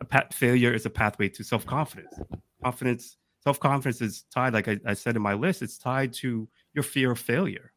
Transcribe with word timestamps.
a 0.00 0.04
pat- 0.04 0.32
failure 0.34 0.72
is 0.72 0.86
a 0.86 0.90
pathway 0.90 1.28
to 1.30 1.44
self 1.44 1.66
confidence. 1.66 2.14
Confidence, 2.62 3.16
self 3.42 3.58
confidence 3.60 4.00
is 4.00 4.24
tied, 4.32 4.52
like 4.54 4.68
I, 4.68 4.78
I 4.86 4.94
said 4.94 5.16
in 5.16 5.22
my 5.22 5.34
list, 5.34 5.62
it's 5.62 5.78
tied 5.78 6.12
to 6.14 6.48
your 6.74 6.82
fear 6.82 7.10
of 7.12 7.18
failure. 7.18 7.72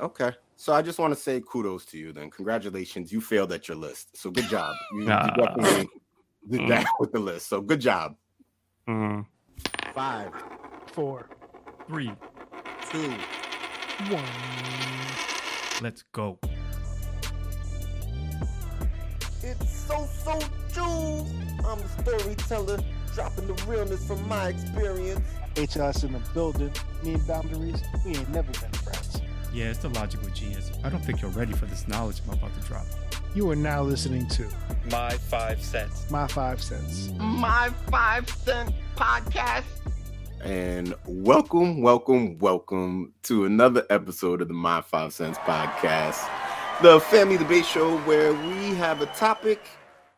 Okay. 0.00 0.32
So 0.56 0.72
I 0.72 0.80
just 0.80 0.98
want 0.98 1.12
to 1.12 1.20
say 1.20 1.40
kudos 1.40 1.84
to 1.86 1.98
you 1.98 2.12
then. 2.12 2.30
Congratulations. 2.30 3.12
You 3.12 3.20
failed 3.20 3.52
at 3.52 3.68
your 3.68 3.76
list. 3.76 4.16
So 4.16 4.30
good 4.30 4.48
job. 4.48 4.74
You, 4.92 5.00
you 5.00 5.06
definitely 5.06 5.88
did 6.48 6.68
that 6.68 6.86
with 7.00 7.12
the 7.12 7.18
list. 7.18 7.48
So 7.48 7.60
good 7.60 7.80
job. 7.80 8.16
Mm. 8.88 9.26
Five, 9.94 10.30
Four, 10.92 11.28
Three, 11.88 12.12
two, 12.90 13.10
one. 14.10 14.24
let's 15.82 16.04
go. 16.12 16.38
So 19.92 20.08
so 20.24 20.38
true. 20.72 21.26
I'm 21.66 21.78
the 21.78 21.88
storyteller, 22.02 22.78
dropping 23.14 23.46
the 23.46 23.54
realness 23.64 24.06
from 24.06 24.26
my 24.26 24.48
experience. 24.48 25.20
HLS 25.54 26.04
in 26.04 26.12
the 26.12 26.18
building. 26.32 26.72
Me 27.02 27.14
and 27.14 27.26
boundaries, 27.26 27.82
we 28.04 28.16
ain't 28.16 28.28
never 28.30 28.50
been 28.52 28.72
friends. 28.72 29.20
Yeah, 29.52 29.66
it's 29.66 29.80
the 29.80 29.90
logical 29.90 30.28
genius. 30.30 30.70
I 30.82 30.88
don't 30.88 31.04
think 31.04 31.20
you're 31.20 31.30
ready 31.32 31.52
for 31.52 31.66
this 31.66 31.86
knowledge 31.86 32.22
I'm 32.26 32.32
about 32.32 32.54
to 32.54 32.60
drop. 32.66 32.86
You 33.34 33.50
are 33.50 33.56
now 33.56 33.82
listening 33.82 34.26
to 34.28 34.48
My 34.90 35.10
five 35.10 35.62
cents. 35.62 36.10
My 36.10 36.26
Five 36.26 36.62
Cents. 36.62 37.10
My 37.18 37.68
five 37.90 38.30
cent 38.30 38.74
podcast. 38.96 39.64
And 40.42 40.94
welcome, 41.06 41.82
welcome, 41.82 42.38
welcome 42.38 43.12
to 43.24 43.44
another 43.44 43.84
episode 43.90 44.40
of 44.40 44.48
the 44.48 44.54
My 44.54 44.80
Five 44.80 45.12
Cents 45.12 45.38
Podcast, 45.38 46.26
the 46.80 46.98
family 46.98 47.36
debate 47.36 47.66
show 47.66 47.98
where 47.98 48.32
we 48.32 48.74
have 48.74 49.02
a 49.02 49.06
topic, 49.06 49.60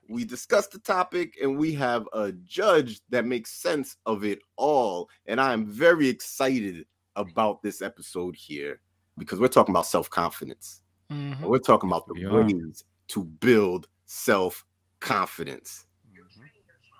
we 0.09 0.25
discuss 0.25 0.67
the 0.69 0.79
topic, 0.79 1.37
and 1.43 1.57
we 1.59 1.73
have 1.75 2.09
a 2.13 2.33
judge 2.33 3.01
that 3.11 3.25
makes 3.25 3.51
sense 3.53 3.97
of 4.07 4.25
it 4.25 4.41
all. 4.57 5.09
And 5.27 5.41
I'm 5.41 5.67
very 5.67 6.09
excited 6.09 6.87
about 7.17 7.63
this 7.63 7.81
episode 7.83 8.35
here 8.37 8.81
because 9.19 9.39
we're 9.41 9.49
talking 9.49 9.73
about 9.73 9.87
self 9.87 10.11
confidence. 10.11 10.83
Mhm. 11.11 11.41
We're 11.41 11.59
talking 11.59 11.89
about 11.89 12.07
the 12.07 12.15
We 12.15 12.25
are. 12.25 12.43
ways 12.45 12.85
to 13.09 13.25
build 13.25 13.89
self 14.07 14.65
confidence. 15.01 15.87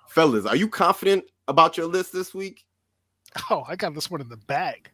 Fellas, 0.09 0.45
are 0.45 0.55
you 0.55 0.69
confident 0.69 1.25
about 1.49 1.75
your 1.75 1.87
list 1.87 2.13
this 2.13 2.33
week? 2.33 2.65
Oh, 3.49 3.65
I 3.67 3.75
got 3.75 3.93
this 3.93 4.09
one 4.09 4.21
in 4.21 4.29
the 4.29 4.37
bag. 4.37 4.89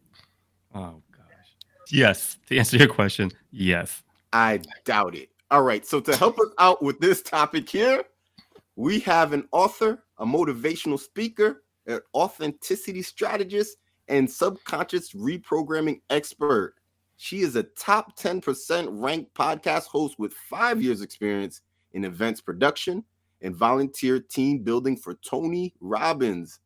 Oh 0.74 1.04
gosh. 1.12 1.56
Yes. 1.92 2.40
To 2.48 2.58
answer 2.58 2.78
your 2.78 2.88
question, 2.88 3.32
yes. 3.52 4.02
I 4.34 4.62
doubt 4.86 5.14
it. 5.16 5.30
All 5.52 5.64
right. 5.64 5.86
So 5.86 6.00
to 6.00 6.16
help 6.16 6.40
us 6.40 6.48
out 6.60 6.82
with 6.82 7.02
this 7.02 7.22
topic 7.22 7.68
here, 7.68 8.06
we 8.78 9.02
have 9.02 9.34
an 9.34 9.50
author, 9.52 10.02
a 10.18 10.26
motivational 10.26 10.98
speaker, 10.98 11.64
an 11.88 12.00
authenticity 12.16 13.02
strategist, 13.02 13.76
and 14.08 14.32
subconscious 14.32 15.12
reprogramming 15.12 16.00
expert. 16.10 16.76
She 17.18 17.42
is 17.42 17.58
a 17.58 17.64
top 17.64 18.18
10% 18.18 18.88
ranked 18.92 19.34
podcast 19.34 19.88
host 19.88 20.18
with 20.18 20.32
five 20.32 20.82
years 20.82 21.02
experience 21.02 21.60
in 21.92 22.06
events 22.06 22.40
production 22.40 23.04
and 23.42 23.54
volunteer 23.54 24.22
team 24.22 24.60
building 24.60 24.96
for 24.96 25.16
Tony 25.16 25.74
Robbins. 25.82 26.60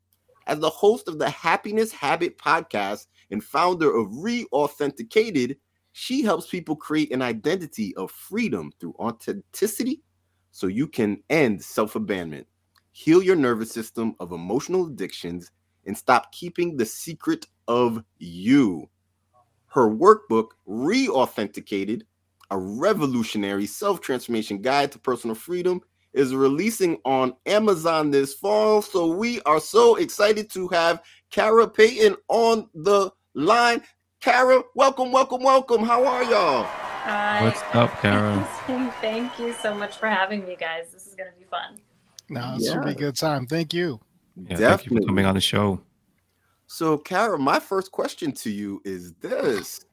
As 0.45 0.59
the 0.59 0.69
host 0.69 1.07
of 1.07 1.17
the 1.17 1.29
Happiness 1.31 1.91
Habit 1.91 2.37
podcast 2.37 3.07
and 3.31 3.43
founder 3.43 3.91
of 3.91 4.09
Reauthenticated, 4.09 5.57
she 5.97 6.23
helps 6.23 6.47
people 6.47 6.75
create 6.75 7.13
an 7.13 7.21
identity 7.21 7.95
of 7.95 8.11
freedom 8.11 8.69
through 8.81 8.93
authenticity 8.99 10.01
so 10.51 10.67
you 10.67 10.89
can 10.89 11.23
end 11.29 11.63
self 11.63 11.95
abandonment, 11.95 12.47
heal 12.91 13.23
your 13.23 13.37
nervous 13.37 13.71
system 13.71 14.13
of 14.19 14.33
emotional 14.33 14.87
addictions, 14.87 15.53
and 15.85 15.97
stop 15.97 16.33
keeping 16.33 16.75
the 16.75 16.85
secret 16.85 17.47
of 17.69 18.03
you. 18.17 18.89
Her 19.67 19.89
workbook, 19.89 20.49
Reauthenticated, 20.67 22.01
a 22.51 22.57
revolutionary 22.57 23.65
self 23.65 24.01
transformation 24.01 24.61
guide 24.61 24.91
to 24.91 24.99
personal 24.99 25.33
freedom, 25.33 25.79
is 26.11 26.35
releasing 26.35 26.97
on 27.05 27.33
Amazon 27.45 28.11
this 28.11 28.33
fall. 28.33 28.81
So 28.81 29.15
we 29.15 29.39
are 29.43 29.61
so 29.61 29.95
excited 29.95 30.49
to 30.51 30.67
have 30.67 31.03
Kara 31.31 31.69
Payton 31.69 32.17
on 32.27 32.67
the 32.73 33.11
line. 33.33 33.81
Kara, 34.25 34.63
welcome, 34.73 35.11
welcome, 35.11 35.43
welcome. 35.43 35.83
How 35.83 36.03
are 36.03 36.23
y'all? 36.23 36.63
Hi. 36.63 37.43
What's 37.43 37.61
up, 37.73 37.91
Kara? 38.01 38.43
Thank 38.99 39.37
you 39.37 39.53
so 39.53 39.75
much 39.75 39.97
for 39.97 40.07
having 40.07 40.43
me, 40.47 40.57
guys. 40.59 40.87
This 40.91 41.05
is 41.05 41.13
going 41.13 41.29
to 41.31 41.37
be 41.37 41.45
fun. 41.45 41.79
No, 42.29 42.55
it's 42.55 42.67
gonna 42.67 42.85
be 42.85 42.93
a 42.93 42.95
good 42.95 43.15
time. 43.15 43.45
Thank 43.45 43.71
you. 43.71 43.99
Yeah, 44.49 44.57
thank 44.57 44.87
you 44.87 44.97
for 44.97 45.05
coming 45.05 45.27
on 45.27 45.35
the 45.35 45.41
show. 45.41 45.79
So, 46.65 46.97
Kara, 46.97 47.37
my 47.37 47.59
first 47.59 47.91
question 47.91 48.31
to 48.31 48.49
you 48.49 48.81
is 48.83 49.13
this 49.21 49.85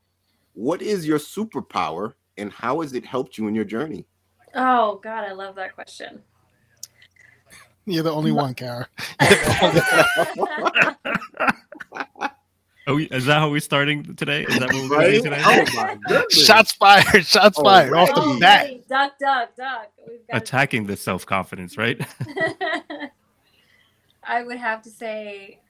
What 0.54 0.80
is 0.80 1.06
your 1.06 1.18
superpower 1.18 2.14
and 2.38 2.50
how 2.50 2.80
has 2.80 2.94
it 2.94 3.04
helped 3.04 3.36
you 3.36 3.48
in 3.48 3.54
your 3.54 3.66
journey? 3.66 4.06
Oh, 4.54 4.98
God, 5.04 5.24
I 5.24 5.32
love 5.32 5.56
that 5.56 5.74
question. 5.74 6.22
You're 7.84 8.04
the 8.04 8.10
only 8.10 8.32
one, 8.32 8.54
Kara. 8.54 8.88
Oh, 12.86 12.92
Are 12.92 12.96
we, 12.96 13.04
is 13.06 13.26
that 13.26 13.38
how 13.38 13.50
we're 13.50 13.60
starting 13.60 14.16
today? 14.16 14.42
Is 14.44 14.58
that 14.58 14.72
what 14.72 14.90
we're 14.90 14.96
Right? 14.96 15.10
doing 15.10 15.24
today? 15.24 15.42
Oh, 15.44 15.64
my 15.74 15.96
goodness. 16.08 16.44
Shots 16.44 16.72
fired. 16.72 17.24
Shots 17.24 17.58
Oh, 17.58 17.62
fired 17.62 17.92
off 17.94 18.10
oh, 18.14 18.34
the 18.34 18.40
bat. 18.40 18.64
wait, 18.66 18.88
duck, 18.88 19.18
duck, 19.20 19.54
duck. 19.56 19.90
We've 20.08 20.26
got 20.28 20.42
Attacking 20.42 20.86
the 20.86 20.96
self 20.96 21.24
confidence, 21.24 21.76
right? 21.78 22.00
I 24.24 24.42
would 24.42 24.58
have 24.58 24.82
to 24.82 24.90
say 24.90 25.60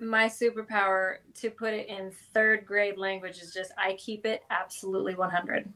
my 0.00 0.26
superpower 0.26 1.16
to 1.34 1.50
put 1.50 1.74
it 1.74 1.88
in 1.88 2.12
third 2.32 2.64
grade 2.66 2.98
language 2.98 3.38
is 3.38 3.52
just 3.52 3.72
I 3.76 3.94
keep 3.94 4.24
it 4.26 4.42
absolutely 4.50 5.16
100. 5.16 5.72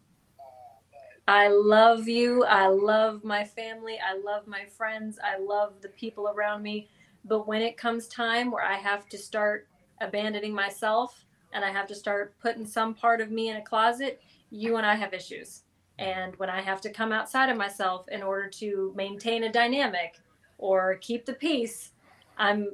I 1.28 1.48
love 1.48 2.08
you. 2.08 2.44
I 2.44 2.66
love 2.68 3.24
my 3.24 3.44
family. 3.44 3.98
I 4.04 4.16
love 4.18 4.46
my 4.46 4.64
friends. 4.64 5.18
I 5.22 5.38
love 5.38 5.74
the 5.80 5.88
people 5.88 6.28
around 6.28 6.62
me. 6.62 6.88
But 7.24 7.46
when 7.46 7.62
it 7.62 7.76
comes 7.76 8.08
time 8.08 8.50
where 8.50 8.64
I 8.64 8.74
have 8.74 9.08
to 9.10 9.18
start 9.18 9.68
abandoning 10.02 10.54
myself 10.54 11.24
and 11.52 11.64
I 11.64 11.70
have 11.70 11.86
to 11.88 11.94
start 11.94 12.34
putting 12.40 12.66
some 12.66 12.94
part 12.94 13.20
of 13.20 13.30
me 13.30 13.50
in 13.50 13.56
a 13.56 13.62
closet, 13.62 14.22
you 14.50 14.76
and 14.76 14.86
I 14.86 14.94
have 14.94 15.12
issues. 15.12 15.62
And 15.98 16.34
when 16.36 16.48
I 16.48 16.60
have 16.60 16.80
to 16.82 16.90
come 16.90 17.12
outside 17.12 17.48
of 17.48 17.56
myself 17.56 18.08
in 18.08 18.22
order 18.22 18.48
to 18.48 18.92
maintain 18.96 19.44
a 19.44 19.52
dynamic 19.52 20.18
or 20.58 20.96
keep 20.96 21.26
the 21.26 21.34
peace, 21.34 21.90
I'm 22.38 22.70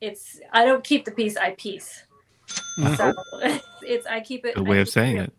it's 0.00 0.40
I 0.52 0.64
don't 0.64 0.84
keep 0.84 1.04
the 1.04 1.10
peace, 1.10 1.36
I 1.36 1.50
peace. 1.52 2.04
Mm-hmm. 2.78 2.94
So 2.94 3.60
it's 3.82 4.06
I 4.06 4.20
keep 4.20 4.46
it 4.46 4.54
Good 4.54 4.66
I 4.66 4.70
way 4.70 4.80
of 4.80 4.88
saying 4.88 5.16
real. 5.16 5.24
it. 5.24 5.32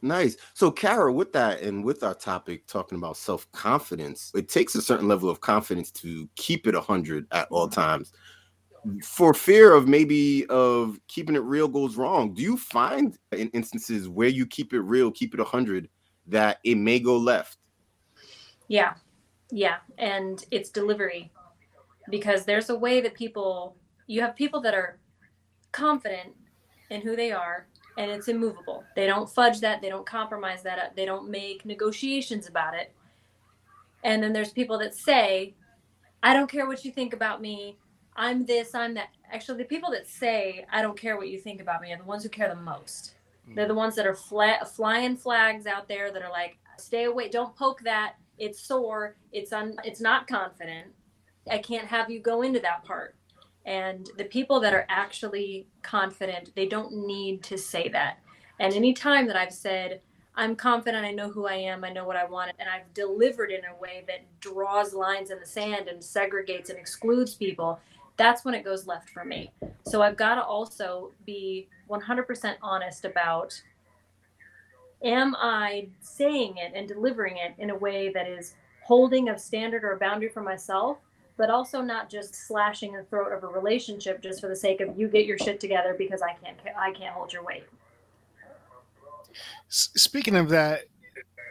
Nice. 0.00 0.36
So, 0.54 0.70
Kara, 0.70 1.12
with 1.12 1.32
that 1.32 1.60
and 1.60 1.84
with 1.84 2.04
our 2.04 2.14
topic 2.14 2.66
talking 2.66 2.98
about 2.98 3.16
self 3.16 3.50
confidence, 3.52 4.30
it 4.34 4.48
takes 4.48 4.74
a 4.74 4.82
certain 4.82 5.08
level 5.08 5.28
of 5.28 5.40
confidence 5.40 5.90
to 5.92 6.28
keep 6.36 6.66
it 6.66 6.74
100 6.74 7.26
at 7.32 7.48
all 7.50 7.66
mm-hmm. 7.66 7.80
times. 7.80 8.12
For 9.02 9.34
fear 9.34 9.74
of 9.74 9.88
maybe 9.88 10.46
of 10.46 10.98
keeping 11.08 11.34
it 11.34 11.42
real 11.42 11.68
goes 11.68 11.96
wrong, 11.96 12.34
do 12.34 12.42
you 12.42 12.56
find 12.56 13.16
in 13.32 13.48
instances 13.50 14.08
where 14.08 14.28
you 14.28 14.46
keep 14.46 14.72
it 14.72 14.80
real, 14.80 15.10
keep 15.10 15.34
it 15.34 15.40
100, 15.40 15.88
that 16.26 16.58
it 16.64 16.76
may 16.76 17.00
go 17.00 17.16
left? 17.16 17.58
Yeah. 18.68 18.94
Yeah. 19.50 19.78
And 19.98 20.44
it's 20.50 20.70
delivery. 20.70 21.30
Because 22.10 22.44
there's 22.44 22.70
a 22.70 22.78
way 22.78 23.00
that 23.00 23.14
people, 23.14 23.76
you 24.06 24.20
have 24.22 24.34
people 24.36 24.60
that 24.62 24.74
are 24.74 24.98
confident 25.72 26.34
in 26.90 27.00
who 27.00 27.16
they 27.16 27.32
are 27.32 27.66
and 27.98 28.10
it's 28.10 28.28
immovable. 28.28 28.84
They 28.94 29.06
don't 29.06 29.28
fudge 29.28 29.60
that. 29.60 29.82
They 29.82 29.88
don't 29.88 30.06
compromise 30.06 30.62
that. 30.62 30.94
They 30.96 31.04
don't 31.04 31.28
make 31.28 31.64
negotiations 31.64 32.46
about 32.48 32.74
it. 32.74 32.94
And 34.04 34.22
then 34.22 34.32
there's 34.32 34.52
people 34.52 34.78
that 34.78 34.94
say, 34.94 35.54
I 36.22 36.32
don't 36.32 36.50
care 36.50 36.66
what 36.66 36.84
you 36.84 36.92
think 36.92 37.12
about 37.12 37.42
me. 37.42 37.76
I'm 38.18 38.44
this, 38.44 38.74
I'm 38.74 38.94
that. 38.94 39.10
Actually, 39.32 39.58
the 39.58 39.64
people 39.64 39.92
that 39.92 40.08
say, 40.08 40.66
I 40.72 40.82
don't 40.82 40.98
care 40.98 41.16
what 41.16 41.28
you 41.28 41.38
think 41.38 41.60
about 41.60 41.80
me 41.80 41.92
are 41.92 41.98
the 41.98 42.04
ones 42.04 42.24
who 42.24 42.28
care 42.28 42.48
the 42.48 42.60
most. 42.60 43.14
They're 43.54 43.68
the 43.68 43.74
ones 43.74 43.94
that 43.94 44.06
are 44.06 44.14
fla- 44.14 44.66
flying 44.66 45.16
flags 45.16 45.66
out 45.66 45.88
there 45.88 46.10
that 46.12 46.22
are 46.22 46.30
like, 46.30 46.58
stay 46.78 47.04
away, 47.04 47.28
don't 47.28 47.56
poke 47.56 47.80
that. 47.82 48.16
It's 48.36 48.60
sore. 48.60 49.16
It's 49.32 49.52
un- 49.52 49.78
it's 49.84 50.00
not 50.00 50.26
confident. 50.26 50.88
I 51.50 51.58
can't 51.58 51.86
have 51.86 52.10
you 52.10 52.20
go 52.20 52.42
into 52.42 52.60
that 52.60 52.84
part. 52.84 53.14
And 53.64 54.10
the 54.18 54.24
people 54.24 54.60
that 54.60 54.74
are 54.74 54.86
actually 54.88 55.66
confident, 55.82 56.54
they 56.56 56.66
don't 56.66 57.06
need 57.06 57.42
to 57.44 57.56
say 57.56 57.88
that. 57.88 58.18
And 58.60 58.74
any 58.74 58.92
time 58.92 59.26
that 59.28 59.36
I've 59.36 59.52
said, 59.52 60.00
I'm 60.34 60.54
confident, 60.54 61.04
I 61.04 61.10
know 61.10 61.30
who 61.30 61.46
I 61.46 61.54
am, 61.54 61.84
I 61.84 61.90
know 61.90 62.04
what 62.04 62.16
I 62.16 62.24
want, 62.24 62.52
and 62.58 62.68
I've 62.68 62.92
delivered 62.94 63.50
in 63.50 63.64
a 63.64 63.76
way 63.80 64.04
that 64.06 64.20
draws 64.40 64.94
lines 64.94 65.30
in 65.30 65.40
the 65.40 65.46
sand 65.46 65.88
and 65.88 66.00
segregates 66.00 66.70
and 66.70 66.78
excludes 66.78 67.34
people, 67.34 67.80
that's 68.18 68.44
when 68.44 68.54
it 68.54 68.64
goes 68.64 68.86
left 68.86 69.08
for 69.08 69.24
me. 69.24 69.52
So 69.86 70.02
I've 70.02 70.16
got 70.16 70.34
to 70.34 70.44
also 70.44 71.12
be 71.24 71.68
100% 71.88 72.56
honest 72.60 73.06
about 73.06 73.60
am 75.02 75.34
I 75.36 75.88
saying 76.00 76.56
it 76.56 76.72
and 76.74 76.86
delivering 76.86 77.36
it 77.36 77.54
in 77.58 77.70
a 77.70 77.76
way 77.76 78.10
that 78.12 78.28
is 78.28 78.54
holding 78.82 79.28
a 79.28 79.38
standard 79.38 79.84
or 79.84 79.92
a 79.92 79.96
boundary 79.96 80.28
for 80.28 80.42
myself, 80.42 80.98
but 81.36 81.50
also 81.50 81.80
not 81.80 82.10
just 82.10 82.34
slashing 82.34 82.92
the 82.92 83.04
throat 83.04 83.32
of 83.32 83.44
a 83.44 83.46
relationship 83.46 84.20
just 84.20 84.40
for 84.40 84.48
the 84.48 84.56
sake 84.56 84.80
of 84.80 84.98
you 84.98 85.06
get 85.06 85.24
your 85.24 85.38
shit 85.38 85.60
together 85.60 85.94
because 85.96 86.20
I 86.20 86.34
can't 86.42 86.58
I 86.76 86.92
can't 86.92 87.14
hold 87.14 87.32
your 87.32 87.44
weight. 87.44 87.64
Speaking 89.68 90.34
of 90.34 90.48
that, 90.48 90.86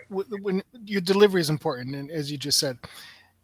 when 0.09 0.61
your 0.83 0.99
delivery 0.99 1.39
is 1.39 1.49
important, 1.49 1.95
and 1.95 2.11
as 2.11 2.29
you 2.31 2.37
just 2.37 2.59
said, 2.59 2.77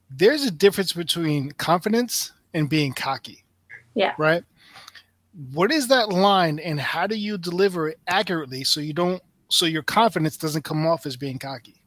there's 0.10 0.44
a 0.44 0.52
difference 0.52 0.92
between 0.92 1.52
confidence 1.54 2.34
and 2.54 2.70
being 2.70 2.94
cocky. 2.94 3.44
Yeah. 3.96 4.14
Right. 4.18 4.44
What 5.52 5.72
is 5.72 5.88
that 5.88 6.10
line, 6.10 6.60
and 6.60 6.80
how 6.80 7.08
do 7.08 7.16
you 7.16 7.38
deliver 7.38 7.90
it 7.90 8.00
accurately 8.08 8.64
so 8.64 8.80
you 8.80 8.94
don't 8.94 9.22
so 9.50 9.66
your 9.66 9.84
confidence 9.84 10.38
doesn't 10.38 10.64
come 10.64 10.86
off 10.86 11.06
as 11.06 11.18
being 11.18 11.40
cocky? 11.40 11.82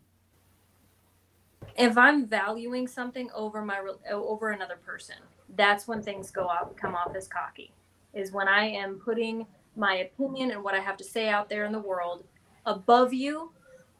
If 1.76 1.96
I'm 1.96 2.26
valuing 2.26 2.88
something 2.88 3.30
over 3.34 3.62
my 3.62 3.78
uh, 3.78 4.14
over 4.14 4.50
another 4.50 4.76
person, 4.76 5.16
that's 5.56 5.86
when 5.86 6.02
things 6.02 6.30
go 6.30 6.50
out 6.50 6.76
come 6.76 6.94
off 6.94 7.14
as 7.14 7.28
cocky. 7.28 7.72
Is 8.14 8.32
when 8.32 8.48
I 8.48 8.66
am 8.66 8.98
putting 8.98 9.46
my 9.76 9.96
opinion 9.96 10.50
and 10.50 10.64
what 10.64 10.74
I 10.74 10.80
have 10.80 10.96
to 10.96 11.04
say 11.04 11.28
out 11.28 11.48
there 11.48 11.64
in 11.64 11.72
the 11.72 11.78
world 11.78 12.24
above 12.64 13.12
you 13.12 13.52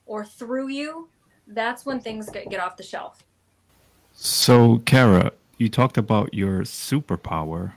or 0.07 0.25
through 0.25 0.69
you. 0.69 1.09
That's 1.47 1.87
when 1.87 2.01
things 2.01 2.29
get, 2.31 2.51
get 2.51 2.61
off 2.61 2.77
the 2.77 2.83
shelf. 2.83 3.23
So, 4.13 4.79
Kara, 4.79 5.33
you 5.59 5.69
talked 5.69 5.97
about 5.99 6.33
your 6.35 6.61
superpower. 6.63 7.73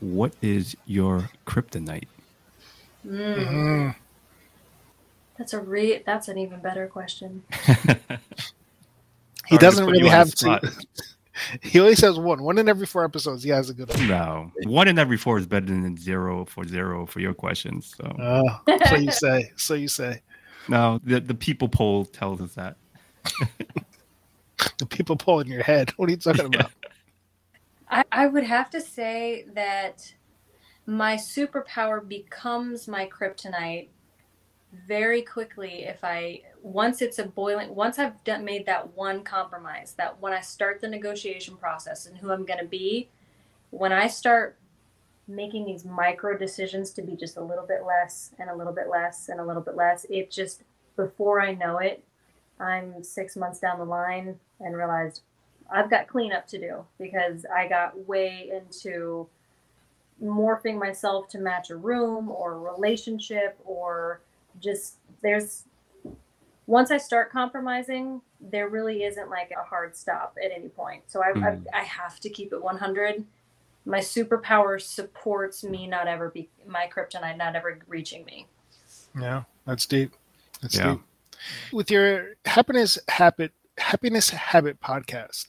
What 0.00 0.34
is 0.42 0.76
your 0.86 1.30
kryptonite? 1.46 2.08
Mm. 3.06 3.36
Mhm. 3.46 3.94
That's 5.38 5.52
a 5.52 5.60
re- 5.60 6.02
that's 6.06 6.28
an 6.28 6.38
even 6.38 6.60
better 6.60 6.86
question. 6.86 7.42
He 9.46 9.56
Sorry 9.56 9.60
doesn't 9.60 9.86
really 9.86 10.08
have 10.08 10.30
the 10.30 10.36
to. 10.36 10.36
spot. 10.36 10.64
he 11.62 11.78
always 11.78 12.00
has 12.00 12.18
one. 12.18 12.42
One 12.42 12.56
in 12.56 12.66
every 12.66 12.86
four 12.86 13.04
episodes. 13.04 13.42
He 13.42 13.50
has 13.50 13.68
a 13.68 13.74
good 13.74 13.90
one. 13.90 14.08
No, 14.08 14.50
one 14.62 14.88
in 14.88 14.98
every 14.98 15.18
four 15.18 15.36
is 15.38 15.46
better 15.46 15.66
than 15.66 15.98
zero 15.98 16.46
for 16.46 16.64
zero 16.66 17.04
for 17.04 17.20
your 17.20 17.34
questions. 17.34 17.94
So, 17.94 18.16
Oh, 18.18 18.60
so 18.88 18.96
you 18.96 19.10
say. 19.10 19.52
So 19.56 19.74
you 19.74 19.88
say. 19.88 20.22
no, 20.68 20.98
the 21.04 21.20
the 21.20 21.34
people 21.34 21.68
poll 21.68 22.06
tells 22.06 22.40
us 22.40 22.54
that. 22.54 22.76
The 24.78 24.86
people 24.86 25.16
poll 25.16 25.40
in 25.40 25.48
your 25.48 25.62
head. 25.62 25.90
What 25.98 26.08
are 26.08 26.12
you 26.12 26.16
talking 26.16 26.46
about? 26.46 26.70
I, 27.88 28.04
I 28.10 28.26
would 28.26 28.44
have 28.44 28.70
to 28.70 28.80
say 28.80 29.46
that 29.54 30.14
my 30.86 31.16
superpower 31.16 32.06
becomes 32.06 32.88
my 32.88 33.06
kryptonite 33.08 33.88
very 34.86 35.22
quickly 35.22 35.84
if 35.84 36.02
I 36.02 36.42
once 36.62 37.00
it's 37.00 37.18
a 37.18 37.24
boiling 37.24 37.74
once 37.74 37.98
I've 37.98 38.22
done 38.24 38.44
made 38.44 38.66
that 38.66 38.96
one 38.96 39.22
compromise 39.22 39.94
that 39.98 40.20
when 40.20 40.32
I 40.32 40.40
start 40.40 40.80
the 40.80 40.88
negotiation 40.88 41.56
process 41.56 42.06
and 42.06 42.18
who 42.18 42.32
I'm 42.32 42.44
going 42.44 42.58
to 42.58 42.66
be 42.66 43.08
when 43.70 43.92
I 43.92 44.08
start 44.08 44.58
making 45.28 45.64
these 45.64 45.84
micro 45.84 46.36
decisions 46.36 46.90
to 46.92 47.02
be 47.02 47.14
just 47.14 47.36
a 47.36 47.42
little 47.42 47.66
bit 47.66 47.84
less 47.86 48.34
and 48.38 48.50
a 48.50 48.54
little 48.54 48.72
bit 48.72 48.88
less 48.88 49.28
and 49.28 49.40
a 49.40 49.44
little 49.44 49.62
bit 49.62 49.76
less 49.76 50.04
it 50.10 50.30
just 50.30 50.64
before 50.96 51.40
I 51.40 51.54
know 51.54 51.78
it 51.78 52.02
I'm 52.58 53.02
6 53.02 53.36
months 53.36 53.60
down 53.60 53.78
the 53.78 53.84
line 53.84 54.40
and 54.58 54.76
realized 54.76 55.22
I've 55.70 55.90
got 55.90 56.06
cleanup 56.08 56.46
to 56.48 56.58
do 56.58 56.84
because 56.98 57.44
I 57.54 57.66
got 57.68 58.06
way 58.06 58.50
into 58.52 59.28
morphing 60.22 60.78
myself 60.78 61.28
to 61.28 61.38
match 61.38 61.70
a 61.70 61.76
room 61.76 62.30
or 62.30 62.52
a 62.54 62.58
relationship 62.58 63.58
or 63.64 64.20
just 64.60 64.96
there's 65.22 65.64
once 66.66 66.90
I 66.90 66.96
start 66.96 67.30
compromising, 67.30 68.22
there 68.40 68.68
really 68.68 69.02
isn't 69.04 69.28
like 69.28 69.50
a 69.50 69.62
hard 69.62 69.94
stop 69.96 70.36
at 70.42 70.50
any 70.50 70.68
point. 70.68 71.02
So 71.08 71.22
I, 71.22 71.32
Mm. 71.32 71.66
I, 71.74 71.80
I 71.80 71.82
have 71.82 72.20
to 72.20 72.30
keep 72.30 72.52
it 72.54 72.62
100. 72.62 73.24
My 73.84 73.98
superpower 73.98 74.80
supports 74.80 75.62
me 75.62 75.86
not 75.86 76.06
ever 76.08 76.30
be 76.30 76.48
my 76.66 76.88
kryptonite 76.94 77.36
not 77.36 77.54
ever 77.54 77.78
reaching 77.86 78.24
me. 78.24 78.46
Yeah, 79.18 79.42
that's 79.66 79.84
deep. 79.84 80.14
That's 80.62 80.76
Yeah. 80.78 80.92
deep. 80.92 81.02
With 81.72 81.90
your 81.90 82.34
happiness 82.46 82.98
habit, 83.08 83.52
happiness 83.76 84.30
habit 84.30 84.80
podcast, 84.80 85.48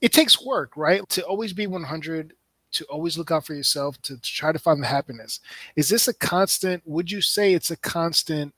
it 0.00 0.12
takes 0.12 0.44
work, 0.44 0.76
right? 0.76 1.06
To 1.10 1.22
always 1.22 1.52
be 1.52 1.66
100, 1.66 2.32
to 2.72 2.84
always 2.84 3.18
look 3.18 3.30
out 3.30 3.46
for 3.46 3.54
yourself, 3.54 4.00
to, 4.02 4.16
to 4.16 4.22
try 4.22 4.52
to 4.52 4.58
find 4.58 4.82
the 4.82 4.86
happiness. 4.86 5.40
Is 5.76 5.88
this 5.88 6.08
a 6.08 6.14
constant? 6.14 6.82
Would 6.86 7.10
you 7.10 7.20
say 7.20 7.54
it's 7.54 7.70
a 7.70 7.76
constant? 7.76 8.54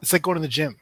It's 0.00 0.12
like 0.12 0.22
going 0.22 0.36
to 0.36 0.42
the 0.42 0.48
gym. 0.48 0.78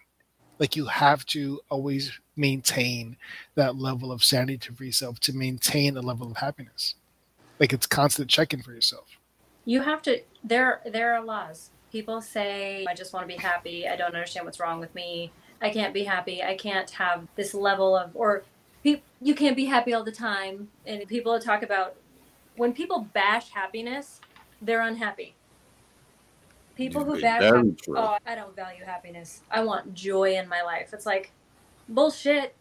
Like 0.59 0.77
you 0.77 0.87
have 0.87 1.25
to 1.27 1.61
always 1.71 2.13
maintain 2.37 3.17
that 3.55 3.77
level 3.77 4.13
of 4.13 4.25
sanity 4.25 4.71
for 4.75 4.85
yourself 4.85 5.21
to 5.21 5.33
maintain 5.33 5.97
a 5.97 6.03
level 6.03 6.31
of 6.31 6.37
happiness. 6.39 6.95
Like 7.59 7.73
it's 7.73 7.87
constant 7.87 8.29
checking 8.29 8.63
for 8.63 8.73
yourself. 8.73 9.07
You 9.65 9.81
have 9.83 10.03
to 10.03 10.21
there 10.45 10.81
there 10.87 11.15
are 11.15 11.25
laws. 11.25 11.71
People 11.91 12.21
say 12.21 12.87
I 12.89 12.95
just 12.95 13.13
want 13.13 13.29
to 13.29 13.35
be 13.35 13.41
happy. 13.41 13.89
I 13.89 13.97
don't 13.97 14.15
understand 14.15 14.47
what's 14.47 14.61
wrong 14.61 14.81
with 14.81 14.95
me. 14.95 15.33
I 15.61 15.71
can't 15.71 15.95
be 15.95 16.05
happy. 16.05 16.43
I 16.43 16.57
can't 16.57 16.91
have 16.91 17.27
this 17.37 17.55
level 17.55 17.97
of 17.97 18.11
or 18.15 18.45
pe- 18.87 19.03
you 19.21 19.35
can't 19.35 19.57
be 19.57 19.65
happy 19.65 19.93
all 19.93 20.05
the 20.05 20.13
time. 20.13 20.69
And 20.87 21.07
people 21.09 21.39
talk 21.41 21.63
about 21.63 21.97
when 22.57 22.73
people 22.73 23.09
bash 23.13 23.51
happiness, 23.51 24.21
they're 24.63 24.83
unhappy. 24.83 25.35
People 26.77 27.05
who 27.05 27.21
bash 27.21 27.49
true. 27.49 27.75
hap- 27.97 27.97
oh, 27.97 28.31
I 28.31 28.35
don't 28.35 28.55
value 28.55 28.85
happiness. 28.85 29.43
I 29.51 29.65
want 29.65 29.95
joy 29.95 30.37
in 30.37 30.49
my 30.49 30.63
life. 30.63 30.91
It's 30.93 31.07
like 31.07 31.33
bullshit. 31.89 32.55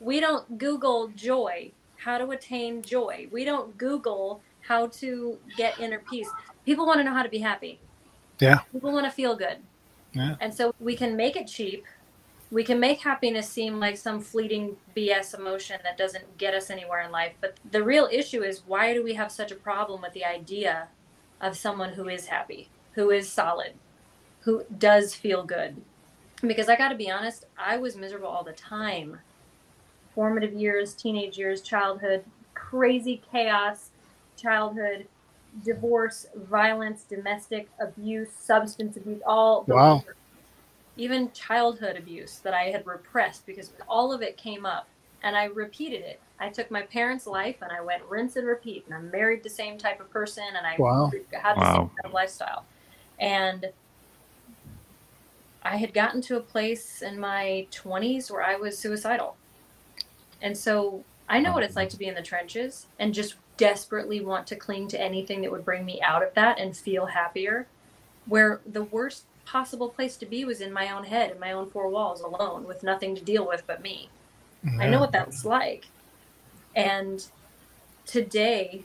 We 0.00 0.20
don't 0.20 0.58
Google 0.58 1.08
joy, 1.08 1.72
how 1.96 2.18
to 2.18 2.30
attain 2.30 2.82
joy. 2.82 3.28
We 3.32 3.44
don't 3.44 3.76
Google 3.76 4.40
how 4.60 4.86
to 4.88 5.38
get 5.56 5.78
inner 5.80 5.98
peace. 5.98 6.28
People 6.64 6.86
want 6.86 7.00
to 7.00 7.04
know 7.04 7.12
how 7.12 7.22
to 7.22 7.28
be 7.28 7.38
happy. 7.38 7.80
Yeah. 8.38 8.60
People 8.72 8.92
want 8.92 9.04
to 9.04 9.10
feel 9.10 9.36
good. 9.36 9.58
Yeah. 10.12 10.36
And 10.40 10.54
so 10.54 10.74
we 10.78 10.96
can 10.96 11.16
make 11.16 11.36
it 11.36 11.46
cheap. 11.46 11.84
We 12.50 12.64
can 12.64 12.78
make 12.78 13.00
happiness 13.00 13.48
seem 13.48 13.80
like 13.80 13.96
some 13.96 14.20
fleeting 14.20 14.76
BS 14.96 15.38
emotion 15.38 15.80
that 15.82 15.98
doesn't 15.98 16.38
get 16.38 16.54
us 16.54 16.70
anywhere 16.70 17.02
in 17.02 17.10
life. 17.10 17.32
But 17.40 17.56
the 17.70 17.82
real 17.82 18.08
issue 18.12 18.42
is 18.42 18.62
why 18.66 18.94
do 18.94 19.02
we 19.02 19.14
have 19.14 19.32
such 19.32 19.50
a 19.50 19.56
problem 19.56 20.02
with 20.02 20.12
the 20.12 20.24
idea 20.24 20.88
of 21.40 21.56
someone 21.56 21.94
who 21.94 22.08
is 22.08 22.26
happy, 22.26 22.68
who 22.92 23.10
is 23.10 23.30
solid, 23.30 23.72
who 24.40 24.64
does 24.78 25.14
feel 25.14 25.42
good? 25.42 25.82
Because 26.42 26.68
I 26.68 26.76
got 26.76 26.90
to 26.90 26.96
be 26.96 27.10
honest, 27.10 27.46
I 27.58 27.78
was 27.78 27.96
miserable 27.96 28.28
all 28.28 28.44
the 28.44 28.52
time. 28.52 29.18
Formative 30.14 30.52
years, 30.52 30.94
teenage 30.94 31.38
years, 31.38 31.60
childhood, 31.60 32.24
crazy 32.54 33.20
chaos, 33.32 33.90
childhood, 34.36 35.06
divorce, 35.64 36.26
violence, 36.36 37.04
domestic 37.04 37.68
abuse, 37.80 38.30
substance 38.30 38.96
abuse, 38.96 39.22
all 39.26 39.62
the 39.62 39.74
Wow. 39.74 40.04
Even 40.96 41.32
childhood 41.32 41.96
abuse 41.96 42.38
that 42.40 42.54
I 42.54 42.64
had 42.64 42.86
repressed 42.86 43.46
because 43.46 43.72
all 43.88 44.12
of 44.12 44.22
it 44.22 44.36
came 44.36 44.64
up 44.64 44.88
and 45.22 45.36
I 45.36 45.44
repeated 45.44 46.02
it. 46.02 46.20
I 46.38 46.48
took 46.50 46.70
my 46.70 46.82
parents' 46.82 47.26
life 47.26 47.56
and 47.62 47.72
I 47.72 47.80
went 47.80 48.04
rinse 48.04 48.36
and 48.36 48.46
repeat 48.46 48.84
and 48.86 48.94
I 48.94 48.98
married 49.00 49.42
the 49.42 49.50
same 49.50 49.78
type 49.78 50.00
of 50.00 50.10
person 50.10 50.44
and 50.56 50.66
I 50.66 50.74
Wow. 50.78 51.10
had 51.32 51.56
the 51.56 51.60
Wow. 51.60 51.72
same 51.72 51.88
kind 51.88 52.04
of 52.04 52.12
lifestyle. 52.12 52.66
And 53.18 53.72
I 55.62 55.76
had 55.76 55.94
gotten 55.94 56.20
to 56.22 56.36
a 56.36 56.40
place 56.42 57.00
in 57.02 57.18
my 57.18 57.66
20s 57.70 58.30
where 58.30 58.42
I 58.42 58.56
was 58.56 58.78
suicidal. 58.78 59.36
And 60.42 60.56
so 60.56 61.04
I 61.28 61.40
know 61.40 61.52
what 61.54 61.62
it's 61.62 61.76
like 61.76 61.88
to 61.90 61.96
be 61.96 62.06
in 62.06 62.14
the 62.14 62.22
trenches 62.22 62.86
and 62.98 63.14
just 63.14 63.36
desperately 63.56 64.20
want 64.20 64.46
to 64.48 64.56
cling 64.56 64.88
to 64.88 65.00
anything 65.00 65.40
that 65.42 65.50
would 65.50 65.64
bring 65.64 65.84
me 65.84 66.02
out 66.02 66.22
of 66.22 66.34
that 66.34 66.58
and 66.58 66.76
feel 66.76 67.06
happier. 67.06 67.66
Where 68.26 68.60
the 68.66 68.84
worst 68.84 69.26
possible 69.46 69.88
place 69.88 70.16
to 70.16 70.26
be 70.26 70.44
was 70.44 70.60
in 70.60 70.72
my 70.72 70.90
own 70.90 71.04
head, 71.04 71.30
in 71.30 71.40
my 71.40 71.52
own 71.52 71.70
four 71.70 71.88
walls, 71.88 72.20
alone, 72.20 72.64
with 72.64 72.82
nothing 72.82 73.14
to 73.14 73.22
deal 73.22 73.46
with 73.46 73.62
but 73.66 73.82
me. 73.82 74.08
I 74.80 74.88
know 74.88 75.00
what 75.00 75.12
that's 75.12 75.44
like. 75.44 75.84
And 76.74 77.24
today, 78.06 78.84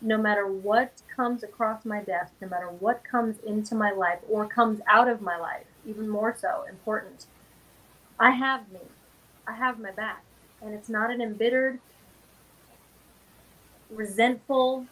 no 0.00 0.16
matter 0.16 0.46
what 0.46 1.02
comes 1.14 1.42
across 1.42 1.84
my 1.84 2.00
desk, 2.00 2.32
no 2.40 2.48
matter 2.48 2.68
what 2.68 3.02
comes 3.04 3.38
into 3.40 3.74
my 3.74 3.90
life 3.90 4.18
or 4.28 4.46
comes 4.46 4.80
out 4.86 5.08
of 5.08 5.20
my 5.20 5.36
life, 5.38 5.66
even 5.86 6.08
more 6.08 6.36
so 6.38 6.64
important, 6.68 7.26
I 8.18 8.30
have 8.30 8.70
me. 8.70 8.80
I 9.46 9.54
have 9.54 9.80
my 9.80 9.90
back. 9.90 10.22
And 10.60 10.72
it's 10.74 10.88
not 10.88 11.10
an 11.10 11.20
embittered, 11.20 11.80
resentful, 13.90 14.86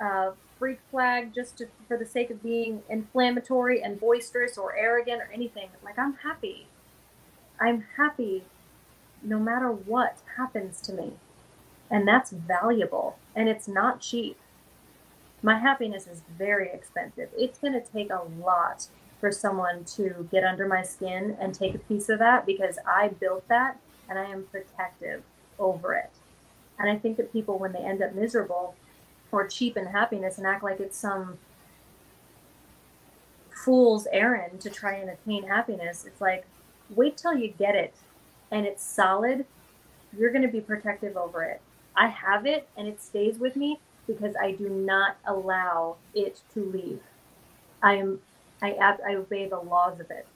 uh, 0.00 0.30
freak 0.60 0.78
flag 0.90 1.34
just 1.34 1.56
to, 1.56 1.66
for 1.88 1.96
the 1.96 2.04
sake 2.04 2.30
of 2.30 2.42
being 2.42 2.82
inflammatory 2.88 3.82
and 3.82 3.98
boisterous 3.98 4.58
or 4.58 4.76
arrogant 4.76 5.22
or 5.22 5.30
anything. 5.32 5.70
Like, 5.82 5.98
I'm 5.98 6.18
happy. 6.22 6.68
I'm 7.58 7.86
happy 7.96 8.44
no 9.22 9.38
matter 9.38 9.72
what 9.72 10.18
happens 10.36 10.80
to 10.82 10.92
me. 10.92 11.14
And 11.90 12.06
that's 12.06 12.30
valuable 12.30 13.16
and 13.34 13.48
it's 13.48 13.66
not 13.66 14.00
cheap. 14.00 14.36
My 15.42 15.58
happiness 15.58 16.06
is 16.06 16.22
very 16.38 16.70
expensive. 16.70 17.30
It's 17.36 17.58
going 17.58 17.72
to 17.72 17.80
take 17.80 18.10
a 18.10 18.22
lot 18.38 18.86
for 19.18 19.32
someone 19.32 19.84
to 19.84 20.28
get 20.30 20.44
under 20.44 20.68
my 20.68 20.82
skin 20.82 21.36
and 21.40 21.54
take 21.54 21.74
a 21.74 21.78
piece 21.78 22.10
of 22.10 22.18
that 22.18 22.44
because 22.44 22.78
I 22.86 23.08
built 23.08 23.48
that 23.48 23.80
and 24.08 24.18
I 24.18 24.26
am 24.26 24.44
protective 24.50 25.22
over 25.58 25.94
it. 25.94 26.10
And 26.78 26.90
I 26.90 26.96
think 26.96 27.16
that 27.16 27.32
people, 27.32 27.58
when 27.58 27.72
they 27.72 27.80
end 27.80 28.02
up 28.02 28.14
miserable 28.14 28.74
or 29.32 29.46
cheapen 29.46 29.86
happiness 29.86 30.38
and 30.38 30.46
act 30.46 30.62
like 30.64 30.80
it's 30.80 30.96
some 30.98 31.38
fool's 33.50 34.06
errand 34.12 34.60
to 34.60 34.70
try 34.70 34.94
and 34.94 35.10
attain 35.10 35.46
happiness, 35.46 36.04
it's 36.04 36.20
like, 36.20 36.46
wait 36.90 37.16
till 37.16 37.34
you 37.34 37.48
get 37.48 37.74
it 37.74 37.94
and 38.50 38.66
it's 38.66 38.82
solid. 38.82 39.44
You're 40.16 40.30
going 40.30 40.42
to 40.42 40.48
be 40.48 40.60
protective 40.60 41.16
over 41.16 41.42
it. 41.44 41.60
I 41.96 42.08
have 42.08 42.46
it 42.46 42.68
and 42.76 42.88
it 42.88 43.00
stays 43.02 43.38
with 43.38 43.56
me 43.56 43.78
because 44.06 44.34
I 44.40 44.52
do 44.52 44.68
not 44.68 45.16
allow 45.26 45.96
it 46.14 46.40
to 46.54 46.64
leave. 46.64 47.00
I 47.82 47.94
am, 47.94 48.20
I, 48.62 48.72
ab- 48.72 49.00
I 49.06 49.14
obey 49.14 49.46
the 49.48 49.58
laws 49.60 50.00
of 50.00 50.10
it. 50.10 50.26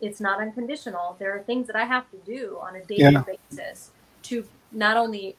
It's 0.00 0.20
not 0.20 0.40
unconditional. 0.40 1.16
There 1.18 1.34
are 1.34 1.40
things 1.40 1.66
that 1.66 1.76
I 1.76 1.84
have 1.84 2.08
to 2.12 2.16
do 2.18 2.58
on 2.62 2.76
a 2.76 2.84
daily 2.84 3.02
Yeah. 3.14 3.24
basis 3.50 3.90
to 4.24 4.44
not 4.70 4.96
only 4.96 5.36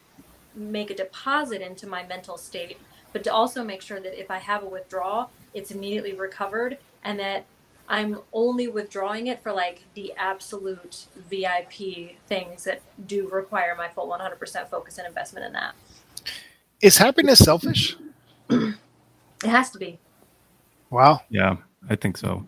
make 0.53 0.89
a 0.91 0.95
deposit 0.95 1.61
into 1.61 1.87
my 1.87 2.03
mental 2.05 2.37
state, 2.37 2.77
but 3.13 3.23
to 3.23 3.33
also 3.33 3.63
make 3.63 3.81
sure 3.81 3.99
that 3.99 4.19
if 4.19 4.29
I 4.29 4.37
have 4.37 4.63
a 4.63 4.67
withdrawal, 4.67 5.31
it's 5.53 5.71
immediately 5.71 6.13
recovered 6.13 6.77
and 7.03 7.19
that 7.19 7.45
I'm 7.87 8.19
only 8.33 8.67
withdrawing 8.67 9.27
it 9.27 9.41
for 9.41 9.51
like 9.51 9.83
the 9.95 10.13
absolute 10.15 11.07
VIP 11.29 12.17
things 12.27 12.63
that 12.65 12.81
do 13.07 13.27
require 13.29 13.75
my 13.75 13.87
full 13.87 14.07
100% 14.07 14.69
focus 14.69 14.99
and 14.99 15.07
investment 15.07 15.45
in 15.45 15.53
that. 15.53 15.73
Is 16.81 16.97
happiness 16.97 17.39
selfish? 17.39 17.95
It 19.41 19.49
has 19.49 19.69
to 19.71 19.77
be. 19.77 19.99
Wow. 20.89 21.21
Yeah, 21.29 21.57
I 21.89 21.95
think 21.95 22.17
so. 22.17 22.45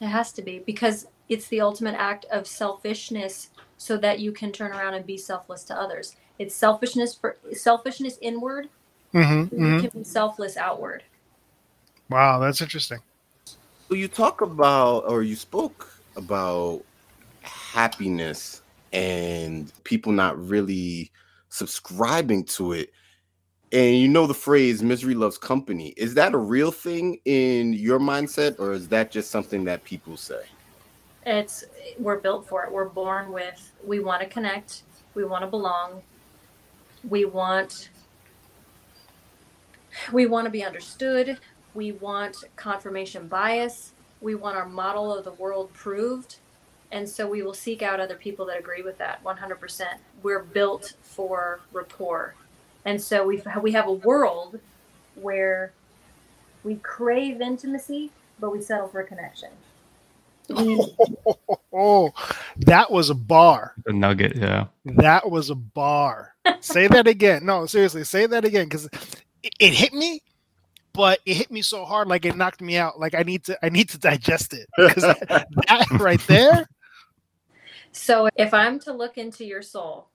It 0.00 0.08
has 0.08 0.32
to 0.32 0.42
be 0.42 0.58
because 0.58 1.06
it's 1.28 1.48
the 1.48 1.60
ultimate 1.62 1.94
act 1.94 2.26
of 2.26 2.46
selfishness 2.46 3.48
so 3.78 3.96
that 3.98 4.20
you 4.20 4.32
can 4.32 4.52
turn 4.52 4.72
around 4.72 4.94
and 4.94 5.06
be 5.06 5.16
selfless 5.16 5.64
to 5.64 5.74
others. 5.74 6.16
It's 6.38 6.54
selfishness 6.54 7.14
for 7.14 7.36
selfishness 7.52 8.18
inward, 8.20 8.68
Mm-hmm, 9.14 9.56
so 9.56 9.74
you 9.76 9.88
can 9.88 10.00
be 10.00 10.04
selfless 10.04 10.56
outward. 10.56 11.04
Wow, 12.10 12.40
that's 12.40 12.60
interesting. 12.60 12.98
So 13.88 13.94
you 13.94 14.08
talk 14.08 14.40
about, 14.40 15.04
or 15.06 15.22
you 15.22 15.36
spoke 15.36 15.88
about 16.16 16.82
happiness 17.42 18.62
and 18.92 19.72
people 19.84 20.12
not 20.12 20.38
really 20.38 21.10
subscribing 21.48 22.44
to 22.44 22.72
it. 22.72 22.90
And 23.72 23.96
you 23.96 24.08
know 24.08 24.26
the 24.26 24.34
phrase 24.34 24.82
misery 24.82 25.14
loves 25.14 25.38
company. 25.38 25.94
Is 25.96 26.14
that 26.14 26.34
a 26.34 26.38
real 26.38 26.70
thing 26.70 27.18
in 27.24 27.72
your 27.72 27.98
mindset, 27.98 28.58
or 28.58 28.72
is 28.72 28.88
that 28.88 29.10
just 29.10 29.30
something 29.30 29.64
that 29.64 29.84
people 29.84 30.16
say? 30.16 30.42
It's 31.26 31.64
we're 31.98 32.18
built 32.18 32.46
for 32.48 32.64
it. 32.64 32.72
We're 32.72 32.88
born 32.88 33.32
with 33.32 33.72
we 33.84 34.00
want 34.00 34.22
to 34.22 34.28
connect, 34.28 34.82
we 35.14 35.24
want 35.24 35.42
to 35.42 35.48
belong, 35.48 36.02
we 37.08 37.24
want 37.24 37.88
we 40.12 40.26
want 40.26 40.44
to 40.46 40.50
be 40.50 40.64
understood, 40.64 41.38
we 41.74 41.92
want 41.92 42.36
confirmation 42.56 43.28
bias, 43.28 43.92
we 44.20 44.34
want 44.34 44.56
our 44.56 44.68
model 44.68 45.12
of 45.16 45.24
the 45.24 45.32
world 45.32 45.72
proved, 45.72 46.36
and 46.92 47.08
so 47.08 47.26
we 47.28 47.42
will 47.42 47.54
seek 47.54 47.82
out 47.82 48.00
other 48.00 48.14
people 48.14 48.46
that 48.46 48.58
agree 48.58 48.82
with 48.82 48.98
that 48.98 49.22
100%. 49.24 49.84
We're 50.22 50.42
built 50.42 50.94
for 51.02 51.60
rapport. 51.72 52.34
And 52.84 53.00
so 53.00 53.24
we 53.26 53.42
we 53.62 53.72
have 53.72 53.88
a 53.88 53.92
world 53.92 54.60
where 55.14 55.72
we 56.62 56.76
crave 56.76 57.40
intimacy, 57.40 58.10
but 58.38 58.50
we 58.50 58.60
settle 58.60 58.88
for 58.88 59.02
connection. 59.02 59.50
Oh, 61.76 62.12
that 62.58 62.92
was 62.92 63.10
a 63.10 63.14
bar. 63.14 63.74
The 63.84 63.92
nugget, 63.92 64.36
yeah. 64.36 64.66
That 64.84 65.28
was 65.28 65.50
a 65.50 65.56
bar. 65.56 66.36
say 66.60 66.86
that 66.86 67.08
again. 67.08 67.44
No, 67.44 67.66
seriously, 67.66 68.04
say 68.04 68.26
that 68.26 68.44
again 68.44 68.66
because 68.66 68.88
it, 69.44 69.54
it 69.60 69.74
hit 69.74 69.92
me, 69.94 70.20
but 70.94 71.20
it 71.26 71.34
hit 71.36 71.50
me 71.50 71.62
so 71.62 71.84
hard, 71.84 72.08
like 72.08 72.24
it 72.24 72.36
knocked 72.36 72.60
me 72.62 72.76
out. 72.78 72.98
Like 72.98 73.14
I 73.14 73.22
need 73.22 73.44
to, 73.44 73.64
I 73.64 73.68
need 73.68 73.90
to 73.90 73.98
digest 73.98 74.54
it. 74.54 74.68
'Cause 74.76 75.04
that, 75.28 75.46
that 75.68 75.90
right 76.00 76.20
there, 76.28 76.66
So 77.92 78.28
if 78.36 78.52
I'm 78.54 78.80
to 78.80 78.92
look 78.92 79.18
into 79.18 79.44
your 79.44 79.62
soul, 79.62 80.08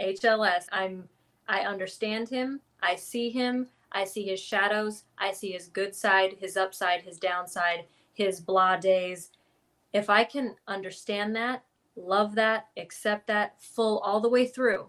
HLS, 0.00 0.64
I'm 0.72 1.08
I 1.48 1.60
understand 1.60 2.28
him, 2.30 2.60
I 2.82 2.96
see 2.96 3.30
him, 3.30 3.68
I 3.92 4.04
see 4.04 4.24
his 4.24 4.40
shadows, 4.40 5.04
I 5.18 5.32
see 5.32 5.52
his 5.52 5.68
good 5.68 5.94
side, 5.94 6.36
his 6.40 6.56
upside, 6.56 7.02
his 7.02 7.18
downside, 7.18 7.84
his 8.14 8.40
blah 8.40 8.76
days. 8.76 9.30
If 9.92 10.08
I 10.08 10.24
can 10.24 10.56
understand 10.66 11.36
that, 11.36 11.64
love 11.96 12.34
that, 12.36 12.68
accept 12.78 13.26
that 13.26 13.60
full 13.60 13.98
all 14.00 14.20
the 14.20 14.28
way 14.28 14.46
through, 14.46 14.88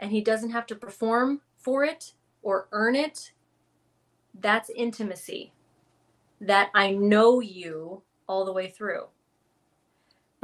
and 0.00 0.10
he 0.10 0.20
doesn't 0.20 0.50
have 0.50 0.66
to 0.66 0.74
perform 0.74 1.42
for 1.64 1.84
it 1.84 2.12
or 2.42 2.68
earn 2.72 2.94
it, 2.94 3.32
that's 4.40 4.70
intimacy. 4.70 5.52
That 6.40 6.70
I 6.74 6.92
know 6.92 7.40
you 7.40 8.02
all 8.28 8.44
the 8.44 8.52
way 8.52 8.68
through 8.68 9.06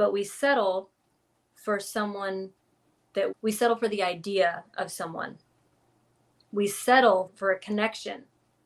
but 0.01 0.11
we 0.11 0.23
settle 0.23 0.89
for 1.53 1.79
someone 1.79 2.49
that 3.13 3.27
we 3.43 3.51
settle 3.51 3.75
for 3.75 3.87
the 3.87 4.01
idea 4.01 4.63
of 4.79 4.91
someone. 4.91 5.37
We 6.51 6.65
settle 6.65 7.31
for 7.35 7.51
a 7.51 7.59
connection 7.59 8.23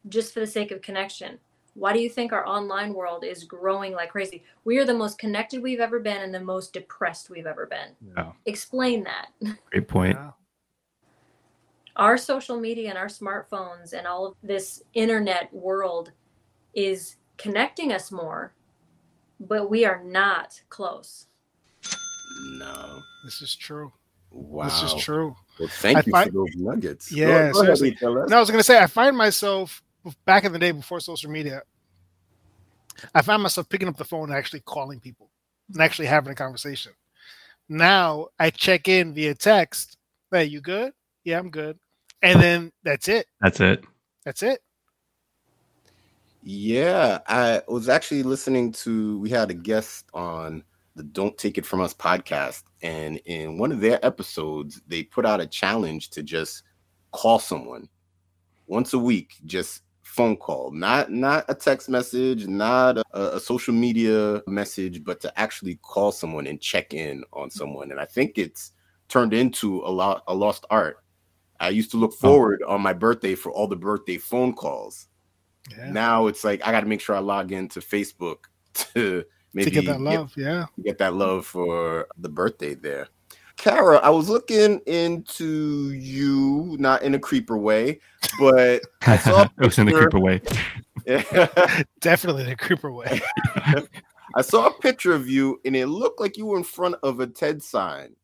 just 0.07 0.33
for 0.33 0.39
the 0.39 0.47
sake 0.47 0.71
of 0.71 0.81
connection. 0.81 1.39
Why 1.74 1.91
do 1.91 2.00
you 2.00 2.09
think 2.09 2.31
our 2.31 2.47
online 2.47 2.93
world 2.93 3.25
is 3.25 3.43
growing 3.43 3.91
like 3.91 4.12
crazy? 4.12 4.45
We 4.63 4.77
are 4.77 4.85
the 4.85 4.93
most 4.93 5.17
connected 5.17 5.62
we've 5.62 5.81
ever 5.81 6.00
been 6.00 6.21
and 6.21 6.33
the 6.33 6.39
most 6.39 6.71
depressed 6.71 7.29
we've 7.29 7.47
ever 7.47 7.65
been. 7.65 7.89
Yeah, 8.15 8.31
Explain 8.45 9.03
that. 9.03 9.27
great 9.71 9.89
point. 9.89 10.17
Our 11.96 12.18
social 12.18 12.60
media 12.60 12.90
and 12.90 12.98
our 12.98 13.08
smartphones 13.08 13.94
and 13.94 14.06
all 14.06 14.25
of 14.25 14.36
this 14.44 14.84
internet 14.94 15.54
world 15.54 16.12
is 16.74 17.16
connecting 17.38 17.94
us 17.94 18.12
more, 18.12 18.54
but 19.40 19.70
we 19.70 19.86
are 19.86 20.04
not 20.04 20.62
close. 20.70 21.28
No. 22.58 23.00
this 23.24 23.42
is 23.42 23.56
true. 23.56 23.92
Wow. 24.32 24.66
This 24.66 24.84
is 24.84 24.94
true. 25.02 25.36
Well, 25.58 25.70
thank 25.70 25.98
I 25.98 26.04
you 26.06 26.12
find- 26.12 26.32
for 26.32 26.34
those 26.34 26.56
nuggets. 26.56 27.10
Go- 27.10 27.18
Yeah, 27.18 27.52
go 27.54 27.62
ahead, 27.64 28.30
No, 28.30 28.38
I 28.38 28.40
was 28.42 28.52
gonna 28.52 28.64
say 28.64 28.78
I 28.78 28.88
find 28.88 29.16
myself 29.16 29.82
back 30.25 30.44
in 30.44 30.52
the 30.52 30.60
day 30.60 30.72
before 30.72 31.00
social 31.00 31.32
media. 31.32 31.62
I 33.14 33.22
found 33.22 33.42
myself 33.42 33.70
picking 33.70 33.88
up 33.88 33.98
the 33.98 34.06
phone 34.06 34.30
and 34.30 34.38
actually 34.38 34.62
calling 34.62 35.00
people 35.00 35.30
and 35.72 35.82
actually 35.82 36.08
having 36.08 36.32
a 36.32 36.36
conversation. 36.36 36.92
Now 37.70 38.28
I 38.38 38.50
check 38.50 38.88
in 38.90 39.14
via 39.14 39.34
text. 39.34 39.98
Hey, 40.32 40.46
you 40.46 40.60
good? 40.60 40.94
Yeah, 41.24 41.40
I'm 41.40 41.50
good. 41.50 41.80
And 42.25 42.41
then 42.41 42.72
that's 42.84 43.08
it. 43.08 43.27
That's 43.39 43.60
it. 43.60 43.86
That's 44.25 44.41
it. 44.41 44.60
Yeah, 46.41 47.20
I 47.27 47.62
was 47.67 47.88
actually 47.88 48.24
listening 48.24 48.72
to. 48.74 49.20
We 49.20 49.29
had 49.29 49.51
a 49.51 49.53
guest 49.53 50.05
on 50.13 50.63
the 50.96 51.03
"Don't 51.03 51.38
Take 51.38 51.60
It 51.60 51.67
From 51.67 51.82
Us" 51.82 51.94
podcast, 51.94 52.63
and 52.82 53.17
in 53.25 53.60
one 53.60 53.72
of 53.72 53.79
their 53.79 54.03
episodes, 54.03 54.82
they 54.88 55.03
put 55.03 55.25
out 55.25 55.39
a 55.39 55.46
challenge 55.46 56.10
to 56.12 56.24
just 56.24 56.63
call 57.12 57.38
someone 57.38 57.88
once 58.65 58.94
a 58.94 59.00
week, 59.00 59.36
just 59.46 59.84
phone 60.01 60.36
call, 60.36 60.72
not 60.72 61.12
not 61.12 61.46
a 61.48 61.53
text 61.53 61.89
message, 61.89 62.48
not 62.48 62.98
a, 62.98 63.36
a 63.36 63.39
social 63.39 63.74
media 63.74 64.41
message, 64.48 65.03
but 65.03 65.22
to 65.22 65.39
actually 65.39 65.75
call 65.84 66.12
someone 66.12 66.48
and 66.48 66.60
check 66.60 66.91
in 66.91 67.24
on 67.34 67.51
someone. 67.51 67.91
And 67.91 68.00
I 68.00 68.05
think 68.05 68.39
it's 68.39 68.72
turned 69.10 69.34
into 69.34 69.82
a 69.86 69.91
lot 69.91 70.24
a 70.27 70.34
lost 70.34 70.65
art. 70.72 71.04
I 71.59 71.69
used 71.69 71.91
to 71.91 71.97
look 71.97 72.12
oh. 72.15 72.17
forward 72.27 72.63
on 72.63 72.81
my 72.81 72.93
birthday 72.93 73.35
for 73.35 73.51
all 73.51 73.67
the 73.67 73.75
birthday 73.75 74.17
phone 74.17 74.53
calls 74.53 75.07
Yeah. 75.71 75.91
now 75.91 76.27
it's 76.27 76.43
like 76.43 76.65
I 76.65 76.71
got 76.71 76.81
to 76.81 76.88
make 76.88 77.01
sure 77.01 77.15
I 77.15 77.19
log 77.19 77.51
into 77.51 77.79
Facebook 77.79 78.38
to 78.74 79.24
maybe 79.53 79.71
to 79.71 79.81
get 79.81 79.85
that 79.85 80.01
love. 80.01 80.33
yeah. 80.35 80.65
get 80.83 80.97
that 81.00 81.13
love 81.13 81.45
for 81.45 82.07
the 82.17 82.29
birthday 82.29 82.74
there. 82.75 83.07
Kara, 83.57 83.97
I 84.00 84.09
was 84.09 84.27
looking 84.27 84.79
into 84.85 85.91
you, 85.93 86.75
not 86.77 87.03
in 87.03 87.15
a 87.15 87.19
creeper 87.19 87.57
way, 87.57 88.01
but 88.38 88.81
I 89.03 89.17
saw 89.17 89.43
a 89.43 89.51
it 89.62 89.65
was 89.65 89.79
in 89.79 89.85
the 89.85 89.93
creeper 89.93 90.19
way. 90.19 90.41
Definitely 92.01 92.43
in 92.43 92.50
the 92.50 92.55
creeper 92.57 92.91
way. 92.91 93.21
I 94.35 94.41
saw 94.41 94.67
a 94.67 94.74
picture 94.74 95.13
of 95.13 95.29
you, 95.29 95.62
and 95.63 95.74
it 95.75 95.88
looked 95.88 96.19
like 96.19 96.35
you 96.35 96.45
were 96.47 96.57
in 96.57 96.65
front 96.65 96.95
of 97.01 97.21
a 97.21 97.27
TED 97.27 97.63
sign. 97.63 98.15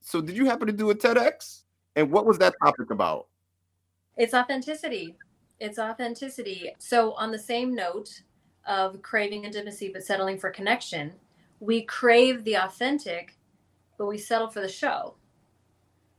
So, 0.00 0.22
did 0.22 0.34
you 0.34 0.46
happen 0.46 0.66
to 0.66 0.72
do 0.72 0.88
a 0.88 0.94
TEDx? 0.94 1.64
And 1.96 2.10
what 2.10 2.26
was 2.26 2.38
that 2.38 2.54
topic 2.62 2.90
about? 2.90 3.26
It's 4.16 4.34
authenticity. 4.34 5.16
It's 5.58 5.78
authenticity. 5.78 6.74
So, 6.78 7.12
on 7.14 7.30
the 7.30 7.38
same 7.38 7.74
note 7.74 8.22
of 8.66 9.02
craving 9.02 9.44
intimacy 9.44 9.90
but 9.92 10.04
settling 10.04 10.38
for 10.38 10.50
connection, 10.50 11.12
we 11.60 11.82
crave 11.82 12.44
the 12.44 12.56
authentic, 12.56 13.36
but 13.98 14.06
we 14.06 14.18
settle 14.18 14.48
for 14.48 14.60
the 14.60 14.68
show. 14.68 15.14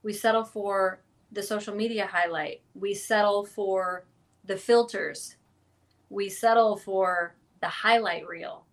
We 0.03 0.13
settle 0.13 0.43
for 0.43 1.01
the 1.31 1.43
social 1.43 1.75
media 1.75 2.05
highlight. 2.05 2.61
We 2.75 2.93
settle 2.93 3.45
for 3.45 4.05
the 4.45 4.57
filters. 4.57 5.37
We 6.09 6.29
settle 6.29 6.75
for 6.75 7.35
the 7.61 7.67
highlight 7.67 8.27
reel. 8.27 8.65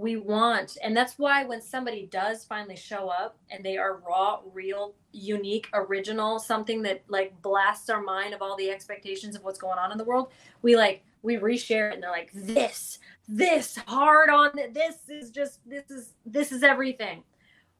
We 0.00 0.16
want 0.16 0.78
and 0.82 0.96
that's 0.96 1.18
why 1.18 1.44
when 1.44 1.60
somebody 1.60 2.08
does 2.10 2.44
finally 2.44 2.76
show 2.76 3.08
up 3.08 3.36
and 3.50 3.64
they 3.64 3.76
are 3.76 4.00
raw 4.08 4.40
real 4.52 4.94
unique 5.12 5.68
original 5.74 6.38
something 6.38 6.82
that 6.82 7.02
like 7.08 7.40
blasts 7.42 7.90
our 7.90 8.00
mind 8.00 8.32
of 8.32 8.40
all 8.40 8.56
the 8.56 8.70
expectations 8.70 9.36
of 9.36 9.44
what's 9.44 9.58
going 9.58 9.78
on 9.78 9.92
in 9.92 9.98
the 9.98 10.04
world 10.04 10.30
we 10.62 10.76
like 10.76 11.04
we 11.22 11.36
reshare 11.36 11.90
it 11.90 11.94
and 11.94 12.02
they're 12.02 12.10
like 12.10 12.30
this 12.32 12.98
this 13.28 13.76
hard 13.86 14.30
on 14.30 14.50
this 14.72 15.08
is 15.08 15.30
just 15.30 15.60
this 15.68 15.90
is 15.90 16.14
this 16.24 16.50
is 16.50 16.62
everything 16.62 17.22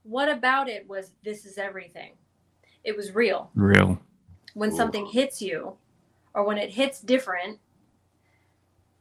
what 0.02 0.28
about 0.28 0.68
it 0.68 0.86
was 0.88 1.12
this 1.24 1.46
is 1.46 1.56
everything 1.58 2.12
it 2.84 2.96
was 2.96 3.14
real 3.14 3.50
Real. 3.54 3.98
when 4.54 4.72
Ooh. 4.72 4.76
something 4.76 5.06
hits 5.06 5.40
you 5.40 5.76
or 6.34 6.44
when 6.44 6.58
it 6.58 6.70
hits 6.70 7.00
different, 7.00 7.58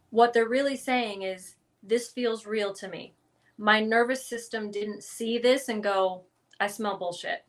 what 0.09 0.33
they're 0.33 0.47
really 0.47 0.75
saying 0.75 1.21
is, 1.21 1.55
This 1.81 2.09
feels 2.09 2.45
real 2.45 2.74
to 2.75 2.88
me. 2.88 3.13
My 3.57 3.79
nervous 3.79 4.25
system 4.25 4.71
didn't 4.71 5.03
see 5.03 5.38
this 5.38 5.69
and 5.69 5.83
go, 5.83 6.24
I 6.59 6.67
smell 6.67 6.98
bullshit. 6.98 7.45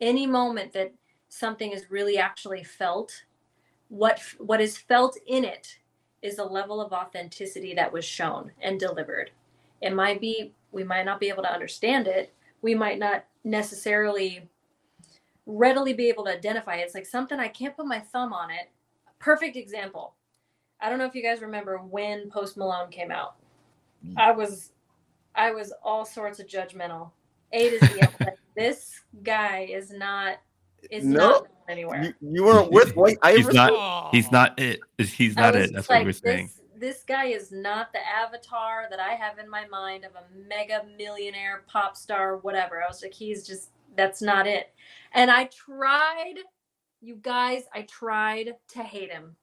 Any 0.00 0.26
moment 0.26 0.72
that 0.72 0.92
something 1.28 1.72
is 1.72 1.90
really 1.90 2.18
actually 2.18 2.64
felt, 2.64 3.24
what 3.88 4.20
what 4.38 4.60
is 4.60 4.78
felt 4.78 5.16
in 5.26 5.44
it 5.44 5.78
is 6.22 6.38
a 6.38 6.44
level 6.44 6.80
of 6.80 6.92
authenticity 6.92 7.74
that 7.74 7.92
was 7.92 8.04
shown 8.04 8.50
and 8.60 8.80
delivered. 8.80 9.30
It 9.80 9.94
might 9.94 10.20
be 10.20 10.54
we 10.72 10.84
might 10.84 11.04
not 11.04 11.20
be 11.20 11.28
able 11.28 11.42
to 11.42 11.52
understand 11.52 12.06
it. 12.06 12.32
We 12.62 12.74
might 12.74 12.98
not 12.98 13.24
necessarily 13.44 14.48
readily 15.46 15.92
be 15.92 16.08
able 16.08 16.24
to 16.24 16.32
identify 16.32 16.76
it. 16.76 16.82
It's 16.82 16.94
like 16.94 17.06
something 17.06 17.38
I 17.38 17.48
can't 17.48 17.76
put 17.76 17.86
my 17.86 18.00
thumb 18.00 18.32
on 18.32 18.50
it. 18.50 18.70
Perfect 19.18 19.56
example. 19.56 20.14
I 20.84 20.90
don't 20.90 20.98
know 20.98 21.06
if 21.06 21.14
you 21.14 21.22
guys 21.22 21.40
remember 21.40 21.78
when 21.78 22.28
Post 22.30 22.58
Malone 22.58 22.90
came 22.90 23.10
out. 23.10 23.36
Mm. 24.06 24.18
I 24.18 24.32
was 24.32 24.72
I 25.34 25.50
was 25.50 25.72
all 25.82 26.04
sorts 26.04 26.40
of 26.40 26.46
judgmental. 26.46 27.10
A 27.52 27.70
to 27.70 27.86
Z. 27.86 28.00
I 28.02 28.06
was 28.06 28.20
like, 28.20 28.38
this 28.54 29.00
guy 29.22 29.60
is 29.60 29.90
not 29.90 30.36
is 30.90 31.06
No. 31.06 31.30
not 31.30 31.46
anywhere. 31.70 32.14
You, 32.20 32.32
you 32.32 32.44
weren't 32.44 32.70
with 32.70 32.94
White 32.94 33.16
He's 33.24 33.48
not. 33.48 34.14
He's 34.14 34.30
not 34.30 34.60
it. 34.60 34.80
He's 34.98 35.36
not 35.36 35.56
it. 35.56 35.72
That's 35.72 35.72
just 35.72 35.88
what 35.88 35.96
like, 35.96 36.04
we're 36.04 36.12
saying. 36.12 36.50
This, 36.74 36.96
this 36.96 37.02
guy 37.04 37.26
is 37.26 37.50
not 37.50 37.90
the 37.94 38.00
avatar 38.06 38.86
that 38.90 39.00
I 39.00 39.14
have 39.14 39.38
in 39.38 39.48
my 39.48 39.66
mind 39.68 40.04
of 40.04 40.10
a 40.12 40.48
mega 40.48 40.82
millionaire 40.98 41.62
pop 41.66 41.96
star, 41.96 42.36
whatever. 42.38 42.82
I 42.82 42.88
was 42.88 43.02
like, 43.02 43.14
he's 43.14 43.46
just 43.46 43.70
that's 43.96 44.20
not 44.20 44.46
it. 44.46 44.74
And 45.12 45.30
I 45.30 45.44
tried, 45.44 46.34
you 47.00 47.16
guys, 47.22 47.62
I 47.72 47.82
tried 47.82 48.56
to 48.74 48.82
hate 48.82 49.10
him. 49.10 49.34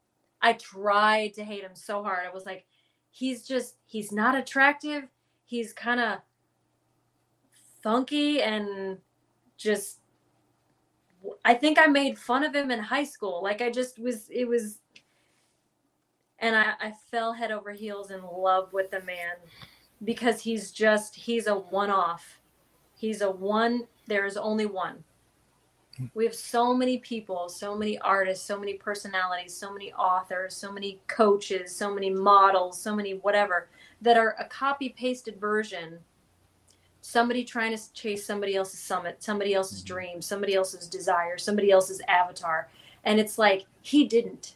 I 0.42 0.54
tried 0.54 1.34
to 1.36 1.44
hate 1.44 1.64
him 1.64 1.76
so 1.76 2.04
hard. 2.04 2.26
I 2.26 2.34
was 2.34 2.46
like, 2.46 2.66
he's 3.12 3.46
just 3.46 3.76
he's 3.86 4.12
not 4.12 4.36
attractive. 4.36 5.04
He's 5.46 5.74
kind 5.74 6.00
of 6.00 6.20
funky 7.84 8.42
and 8.42 8.98
just 9.58 10.00
I 11.46 11.54
think 11.54 11.78
I 11.80 11.88
made 11.88 12.18
fun 12.18 12.44
of 12.44 12.56
him 12.56 12.72
in 12.72 12.80
high 12.80 13.04
school. 13.04 13.42
Like 13.44 13.62
I 13.62 13.70
just 13.70 14.00
was 14.00 14.28
it 14.30 14.48
was 14.48 14.80
and 16.40 16.56
I, 16.56 16.74
I 16.80 16.94
fell 17.12 17.34
head 17.34 17.52
over 17.52 17.72
heels 17.72 18.10
in 18.10 18.22
love 18.24 18.74
with 18.74 18.90
the 18.90 19.02
man 19.02 19.36
because 20.04 20.42
he's 20.42 20.72
just 20.72 21.16
he's 21.16 21.48
a 21.48 21.56
one 21.56 21.92
off. 21.92 22.40
He's 22.96 23.22
a 23.22 23.30
one 23.30 23.88
there 24.08 24.26
is 24.26 24.38
only 24.38 24.66
one. 24.66 25.04
We 26.14 26.26
have 26.26 26.36
so 26.36 26.74
many 26.74 26.98
people, 27.00 27.50
so 27.50 27.78
many 27.78 27.98
artists, 28.00 28.46
so 28.46 28.60
many 28.60 28.74
personalities, 28.74 29.54
so 29.56 29.72
many 29.74 29.94
authors, 29.94 30.56
so 30.56 30.72
many 30.72 31.00
coaches, 31.08 31.76
so 31.76 31.94
many 31.94 32.10
models, 32.10 32.82
so 32.82 32.96
many 32.96 33.14
whatever 33.14 33.70
that 34.02 34.18
are 34.18 34.36
a 34.40 34.46
copy 34.46 34.90
pasted 34.90 35.40
version 35.40 36.00
somebody 37.02 37.44
trying 37.44 37.76
to 37.76 37.94
chase 37.94 38.26
somebody 38.26 38.56
else's 38.56 38.80
summit, 38.80 39.22
somebody 39.22 39.54
else's 39.54 39.80
mm-hmm. 39.80 39.94
dream, 39.94 40.22
somebody 40.22 40.54
else's 40.54 40.88
desire, 40.88 41.38
somebody 41.38 41.72
else's 41.72 42.02
avatar. 42.08 42.70
And 43.04 43.20
it's 43.20 43.38
like 43.38 43.66
he 43.82 44.06
didn't. 44.08 44.56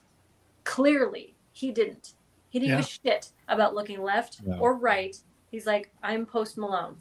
Clearly, 0.63 1.35
he 1.51 1.71
didn't. 1.71 2.13
He 2.49 2.59
didn't 2.59 2.77
give 2.77 2.85
a 2.85 2.89
shit 2.89 3.29
about 3.49 3.75
looking 3.75 4.01
left 4.01 4.41
No. 4.45 4.57
or 4.59 4.75
right. 4.75 5.17
He's 5.51 5.65
like, 5.65 5.91
I'm 6.01 6.25
Post 6.25 6.57
Malone. 6.57 6.95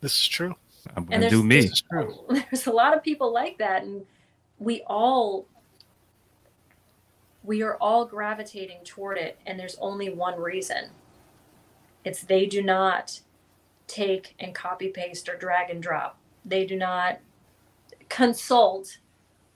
This 0.00 0.20
is 0.20 0.28
true. 0.28 0.56
I'm 0.96 1.04
And 1.04 1.08
gonna 1.08 1.20
there's- 1.20 1.32
do 1.32 1.42
me. 1.44 1.70
True. 1.90 2.26
There's 2.50 2.66
a 2.66 2.72
lot 2.72 2.96
of 2.96 3.02
people 3.02 3.32
like 3.32 3.58
that, 3.58 3.82
and 3.84 4.04
we 4.58 4.82
all 4.86 5.46
we 7.44 7.62
are 7.62 7.76
all 7.76 8.04
gravitating 8.04 8.84
toward 8.84 9.18
it, 9.18 9.38
and 9.46 9.58
there's 9.58 9.76
only 9.80 10.10
one 10.10 10.38
reason. 10.40 10.90
It's 12.04 12.22
they 12.22 12.46
do 12.46 12.62
not 12.62 13.20
take 13.88 14.34
and 14.38 14.54
copy 14.54 14.88
paste 14.88 15.28
or 15.28 15.36
drag 15.36 15.70
and 15.70 15.82
drop. 15.82 16.18
They 16.44 16.64
do 16.66 16.76
not 16.76 17.18
consult 18.08 18.98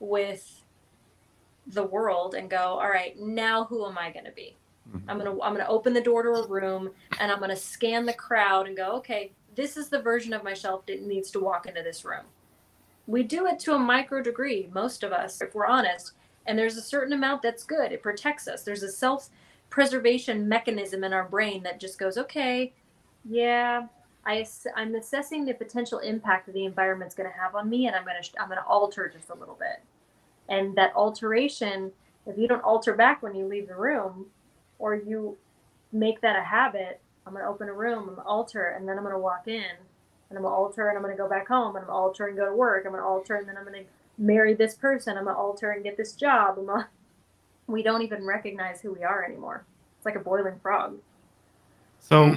with 0.01 0.63
the 1.69 1.83
world 1.85 2.35
and 2.35 2.49
go, 2.51 2.57
all 2.59 2.89
right, 2.89 3.19
now 3.19 3.65
who 3.65 3.85
am 3.87 3.99
I 3.99 4.11
going 4.13 4.25
to 4.27 4.33
be? 4.33 4.57
Mhm. 4.89 5.03
I'm 5.09 5.19
gonna 5.19 5.33
I'm 5.43 5.53
gonna 5.57 5.67
open 5.69 5.93
the 5.93 6.01
door 6.01 6.23
to 6.23 6.29
a 6.31 6.47
room 6.47 6.91
and 7.19 7.33
I'm 7.33 7.41
gonna 7.41 7.57
scan 7.57 8.07
the 8.07 8.13
crowd 8.13 8.69
and 8.69 8.77
go, 8.77 8.93
okay, 8.99 9.33
this 9.57 9.77
is 9.77 9.89
the 9.89 10.01
version 10.01 10.33
of 10.33 10.45
myself 10.45 10.87
that 10.87 11.03
needs 11.03 11.31
to 11.33 11.41
walk 11.41 11.67
into 11.67 11.83
this 11.83 12.05
room. 12.05 12.25
We 13.07 13.23
do 13.23 13.47
it 13.47 13.59
to 13.61 13.75
a 13.75 13.79
micro 13.79 14.23
degree, 14.23 14.69
most 14.73 15.03
of 15.03 15.13
us, 15.13 15.41
if 15.41 15.55
we're 15.55 15.67
honest. 15.67 16.13
And 16.47 16.59
there's 16.59 16.77
a 16.77 16.83
certain 16.83 17.13
amount 17.13 17.43
that's 17.43 17.65
good. 17.65 17.93
It 17.93 18.03
protects 18.03 18.47
us. 18.47 18.63
There's 18.63 18.83
a 18.83 18.91
self 18.91 19.31
preservation 19.71 20.49
mechanism 20.49 21.03
in 21.03 21.13
our 21.13 21.25
brain 21.25 21.63
that 21.65 21.81
just 21.81 21.99
goes, 21.99 22.17
okay, 22.19 22.73
yeah, 23.29 23.87
I, 24.25 24.47
I'm 24.75 24.95
assessing 24.95 25.45
the 25.45 25.55
potential 25.55 26.01
impact 26.01 26.47
that 26.47 26.53
the 26.53 26.65
environment's 26.65 27.15
going 27.15 27.31
to 27.31 27.39
have 27.39 27.55
on 27.55 27.69
me, 27.71 27.87
and 27.87 27.97
I'm 27.97 28.05
going 28.05 28.21
to 28.21 28.41
I'm 28.41 28.49
going 28.49 28.61
to 28.61 28.67
alter 28.67 29.09
just 29.09 29.31
a 29.31 29.35
little 29.35 29.57
bit. 29.59 29.83
And 30.49 30.77
that 30.77 30.93
alteration, 30.95 31.93
if 32.27 32.37
you 32.37 32.49
don't 32.49 32.63
alter 32.63 32.95
back 32.95 33.23
when 33.23 33.35
you 33.35 33.47
leave 33.47 33.69
the 33.69 33.77
room, 33.77 34.27
or 34.79 34.95
you 34.95 35.37
make 35.93 36.21
that 36.21 36.37
a 36.37 36.43
habit, 36.43 37.01
I'm 37.27 37.33
going 37.33 37.45
to 37.45 37.51
open 37.51 37.69
a 37.69 37.73
room, 37.73 38.01
I'm 38.01 38.05
going 38.07 38.17
to 38.17 38.23
alter, 38.23 38.67
and 38.77 38.89
then 38.89 38.97
I'm 38.97 39.03
going 39.03 39.15
to 39.15 39.21
walk 39.21 39.49
in, 39.49 39.55
and 39.55 40.39
I'm 40.39 40.43
going 40.43 40.53
to 40.53 40.57
alter, 40.57 40.89
and 40.89 40.97
I'm 40.97 41.03
going 41.03 41.17
to 41.17 41.23
go 41.23 41.29
back 41.29 41.49
home, 41.49 41.77
and 41.77 41.79
I'm 41.79 41.87
going 41.87 41.87
to 41.89 41.93
alter 41.93 42.27
and 42.29 42.37
go 42.37 42.47
to 42.47 42.55
work. 42.55 42.85
I'm 42.85 42.93
going 42.93 43.03
to 43.03 43.09
alter, 43.09 43.35
and 43.35 43.49
then 43.49 43.57
I'm 43.57 43.65
going 43.65 43.85
to 43.85 43.91
marry 44.19 44.55
this 44.55 44.75
person. 44.75 45.17
I'm 45.19 45.25
going 45.25 45.35
to 45.37 45.41
alter 45.41 45.73
and 45.73 45.83
get 45.83 45.97
this 45.97 46.13
job. 46.13 46.57
Gonna... 46.57 46.89
We 47.67 47.83
don't 47.83 48.03
even 48.03 48.25
recognize 48.25 48.81
who 48.81 48.93
we 48.93 49.03
are 49.03 49.25
anymore. 49.25 49.65
It's 49.97 50.07
like 50.07 50.15
a 50.15 50.21
boiling 50.21 50.59
frog. 50.63 50.99
So 51.99 52.37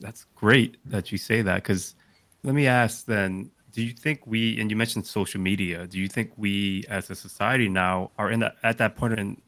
that's 0.00 0.26
great 0.34 0.76
that 0.84 1.12
you 1.12 1.18
say 1.18 1.42
that 1.42 1.56
because 1.56 1.94
let 2.42 2.54
me 2.54 2.66
ask 2.66 3.06
then 3.06 3.50
do 3.72 3.82
you 3.82 3.92
think 3.92 4.20
we 4.26 4.60
and 4.60 4.70
you 4.70 4.76
mentioned 4.76 5.06
social 5.06 5.40
media 5.40 5.86
do 5.86 5.98
you 5.98 6.08
think 6.08 6.32
we 6.36 6.84
as 6.88 7.10
a 7.10 7.14
society 7.14 7.68
now 7.68 8.10
are 8.18 8.30
in 8.30 8.40
that 8.40 8.56
at 8.62 8.78
that 8.78 8.96
point 8.96 9.18
in 9.18 9.40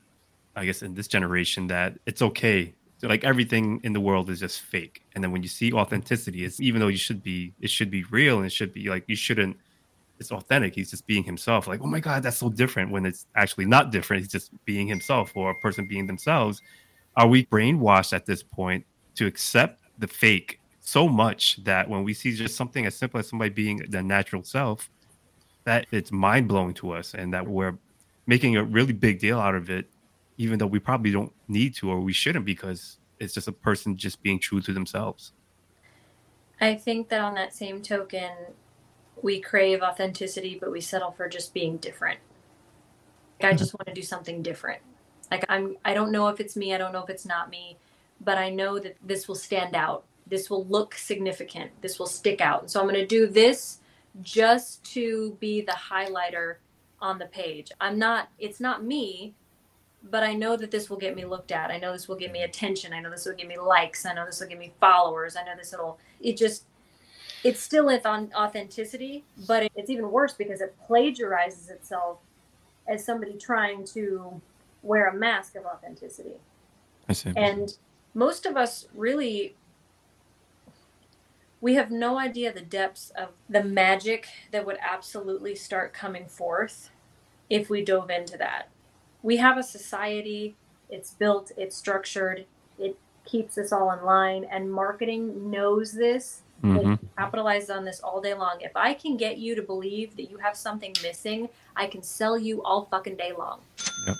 i 0.54 0.64
guess 0.64 0.82
in 0.82 0.94
this 0.94 1.08
generation 1.08 1.66
that 1.66 1.98
it's 2.06 2.22
okay 2.22 2.72
like 3.08 3.24
everything 3.24 3.80
in 3.82 3.92
the 3.92 4.00
world 4.00 4.30
is 4.30 4.40
just 4.40 4.60
fake. 4.60 5.02
And 5.14 5.22
then 5.22 5.32
when 5.32 5.42
you 5.42 5.48
see 5.48 5.72
authenticity 5.72 6.44
it's 6.44 6.60
even 6.60 6.80
though 6.80 6.88
you 6.88 6.98
should 6.98 7.22
be 7.22 7.52
it 7.60 7.70
should 7.70 7.90
be 7.90 8.04
real 8.04 8.36
and 8.36 8.46
it 8.46 8.52
should 8.52 8.72
be 8.72 8.88
like 8.88 9.04
you 9.06 9.16
shouldn't 9.16 9.56
it's 10.18 10.32
authentic. 10.32 10.74
He's 10.74 10.90
just 10.90 11.06
being 11.06 11.24
himself. 11.24 11.66
Like 11.66 11.80
oh 11.82 11.86
my 11.86 12.00
god 12.00 12.22
that's 12.22 12.38
so 12.38 12.48
different 12.48 12.90
when 12.90 13.06
it's 13.06 13.26
actually 13.34 13.66
not 13.66 13.90
different. 13.90 14.22
He's 14.22 14.32
just 14.32 14.50
being 14.64 14.86
himself 14.86 15.32
or 15.36 15.50
a 15.50 15.54
person 15.56 15.86
being 15.86 16.06
themselves. 16.06 16.62
Are 17.16 17.26
we 17.26 17.46
brainwashed 17.46 18.12
at 18.12 18.26
this 18.26 18.42
point 18.42 18.84
to 19.16 19.26
accept 19.26 19.80
the 19.98 20.06
fake 20.06 20.60
so 20.86 21.08
much 21.08 21.62
that 21.64 21.88
when 21.88 22.04
we 22.04 22.14
see 22.14 22.32
just 22.32 22.56
something 22.56 22.86
as 22.86 22.94
simple 22.94 23.18
as 23.18 23.28
somebody 23.28 23.50
being 23.50 23.78
their 23.88 24.02
natural 24.02 24.44
self, 24.44 24.88
that 25.64 25.86
it's 25.90 26.12
mind 26.12 26.46
blowing 26.46 26.74
to 26.74 26.92
us, 26.92 27.14
and 27.14 27.34
that 27.34 27.46
we're 27.46 27.76
making 28.26 28.56
a 28.56 28.62
really 28.62 28.92
big 28.92 29.18
deal 29.18 29.40
out 29.40 29.54
of 29.54 29.68
it, 29.68 29.90
even 30.38 30.58
though 30.58 30.66
we 30.66 30.78
probably 30.78 31.10
don't 31.10 31.32
need 31.48 31.74
to 31.76 31.90
or 31.90 32.00
we 32.00 32.12
shouldn't 32.12 32.44
because 32.44 32.98
it's 33.18 33.34
just 33.34 33.48
a 33.48 33.52
person 33.52 33.96
just 33.96 34.22
being 34.22 34.38
true 34.38 34.60
to 34.60 34.72
themselves. 34.72 35.32
I 36.60 36.74
think 36.74 37.08
that 37.08 37.20
on 37.20 37.34
that 37.34 37.54
same 37.54 37.82
token, 37.82 38.30
we 39.22 39.40
crave 39.40 39.82
authenticity, 39.82 40.58
but 40.60 40.70
we 40.70 40.80
settle 40.80 41.10
for 41.10 41.28
just 41.28 41.54
being 41.54 41.76
different. 41.78 42.18
Like, 43.40 43.44
I 43.44 43.50
mm-hmm. 43.50 43.58
just 43.58 43.74
want 43.74 43.86
to 43.88 43.94
do 43.94 44.02
something 44.02 44.42
different. 44.42 44.80
Like 45.30 45.44
I'm 45.48 45.76
I 45.84 45.94
don't 45.94 46.12
know 46.12 46.28
if 46.28 46.40
it's 46.40 46.56
me, 46.56 46.74
I 46.74 46.78
don't 46.78 46.92
know 46.92 47.02
if 47.02 47.10
it's 47.10 47.26
not 47.26 47.50
me, 47.50 47.76
but 48.20 48.38
I 48.38 48.50
know 48.50 48.78
that 48.78 48.96
this 49.04 49.28
will 49.28 49.34
stand 49.34 49.74
out. 49.74 50.04
This 50.26 50.50
will 50.50 50.64
look 50.66 50.94
significant. 50.94 51.70
This 51.82 51.98
will 51.98 52.06
stick 52.06 52.40
out. 52.40 52.62
And 52.62 52.70
so 52.70 52.80
I'm 52.80 52.86
going 52.86 52.96
to 52.96 53.06
do 53.06 53.26
this 53.26 53.80
just 54.22 54.84
to 54.92 55.36
be 55.40 55.60
the 55.60 55.72
highlighter 55.72 56.56
on 57.00 57.18
the 57.18 57.26
page. 57.26 57.70
I'm 57.80 57.98
not 57.98 58.28
it's 58.38 58.60
not 58.60 58.84
me, 58.84 59.34
but 60.02 60.22
I 60.22 60.34
know 60.34 60.56
that 60.56 60.70
this 60.70 60.88
will 60.88 60.96
get 60.96 61.16
me 61.16 61.24
looked 61.24 61.52
at. 61.52 61.70
I 61.70 61.78
know 61.78 61.92
this 61.92 62.08
will 62.08 62.16
give 62.16 62.32
me 62.32 62.42
attention. 62.42 62.92
I 62.92 63.00
know 63.00 63.10
this 63.10 63.26
will 63.26 63.34
give 63.34 63.48
me 63.48 63.58
likes. 63.58 64.06
I 64.06 64.14
know 64.14 64.24
this 64.24 64.40
will 64.40 64.48
give 64.48 64.58
me 64.58 64.72
followers. 64.80 65.36
I 65.36 65.44
know 65.44 65.56
this 65.56 65.74
will 65.76 65.98
it 66.20 66.36
just 66.36 66.64
it's 67.44 67.60
still 67.60 67.88
on 68.04 68.32
authenticity, 68.34 69.24
but 69.46 69.70
it's 69.74 69.90
even 69.90 70.10
worse 70.10 70.32
because 70.32 70.60
it 70.60 70.74
plagiarizes 70.88 71.70
itself 71.70 72.18
as 72.88 73.04
somebody 73.04 73.34
trying 73.34 73.84
to 73.84 74.40
wear 74.82 75.08
a 75.08 75.14
mask 75.14 75.56
of 75.56 75.64
authenticity. 75.64 76.34
I 77.08 77.12
see. 77.12 77.32
And 77.36 77.76
most 78.14 78.46
of 78.46 78.56
us 78.56 78.86
really 78.94 79.54
we 81.60 81.74
have 81.74 81.90
no 81.90 82.18
idea 82.18 82.52
the 82.52 82.60
depths 82.60 83.10
of 83.16 83.30
the 83.48 83.64
magic 83.64 84.28
that 84.50 84.66
would 84.66 84.78
absolutely 84.80 85.54
start 85.54 85.92
coming 85.92 86.26
forth 86.26 86.90
if 87.48 87.70
we 87.70 87.84
dove 87.84 88.10
into 88.10 88.36
that. 88.36 88.68
We 89.26 89.38
have 89.38 89.58
a 89.58 89.62
society, 89.64 90.54
it's 90.88 91.10
built, 91.10 91.50
it's 91.56 91.76
structured, 91.76 92.46
it 92.78 92.96
keeps 93.24 93.58
us 93.58 93.72
all 93.72 93.90
in 93.90 94.04
line, 94.04 94.44
and 94.44 94.72
marketing 94.72 95.50
knows 95.50 95.90
this. 95.90 96.42
Mhm. 96.62 97.00
They 97.00 97.08
capitalize 97.18 97.68
on 97.68 97.84
this 97.84 97.98
all 97.98 98.20
day 98.20 98.34
long. 98.34 98.60
If 98.60 98.70
I 98.76 98.94
can 98.94 99.16
get 99.16 99.38
you 99.38 99.56
to 99.56 99.62
believe 99.62 100.14
that 100.14 100.30
you 100.30 100.36
have 100.36 100.56
something 100.56 100.94
missing, 101.02 101.48
I 101.74 101.88
can 101.88 102.04
sell 102.04 102.38
you 102.38 102.62
all 102.62 102.84
fucking 102.84 103.16
day 103.16 103.32
long. 103.32 103.62
Yep. 104.06 104.16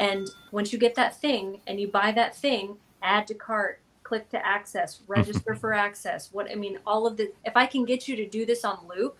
And 0.00 0.28
once 0.50 0.72
you 0.72 0.80
get 0.80 0.96
that 0.96 1.14
thing 1.14 1.60
and 1.68 1.80
you 1.80 1.86
buy 1.86 2.10
that 2.10 2.34
thing, 2.34 2.78
add 3.02 3.28
to 3.28 3.34
cart, 3.34 3.78
click 4.02 4.28
to 4.30 4.44
access, 4.44 5.00
register 5.06 5.54
for 5.54 5.72
access. 5.72 6.32
What 6.32 6.50
I 6.50 6.56
mean, 6.56 6.80
all 6.84 7.06
of 7.06 7.18
the 7.18 7.30
if 7.44 7.56
I 7.56 7.66
can 7.66 7.84
get 7.84 8.08
you 8.08 8.16
to 8.16 8.26
do 8.26 8.44
this 8.44 8.64
on 8.64 8.88
loop, 8.88 9.16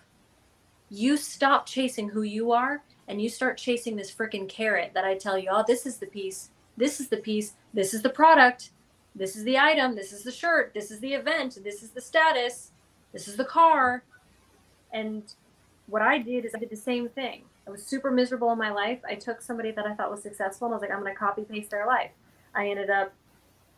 you 0.89 1.15
stop 1.15 1.65
chasing 1.65 2.09
who 2.09 2.23
you 2.23 2.51
are 2.51 2.83
and 3.07 3.21
you 3.21 3.29
start 3.29 3.57
chasing 3.57 3.95
this 3.95 4.13
freaking 4.13 4.49
carrot 4.49 4.91
that 4.93 5.05
I 5.05 5.15
tell 5.15 5.37
you, 5.37 5.49
oh, 5.51 5.63
this 5.67 5.85
is 5.85 5.97
the 5.97 6.07
piece, 6.07 6.49
this 6.77 6.99
is 6.99 7.07
the 7.09 7.17
piece, 7.17 7.53
this 7.73 7.93
is 7.93 8.01
the 8.01 8.09
product, 8.09 8.71
this 9.15 9.35
is 9.35 9.43
the 9.43 9.57
item, 9.57 9.95
this 9.95 10.11
is 10.11 10.23
the 10.23 10.31
shirt, 10.31 10.73
this 10.73 10.91
is 10.91 10.99
the 10.99 11.13
event, 11.13 11.57
this 11.63 11.83
is 11.83 11.91
the 11.91 12.01
status, 12.01 12.71
this 13.13 13.27
is 13.27 13.37
the 13.37 13.45
car. 13.45 14.03
And 14.91 15.23
what 15.87 16.01
I 16.01 16.17
did 16.17 16.45
is 16.45 16.53
I 16.55 16.59
did 16.59 16.69
the 16.69 16.75
same 16.75 17.07
thing. 17.09 17.43
I 17.67 17.71
was 17.71 17.83
super 17.83 18.11
miserable 18.11 18.51
in 18.51 18.57
my 18.57 18.71
life. 18.71 18.99
I 19.07 19.15
took 19.15 19.41
somebody 19.41 19.71
that 19.71 19.85
I 19.85 19.93
thought 19.93 20.11
was 20.11 20.21
successful 20.21 20.67
and 20.67 20.73
I 20.73 20.75
was 20.75 20.81
like, 20.81 20.91
I'm 20.91 21.01
going 21.01 21.13
to 21.13 21.17
copy 21.17 21.43
paste 21.43 21.71
their 21.71 21.87
life. 21.87 22.11
I 22.53 22.69
ended 22.69 22.89
up 22.89 23.13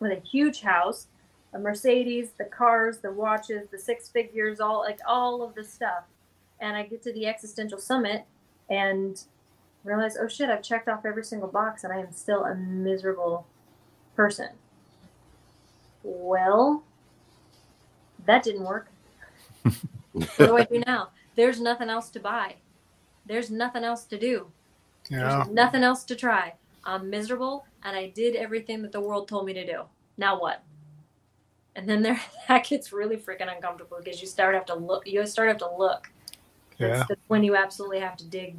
with 0.00 0.12
a 0.12 0.20
huge 0.20 0.60
house, 0.60 1.06
a 1.52 1.58
Mercedes, 1.58 2.30
the 2.36 2.44
cars, 2.44 2.98
the 2.98 3.12
watches, 3.12 3.68
the 3.70 3.78
six 3.78 4.08
figures, 4.08 4.60
all 4.60 4.80
like 4.80 5.00
all 5.06 5.42
of 5.42 5.54
the 5.54 5.64
stuff. 5.64 6.04
And 6.60 6.76
I 6.76 6.84
get 6.84 7.02
to 7.04 7.12
the 7.12 7.26
existential 7.26 7.78
summit 7.78 8.24
and 8.68 9.22
realize, 9.84 10.16
oh 10.20 10.28
shit, 10.28 10.50
I've 10.50 10.62
checked 10.62 10.88
off 10.88 11.04
every 11.04 11.24
single 11.24 11.48
box 11.48 11.84
and 11.84 11.92
I 11.92 11.98
am 11.98 12.12
still 12.12 12.44
a 12.44 12.54
miserable 12.54 13.46
person. 14.14 14.48
Well, 16.02 16.84
that 18.26 18.42
didn't 18.42 18.64
work. 18.64 18.90
what 20.12 20.36
do 20.38 20.56
I 20.56 20.64
do 20.64 20.82
now? 20.86 21.10
There's 21.34 21.60
nothing 21.60 21.88
else 21.88 22.10
to 22.10 22.20
buy. 22.20 22.56
There's 23.26 23.50
nothing 23.50 23.84
else 23.84 24.04
to 24.04 24.18
do. 24.18 24.50
Yeah. 25.10 25.44
There's 25.44 25.48
nothing 25.48 25.82
else 25.82 26.04
to 26.04 26.16
try. 26.16 26.54
I'm 26.84 27.10
miserable 27.10 27.66
and 27.84 27.96
I 27.96 28.08
did 28.08 28.36
everything 28.36 28.82
that 28.82 28.92
the 28.92 29.00
world 29.00 29.28
told 29.28 29.46
me 29.46 29.52
to 29.54 29.66
do. 29.66 29.82
Now 30.16 30.40
what? 30.40 30.62
And 31.76 31.88
then 31.88 32.02
there 32.02 32.20
that 32.48 32.66
gets 32.66 32.92
really 32.92 33.16
freaking 33.16 33.54
uncomfortable 33.54 33.98
because 34.02 34.20
you 34.20 34.26
start 34.26 34.54
have 34.54 34.66
to 34.66 34.74
look 34.74 35.06
you 35.06 35.24
start 35.26 35.48
have 35.48 35.58
to 35.58 35.76
look. 35.76 36.10
Yeah. 36.78 37.04
That's, 37.08 37.20
when 37.28 37.42
you 37.42 37.56
absolutely 37.56 38.00
have 38.00 38.16
to 38.18 38.24
dig 38.24 38.56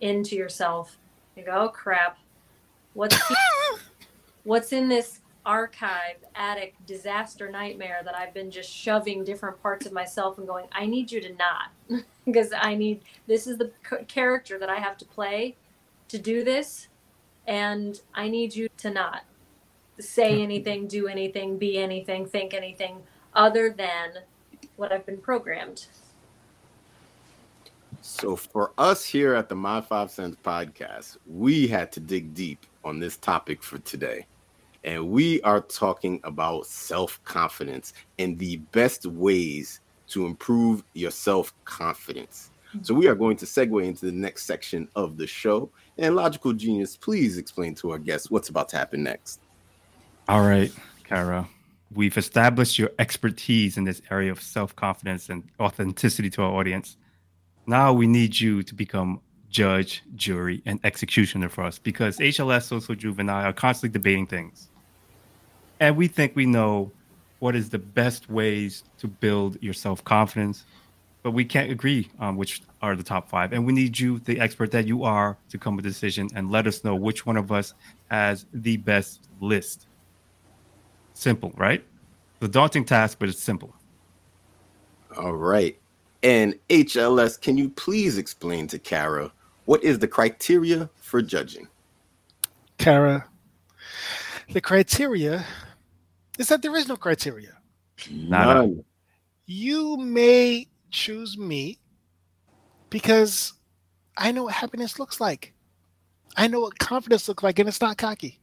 into 0.00 0.36
yourself. 0.36 0.96
You 1.36 1.44
go, 1.44 1.52
oh 1.52 1.68
crap. 1.68 2.18
What's 2.94 3.16
what's 4.44 4.72
in 4.72 4.88
this 4.88 5.20
archive 5.44 6.16
attic 6.34 6.74
disaster 6.86 7.48
nightmare 7.48 8.02
that 8.04 8.16
I've 8.16 8.34
been 8.34 8.50
just 8.50 8.70
shoving 8.70 9.22
different 9.22 9.62
parts 9.62 9.86
of 9.86 9.92
myself 9.92 10.38
and 10.38 10.46
going, 10.46 10.66
I 10.72 10.86
need 10.86 11.12
you 11.12 11.20
to 11.20 11.32
not 11.34 12.02
because 12.24 12.52
I 12.52 12.74
need 12.74 13.02
this 13.28 13.46
is 13.46 13.56
the 13.56 13.70
c- 13.88 14.04
character 14.08 14.58
that 14.58 14.68
I 14.68 14.80
have 14.80 14.96
to 14.98 15.04
play 15.04 15.54
to 16.08 16.18
do 16.18 16.42
this 16.42 16.88
and 17.46 18.00
I 18.12 18.28
need 18.28 18.56
you 18.56 18.68
to 18.78 18.90
not 18.90 19.22
say 20.00 20.36
hmm. 20.36 20.42
anything, 20.42 20.88
do 20.88 21.06
anything, 21.06 21.58
be 21.58 21.78
anything, 21.78 22.26
think 22.26 22.52
anything 22.52 22.98
other 23.34 23.70
than 23.70 24.22
what 24.76 24.92
I've 24.92 25.06
been 25.06 25.18
programmed. 25.18 25.86
So 28.06 28.36
for 28.36 28.72
us 28.78 29.04
here 29.04 29.34
at 29.34 29.48
the 29.48 29.56
My 29.56 29.80
Five 29.80 30.12
Cents 30.12 30.36
podcast, 30.44 31.16
we 31.26 31.66
had 31.66 31.90
to 31.90 32.00
dig 32.00 32.34
deep 32.34 32.64
on 32.84 33.00
this 33.00 33.16
topic 33.16 33.64
for 33.64 33.78
today. 33.78 34.26
And 34.84 35.10
we 35.10 35.42
are 35.42 35.60
talking 35.60 36.20
about 36.22 36.66
self-confidence 36.66 37.94
and 38.20 38.38
the 38.38 38.58
best 38.70 39.06
ways 39.06 39.80
to 40.10 40.24
improve 40.24 40.84
your 40.94 41.10
self-confidence. 41.10 42.50
So 42.82 42.94
we 42.94 43.08
are 43.08 43.16
going 43.16 43.36
to 43.38 43.44
segue 43.44 43.84
into 43.84 44.06
the 44.06 44.12
next 44.12 44.46
section 44.46 44.88
of 44.94 45.16
the 45.16 45.26
show. 45.26 45.68
And 45.98 46.14
Logical 46.14 46.52
Genius, 46.52 46.96
please 46.96 47.38
explain 47.38 47.74
to 47.74 47.90
our 47.90 47.98
guests 47.98 48.30
what's 48.30 48.50
about 48.50 48.68
to 48.68 48.76
happen 48.76 49.02
next. 49.02 49.40
All 50.28 50.42
right, 50.42 50.72
Kara. 51.02 51.48
We've 51.92 52.16
established 52.16 52.78
your 52.78 52.90
expertise 53.00 53.76
in 53.76 53.82
this 53.82 54.00
area 54.12 54.30
of 54.30 54.40
self 54.40 54.76
confidence 54.76 55.28
and 55.28 55.42
authenticity 55.58 56.30
to 56.30 56.42
our 56.42 56.52
audience. 56.52 56.96
Now 57.66 57.92
we 57.92 58.06
need 58.06 58.38
you 58.38 58.62
to 58.62 58.74
become 58.74 59.20
judge, 59.50 60.02
jury, 60.14 60.62
and 60.66 60.78
executioner 60.84 61.48
for 61.48 61.64
us 61.64 61.78
because 61.78 62.18
HLS, 62.18 62.64
Social 62.64 62.94
Juvenile 62.94 63.44
are 63.46 63.52
constantly 63.52 63.92
debating 63.92 64.26
things. 64.26 64.68
And 65.80 65.96
we 65.96 66.08
think 66.08 66.36
we 66.36 66.46
know 66.46 66.92
what 67.38 67.56
is 67.56 67.68
the 67.70 67.78
best 67.78 68.30
ways 68.30 68.84
to 68.98 69.08
build 69.08 69.58
your 69.60 69.74
self 69.74 70.02
confidence, 70.04 70.64
but 71.22 71.32
we 71.32 71.44
can't 71.44 71.70
agree 71.70 72.08
on 72.18 72.36
which 72.36 72.62
are 72.82 72.94
the 72.94 73.02
top 73.02 73.28
five. 73.28 73.52
And 73.52 73.66
we 73.66 73.72
need 73.72 73.98
you, 73.98 74.20
the 74.20 74.38
expert 74.40 74.70
that 74.70 74.86
you 74.86 75.04
are, 75.04 75.36
to 75.50 75.58
come 75.58 75.76
with 75.76 75.84
a 75.86 75.88
decision 75.88 76.28
and 76.34 76.50
let 76.50 76.66
us 76.66 76.84
know 76.84 76.94
which 76.94 77.26
one 77.26 77.36
of 77.36 77.50
us 77.50 77.74
has 78.10 78.46
the 78.54 78.76
best 78.78 79.28
list. 79.40 79.86
Simple, 81.14 81.52
right? 81.56 81.84
The 82.40 82.48
daunting 82.48 82.84
task, 82.84 83.18
but 83.18 83.28
it's 83.28 83.42
simple. 83.42 83.74
All 85.16 85.34
right. 85.34 85.78
And 86.22 86.58
HLS, 86.70 87.40
can 87.40 87.56
you 87.56 87.70
please 87.70 88.18
explain 88.18 88.66
to 88.68 88.78
Kara 88.78 89.30
what 89.64 89.82
is 89.82 89.98
the 89.98 90.08
criteria 90.08 90.88
for 90.96 91.22
judging? 91.22 91.68
Kara, 92.78 93.26
the 94.52 94.60
criteria 94.60 95.44
is 96.38 96.48
that 96.48 96.62
there 96.62 96.76
is 96.76 96.88
no 96.88 96.96
criteria. 96.96 97.52
Not 98.10 98.56
None. 98.56 98.84
You 99.46 99.96
may 99.96 100.66
choose 100.90 101.38
me 101.38 101.78
because 102.90 103.52
I 104.16 104.32
know 104.32 104.44
what 104.44 104.54
happiness 104.54 104.98
looks 104.98 105.20
like. 105.20 105.52
I 106.36 106.48
know 106.48 106.60
what 106.60 106.78
confidence 106.78 107.28
looks 107.28 107.42
like, 107.42 107.58
and 107.58 107.68
it's 107.68 107.80
not 107.80 107.96
cocky. 107.96 108.40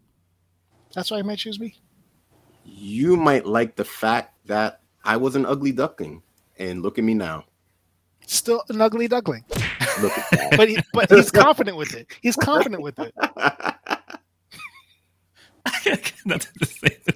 That's 0.93 1.11
why 1.11 1.17
you 1.17 1.23
might 1.23 1.39
choose 1.39 1.59
me. 1.59 1.75
You 2.65 3.17
might 3.17 3.45
like 3.45 3.75
the 3.75 3.83
fact 3.83 4.35
that 4.47 4.81
I 5.03 5.17
was 5.17 5.35
an 5.35 5.45
ugly 5.45 5.71
duckling, 5.71 6.23
and 6.57 6.81
look 6.81 6.97
at 6.97 7.03
me 7.03 7.13
now. 7.13 7.45
Still 8.25 8.63
an 8.69 8.81
ugly 8.81 9.07
duckling, 9.07 9.43
Look 10.01 10.17
at 10.17 10.31
that. 10.31 10.57
but 10.57 10.69
he, 10.69 10.77
but 10.93 11.09
he's 11.11 11.29
confident 11.31 11.77
with 11.77 11.93
it. 11.93 12.07
He's 12.21 12.35
confident 12.35 12.81
with 12.81 12.97
it. 12.99 13.13
I 15.65 15.79
got 15.83 16.11
nothing 16.25 16.53
to 16.59 16.65
say 16.65 16.97
to 17.07 17.13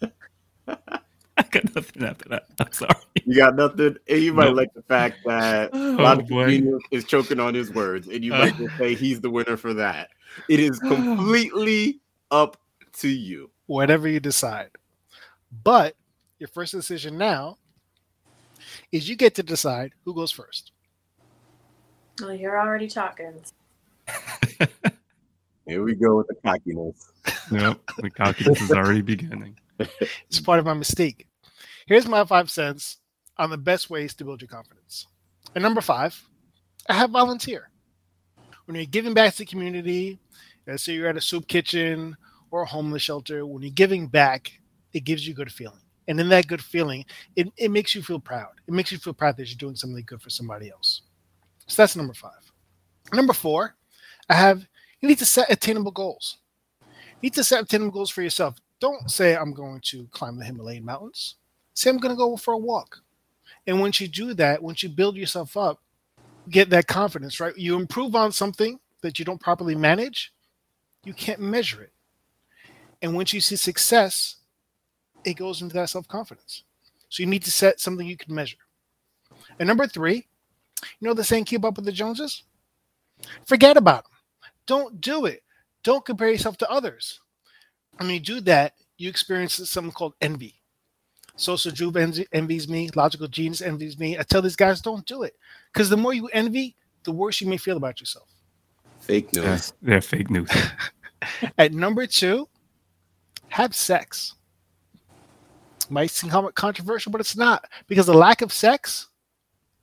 that. 0.00 1.02
I 1.36 1.42
got 1.50 1.74
nothing 1.74 2.04
after 2.04 2.28
that. 2.28 2.46
I'm 2.60 2.72
sorry. 2.72 2.94
you 3.24 3.34
got 3.36 3.56
nothing. 3.56 3.96
And 4.08 4.20
you 4.20 4.32
might 4.34 4.48
Nope. 4.48 4.56
like 4.56 4.74
the 4.74 4.82
fact 4.82 5.18
that 5.26 5.70
Oh, 5.74 6.16
boy. 6.22 6.62
Is 6.90 7.04
choking 7.04 7.40
on 7.40 7.54
his 7.54 7.72
words, 7.72 8.08
and 8.08 8.22
you 8.24 8.34
Uh. 8.34 8.38
might 8.40 8.56
just 8.56 8.76
say 8.76 8.94
he's 8.94 9.20
the 9.20 9.30
winner 9.30 9.56
for 9.56 9.72
that. 9.74 10.10
It 10.48 10.60
is 10.60 10.78
completely 10.80 12.00
up 12.30 12.56
to 12.98 13.08
you. 13.08 13.50
Whatever 13.66 14.06
you 14.08 14.20
decide. 14.20 14.70
But 15.64 15.96
your 16.38 16.48
first 16.48 16.72
decision 16.72 17.16
now 17.18 17.58
is 18.92 19.08
you 19.08 19.16
get 19.16 19.34
to 19.36 19.42
decide 19.42 19.92
who 20.04 20.14
goes 20.14 20.30
first. 20.30 20.72
Oh, 22.22 22.30
you're 22.30 22.60
already 22.60 22.88
talking. 22.88 23.42
Here 25.66 25.82
we 25.82 25.94
go 25.94 26.16
with 26.16 26.26
the 26.26 26.34
cockiness. 26.44 27.12
Yep, 27.50 27.80
the 27.98 28.10
cockiness 28.10 28.60
is 28.60 28.72
already 28.72 29.02
beginning. 29.02 29.56
It's 30.26 30.40
part 30.40 30.58
of 30.58 30.66
my 30.66 30.74
mystique. 30.74 31.24
Here's 31.86 32.06
my 32.06 32.24
five 32.26 32.50
cents 32.50 32.98
on 33.38 33.48
the 33.48 33.56
best 33.56 33.88
ways 33.88 34.14
to 34.14 34.24
build 34.24 34.42
your 34.42 34.48
confidence. 34.48 35.06
And 35.54 35.62
number 35.62 35.80
five, 35.80 36.22
I 36.86 36.92
have 36.94 37.10
volunteer. 37.10 37.70
When 38.66 38.76
you're 38.76 38.84
giving 38.84 39.14
back 39.14 39.32
to 39.32 39.38
the 39.38 39.46
community, 39.46 40.18
let's 40.66 40.82
say 40.82 40.92
you're 40.92 41.08
at 41.08 41.16
a 41.16 41.20
soup 41.20 41.48
kitchen 41.48 42.14
or 42.50 42.62
a 42.62 42.66
homeless 42.66 43.00
shelter, 43.02 43.46
when 43.46 43.62
you're 43.62 43.70
giving 43.70 44.06
back, 44.06 44.52
it 44.92 45.04
gives 45.04 45.26
you 45.26 45.32
a 45.32 45.36
good 45.36 45.50
feeling. 45.50 45.80
And 46.10 46.18
in 46.18 46.28
that 46.30 46.48
good 46.48 46.62
feeling, 46.62 47.04
it, 47.36 47.52
it 47.56 47.70
makes 47.70 47.94
you 47.94 48.02
feel 48.02 48.18
proud. 48.18 48.50
It 48.66 48.74
makes 48.74 48.90
you 48.90 48.98
feel 48.98 49.14
proud 49.14 49.36
that 49.36 49.48
you're 49.48 49.56
doing 49.56 49.76
something 49.76 50.02
good 50.04 50.20
for 50.20 50.28
somebody 50.28 50.68
else. 50.68 51.02
So 51.68 51.80
that's 51.80 51.94
number 51.94 52.14
five. 52.14 52.50
Number 53.12 53.32
four, 53.32 53.76
I 54.28 54.34
have 54.34 54.66
you 55.00 55.08
need 55.08 55.20
to 55.20 55.24
set 55.24 55.52
attainable 55.52 55.92
goals. 55.92 56.38
You 56.80 56.96
need 57.22 57.34
to 57.34 57.44
set 57.44 57.62
attainable 57.62 57.92
goals 57.92 58.10
for 58.10 58.22
yourself. 58.22 58.56
Don't 58.80 59.08
say 59.08 59.36
I'm 59.36 59.52
going 59.52 59.80
to 59.84 60.08
climb 60.10 60.36
the 60.36 60.44
Himalayan 60.44 60.84
mountains. 60.84 61.36
Say 61.74 61.90
I'm 61.90 61.98
going 61.98 62.12
to 62.12 62.18
go 62.18 62.36
for 62.36 62.54
a 62.54 62.58
walk. 62.58 63.02
And 63.68 63.78
once 63.78 64.00
you 64.00 64.08
do 64.08 64.34
that, 64.34 64.60
once 64.60 64.82
you 64.82 64.88
build 64.88 65.14
yourself 65.14 65.56
up, 65.56 65.78
get 66.48 66.70
that 66.70 66.88
confidence, 66.88 67.38
right? 67.38 67.56
You 67.56 67.76
improve 67.76 68.16
on 68.16 68.32
something 68.32 68.80
that 69.02 69.20
you 69.20 69.24
don't 69.24 69.40
properly 69.40 69.76
manage, 69.76 70.32
you 71.04 71.14
can't 71.14 71.40
measure 71.40 71.82
it. 71.82 71.92
And 73.00 73.14
once 73.14 73.32
you 73.32 73.40
see 73.40 73.54
success, 73.54 74.39
it 75.24 75.34
goes 75.34 75.62
into 75.62 75.74
that 75.74 75.90
self 75.90 76.08
confidence. 76.08 76.64
So 77.08 77.22
you 77.22 77.26
need 77.28 77.44
to 77.44 77.50
set 77.50 77.80
something 77.80 78.06
you 78.06 78.16
can 78.16 78.34
measure. 78.34 78.58
And 79.58 79.66
number 79.66 79.86
three, 79.86 80.26
you 80.82 81.08
know 81.08 81.14
the 81.14 81.24
saying, 81.24 81.44
keep 81.44 81.64
up 81.64 81.76
with 81.76 81.84
the 81.84 81.92
Joneses? 81.92 82.44
Forget 83.46 83.76
about 83.76 84.04
them. 84.04 84.12
Don't 84.66 85.00
do 85.00 85.26
it. 85.26 85.42
Don't 85.82 86.04
compare 86.04 86.30
yourself 86.30 86.56
to 86.58 86.70
others. 86.70 87.20
When 87.96 88.10
you 88.10 88.20
do 88.20 88.40
that, 88.42 88.74
you 88.96 89.08
experience 89.08 89.54
something 89.68 89.92
called 89.92 90.14
envy. 90.20 90.54
Social 91.36 91.72
Juve 91.72 91.96
envies 92.32 92.68
me. 92.68 92.90
Logical 92.94 93.26
Genius 93.26 93.62
envies 93.62 93.98
me. 93.98 94.18
I 94.18 94.22
tell 94.22 94.42
these 94.42 94.56
guys, 94.56 94.80
don't 94.80 95.04
do 95.06 95.22
it. 95.22 95.34
Because 95.72 95.88
the 95.88 95.96
more 95.96 96.12
you 96.12 96.28
envy, 96.28 96.76
the 97.04 97.12
worse 97.12 97.40
you 97.40 97.46
may 97.46 97.56
feel 97.56 97.76
about 97.76 98.00
yourself. 98.00 98.28
Fake 99.00 99.32
news. 99.32 99.44
Yeah, 99.44 99.58
they're 99.80 100.00
fake 100.00 100.30
news. 100.30 100.50
At 101.58 101.72
number 101.72 102.06
two, 102.06 102.48
have 103.48 103.74
sex. 103.74 104.34
Might 105.90 106.10
seem 106.12 106.30
controversial, 106.54 107.10
but 107.10 107.20
it's 107.20 107.36
not 107.36 107.68
because 107.88 108.06
the 108.06 108.14
lack 108.14 108.42
of 108.42 108.52
sex 108.52 109.08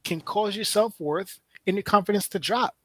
can 0.06 0.22
cause 0.22 0.56
your 0.56 0.64
self 0.66 0.98
worth 1.00 1.38
and 1.68 1.76
your 1.76 1.84
confidence 1.84 2.30
to 2.30 2.40
drop. 2.40 2.76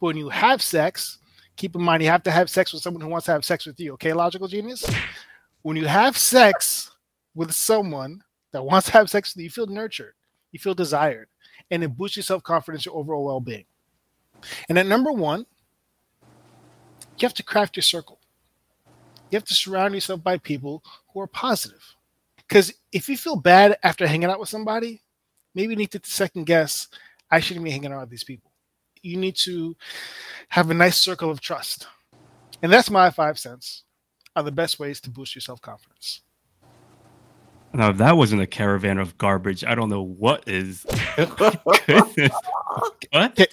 But 0.00 0.06
when 0.06 0.16
you 0.16 0.28
have 0.28 0.60
sex, 0.60 1.18
keep 1.56 1.76
in 1.76 1.82
mind 1.82 2.02
you 2.02 2.08
have 2.08 2.24
to 2.24 2.32
have 2.32 2.50
sex 2.50 2.72
with 2.72 2.82
someone 2.82 3.00
who 3.00 3.08
wants 3.08 3.26
to 3.26 3.32
have 3.32 3.44
sex 3.44 3.64
with 3.64 3.78
you. 3.78 3.92
Okay, 3.94 4.12
logical 4.12 4.48
genius. 4.48 4.84
When 5.62 5.76
you 5.76 5.86
have 5.86 6.18
sex 6.18 6.90
with 7.36 7.52
someone 7.52 8.22
that 8.50 8.64
wants 8.64 8.86
to 8.86 8.92
have 8.94 9.08
sex 9.08 9.34
with 9.34 9.42
you, 9.42 9.44
you 9.44 9.50
feel 9.50 9.66
nurtured, 9.68 10.14
you 10.50 10.58
feel 10.58 10.74
desired, 10.74 11.28
and 11.70 11.84
it 11.84 11.96
boosts 11.96 12.16
your 12.16 12.24
self 12.24 12.42
confidence, 12.42 12.84
your 12.84 12.96
overall 12.96 13.24
well 13.24 13.40
being. 13.40 13.66
And 14.68 14.78
at 14.78 14.86
number 14.86 15.12
one, 15.12 15.46
you 17.18 17.26
have 17.26 17.34
to 17.34 17.44
craft 17.44 17.76
your 17.76 17.82
circle. 17.84 18.18
You 19.30 19.36
have 19.36 19.44
to 19.44 19.54
surround 19.54 19.94
yourself 19.94 20.24
by 20.24 20.38
people 20.38 20.82
who 21.12 21.20
are 21.20 21.28
positive. 21.28 21.82
Because 22.48 22.72
if 22.92 23.08
you 23.08 23.16
feel 23.16 23.36
bad 23.36 23.76
after 23.82 24.06
hanging 24.06 24.30
out 24.30 24.40
with 24.40 24.48
somebody, 24.48 25.02
maybe 25.54 25.72
you 25.72 25.76
need 25.76 25.90
to 25.92 26.00
second 26.04 26.44
guess 26.44 26.88
I 27.30 27.40
shouldn't 27.40 27.64
be 27.64 27.70
hanging 27.70 27.92
out 27.92 28.00
with 28.00 28.10
these 28.10 28.24
people. 28.24 28.52
You 29.02 29.16
need 29.16 29.36
to 29.36 29.76
have 30.48 30.70
a 30.70 30.74
nice 30.74 30.96
circle 30.96 31.30
of 31.30 31.40
trust. 31.40 31.86
And 32.62 32.72
that's 32.72 32.90
my 32.90 33.10
five 33.10 33.38
cents 33.38 33.84
on 34.36 34.44
the 34.44 34.52
best 34.52 34.78
ways 34.78 35.00
to 35.02 35.10
boost 35.10 35.34
your 35.34 35.42
self 35.42 35.60
confidence. 35.60 36.22
Now, 37.72 37.90
if 37.90 37.96
that 37.96 38.16
wasn't 38.16 38.40
a 38.40 38.46
caravan 38.46 38.98
of 38.98 39.18
garbage, 39.18 39.64
I 39.64 39.74
don't 39.74 39.90
know 39.90 40.02
what 40.02 40.44
is. 40.46 40.84
what? 41.64 41.82
Can, 41.86 43.48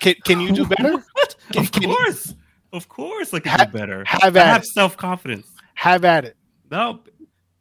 can, 0.00 0.14
can, 0.24 0.40
you 0.40 0.52
do 0.52 0.64
better? 0.64 1.04
Can, 1.52 1.62
of 1.62 1.72
course. 1.72 2.34
of 2.72 2.88
course 2.88 3.34
I 3.34 3.40
can 3.40 3.52
have, 3.52 3.70
do 3.70 3.78
better. 3.78 4.04
Have 4.06 4.36
I 4.36 4.40
have 4.40 4.62
it. 4.62 4.66
self 4.66 4.96
confidence. 4.96 5.46
Have 5.74 6.06
at 6.06 6.24
it. 6.24 6.36
No, 6.70 7.00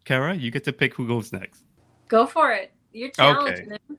Kara, 0.08 0.34
you 0.34 0.52
get 0.52 0.64
to 0.64 0.72
pick 0.72 0.94
who 0.94 1.06
goes 1.06 1.34
next. 1.34 1.66
Go 2.08 2.26
for 2.26 2.54
it. 2.54 2.72
You're 2.94 3.10
challenging 3.12 3.72
Okay. 3.72 3.80
him. 3.90 3.98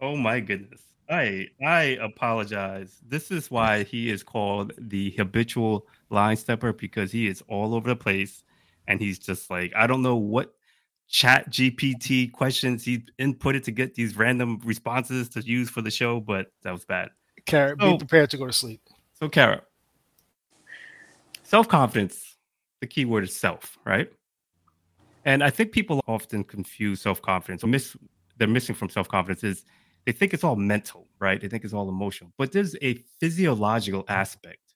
Oh 0.00 0.16
my 0.16 0.40
goodness. 0.40 0.82
I 1.08 1.46
I 1.64 1.82
apologize. 2.02 2.98
This 3.06 3.30
is 3.30 3.48
why 3.48 3.84
he 3.84 4.10
is 4.10 4.24
called 4.24 4.72
the 4.76 5.12
habitual 5.12 5.86
line 6.10 6.36
stepper 6.36 6.72
because 6.72 7.12
he 7.12 7.28
is 7.28 7.44
all 7.48 7.76
over 7.76 7.88
the 7.88 7.94
place 7.94 8.42
and 8.88 9.00
he's 9.00 9.20
just 9.20 9.48
like 9.48 9.72
I 9.76 9.86
don't 9.86 10.02
know 10.02 10.16
what 10.16 10.52
chat 11.08 11.48
GPT 11.48 12.32
questions 12.32 12.84
he 12.84 13.04
inputted 13.20 13.62
to 13.62 13.70
get 13.70 13.94
these 13.94 14.16
random 14.16 14.60
responses 14.64 15.28
to 15.28 15.40
use 15.42 15.70
for 15.70 15.80
the 15.80 15.92
show, 15.92 16.18
but 16.18 16.48
that 16.64 16.72
was 16.72 16.84
bad. 16.84 17.10
Kara, 17.44 17.76
Oh. 17.80 17.92
be 17.92 17.98
prepared 17.98 18.30
to 18.30 18.36
go 18.36 18.48
to 18.48 18.52
sleep. 18.52 18.80
So 19.14 19.28
Kara, 19.28 19.62
self-confidence, 21.44 22.36
the 22.80 22.88
key 22.88 23.04
word 23.04 23.22
is 23.22 23.36
self, 23.36 23.78
right? 23.86 24.10
And 25.26 25.42
I 25.42 25.50
think 25.50 25.72
people 25.72 26.00
often 26.06 26.44
confuse 26.44 27.02
self-confidence 27.02 27.62
or 27.62 27.66
miss 27.66 27.96
they're 28.38 28.48
missing 28.48 28.74
from 28.74 28.88
self-confidence 28.88 29.42
is 29.44 29.64
they 30.04 30.12
think 30.12 30.32
it's 30.32 30.44
all 30.44 30.56
mental, 30.56 31.08
right? 31.18 31.40
They 31.40 31.48
think 31.48 31.64
it's 31.64 31.74
all 31.74 31.88
emotional. 31.88 32.32
But 32.38 32.52
there's 32.52 32.76
a 32.80 32.94
physiological 33.18 34.04
aspect 34.08 34.74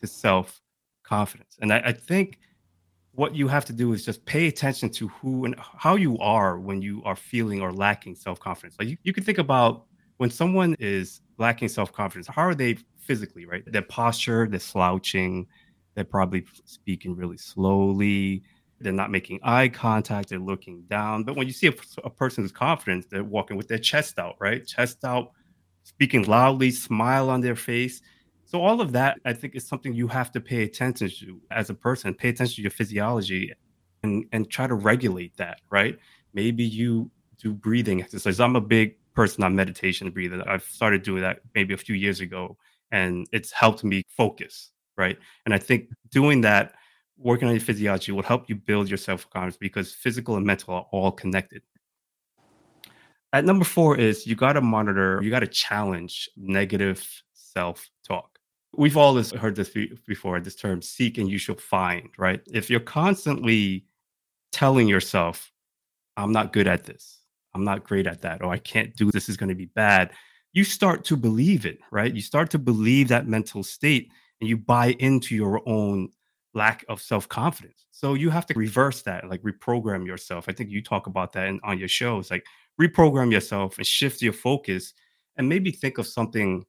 to 0.00 0.06
self-confidence. 0.06 1.58
And 1.60 1.72
I, 1.72 1.78
I 1.86 1.92
think 1.92 2.38
what 3.12 3.34
you 3.34 3.48
have 3.48 3.64
to 3.64 3.72
do 3.72 3.92
is 3.92 4.04
just 4.04 4.24
pay 4.24 4.46
attention 4.46 4.90
to 4.90 5.08
who 5.08 5.44
and 5.46 5.56
how 5.58 5.96
you 5.96 6.16
are 6.18 6.60
when 6.60 6.80
you 6.80 7.02
are 7.04 7.16
feeling 7.16 7.60
or 7.60 7.72
lacking 7.72 8.14
self-confidence. 8.14 8.76
Like 8.78 8.88
you, 8.88 8.96
you 9.02 9.12
can 9.12 9.24
think 9.24 9.38
about 9.38 9.86
when 10.18 10.30
someone 10.30 10.76
is 10.78 11.22
lacking 11.38 11.68
self-confidence, 11.68 12.28
how 12.28 12.42
are 12.42 12.54
they 12.54 12.76
physically, 12.98 13.46
right? 13.46 13.64
Their 13.66 13.82
posture, 13.82 14.46
they're 14.48 14.60
slouching, 14.60 15.46
they're 15.94 16.04
probably 16.04 16.44
speaking 16.66 17.16
really 17.16 17.38
slowly, 17.38 18.44
they're 18.80 18.92
not 18.92 19.10
making 19.10 19.40
eye 19.42 19.68
contact, 19.68 20.28
they're 20.28 20.38
looking 20.38 20.82
down. 20.88 21.24
But 21.24 21.36
when 21.36 21.46
you 21.46 21.52
see 21.52 21.68
a, 21.68 21.74
a 22.04 22.10
person 22.10 22.44
who's 22.44 22.52
confident, 22.52 23.06
they're 23.10 23.24
walking 23.24 23.56
with 23.56 23.68
their 23.68 23.78
chest 23.78 24.18
out, 24.18 24.36
right? 24.38 24.66
Chest 24.66 25.04
out, 25.04 25.32
speaking 25.82 26.24
loudly, 26.24 26.70
smile 26.70 27.30
on 27.30 27.40
their 27.40 27.56
face. 27.56 28.00
So 28.44 28.62
all 28.62 28.80
of 28.80 28.92
that, 28.92 29.18
I 29.24 29.32
think, 29.32 29.54
is 29.54 29.66
something 29.66 29.92
you 29.92 30.08
have 30.08 30.30
to 30.32 30.40
pay 30.40 30.62
attention 30.62 31.10
to 31.20 31.40
as 31.50 31.70
a 31.70 31.74
person. 31.74 32.14
Pay 32.14 32.30
attention 32.30 32.56
to 32.56 32.62
your 32.62 32.70
physiology, 32.70 33.52
and 34.02 34.24
and 34.32 34.48
try 34.48 34.66
to 34.66 34.74
regulate 34.74 35.36
that. 35.36 35.60
Right? 35.70 35.98
Maybe 36.32 36.64
you 36.64 37.10
do 37.38 37.52
breathing 37.52 38.00
exercises. 38.00 38.40
I'm 38.40 38.56
a 38.56 38.60
big 38.60 38.96
person 39.14 39.44
on 39.44 39.54
meditation 39.54 40.06
and 40.06 40.14
breathing. 40.14 40.40
I've 40.46 40.64
started 40.64 41.02
doing 41.02 41.22
that 41.22 41.40
maybe 41.54 41.74
a 41.74 41.76
few 41.76 41.94
years 41.94 42.20
ago, 42.20 42.56
and 42.90 43.26
it's 43.32 43.52
helped 43.52 43.84
me 43.84 44.02
focus. 44.08 44.70
Right? 44.96 45.18
And 45.44 45.52
I 45.52 45.58
think 45.58 45.90
doing 46.10 46.40
that, 46.40 46.72
working 47.18 47.48
on 47.48 47.54
your 47.54 47.60
physiology, 47.60 48.12
will 48.12 48.22
help 48.22 48.48
you 48.48 48.54
build 48.54 48.88
your 48.88 48.98
self 48.98 49.28
confidence 49.30 49.56
because 49.56 49.92
physical 49.92 50.36
and 50.36 50.46
mental 50.46 50.74
are 50.74 50.86
all 50.92 51.12
connected. 51.12 51.62
At 53.32 53.44
number 53.44 53.64
four 53.64 53.96
is 53.96 54.26
you 54.26 54.34
got 54.34 54.54
to 54.54 54.60
monitor, 54.60 55.20
you 55.22 55.30
got 55.30 55.40
to 55.40 55.46
challenge 55.46 56.30
negative 56.36 57.06
self 57.34 57.88
talk. 58.06 58.38
We've 58.76 58.96
all 58.96 59.20
heard 59.22 59.56
this 59.56 59.74
before 60.06 60.40
this 60.40 60.54
term 60.54 60.82
seek 60.82 61.18
and 61.18 61.28
you 61.28 61.38
shall 61.38 61.56
find, 61.56 62.08
right? 62.16 62.40
If 62.52 62.70
you're 62.70 62.80
constantly 62.80 63.86
telling 64.52 64.88
yourself, 64.88 65.52
I'm 66.16 66.32
not 66.32 66.52
good 66.52 66.66
at 66.66 66.84
this, 66.84 67.20
I'm 67.54 67.64
not 67.64 67.84
great 67.84 68.06
at 68.06 68.22
that, 68.22 68.42
or 68.42 68.52
I 68.52 68.58
can't 68.58 68.94
do 68.96 69.10
this 69.10 69.28
is 69.28 69.36
going 69.36 69.48
to 69.48 69.54
be 69.54 69.66
bad, 69.66 70.12
you 70.52 70.64
start 70.64 71.04
to 71.06 71.16
believe 71.16 71.66
it, 71.66 71.78
right? 71.90 72.14
You 72.14 72.20
start 72.20 72.50
to 72.50 72.58
believe 72.58 73.08
that 73.08 73.26
mental 73.26 73.62
state 73.62 74.10
and 74.40 74.48
you 74.48 74.56
buy 74.56 74.96
into 74.98 75.34
your 75.34 75.62
own 75.68 76.10
lack 76.54 76.84
of 76.88 77.00
self 77.00 77.28
confidence. 77.28 77.86
So 77.90 78.14
you 78.14 78.30
have 78.30 78.46
to 78.46 78.54
reverse 78.54 79.02
that, 79.02 79.28
like 79.28 79.42
reprogram 79.42 80.06
yourself. 80.06 80.46
I 80.48 80.52
think 80.52 80.70
you 80.70 80.82
talk 80.82 81.06
about 81.06 81.32
that 81.34 81.48
in, 81.48 81.60
on 81.64 81.78
your 81.78 81.88
shows, 81.88 82.30
like 82.30 82.44
reprogram 82.80 83.32
yourself 83.32 83.78
and 83.78 83.86
shift 83.86 84.22
your 84.22 84.32
focus 84.32 84.94
and 85.36 85.48
maybe 85.48 85.70
think 85.70 85.98
of 85.98 86.06
something 86.06 86.64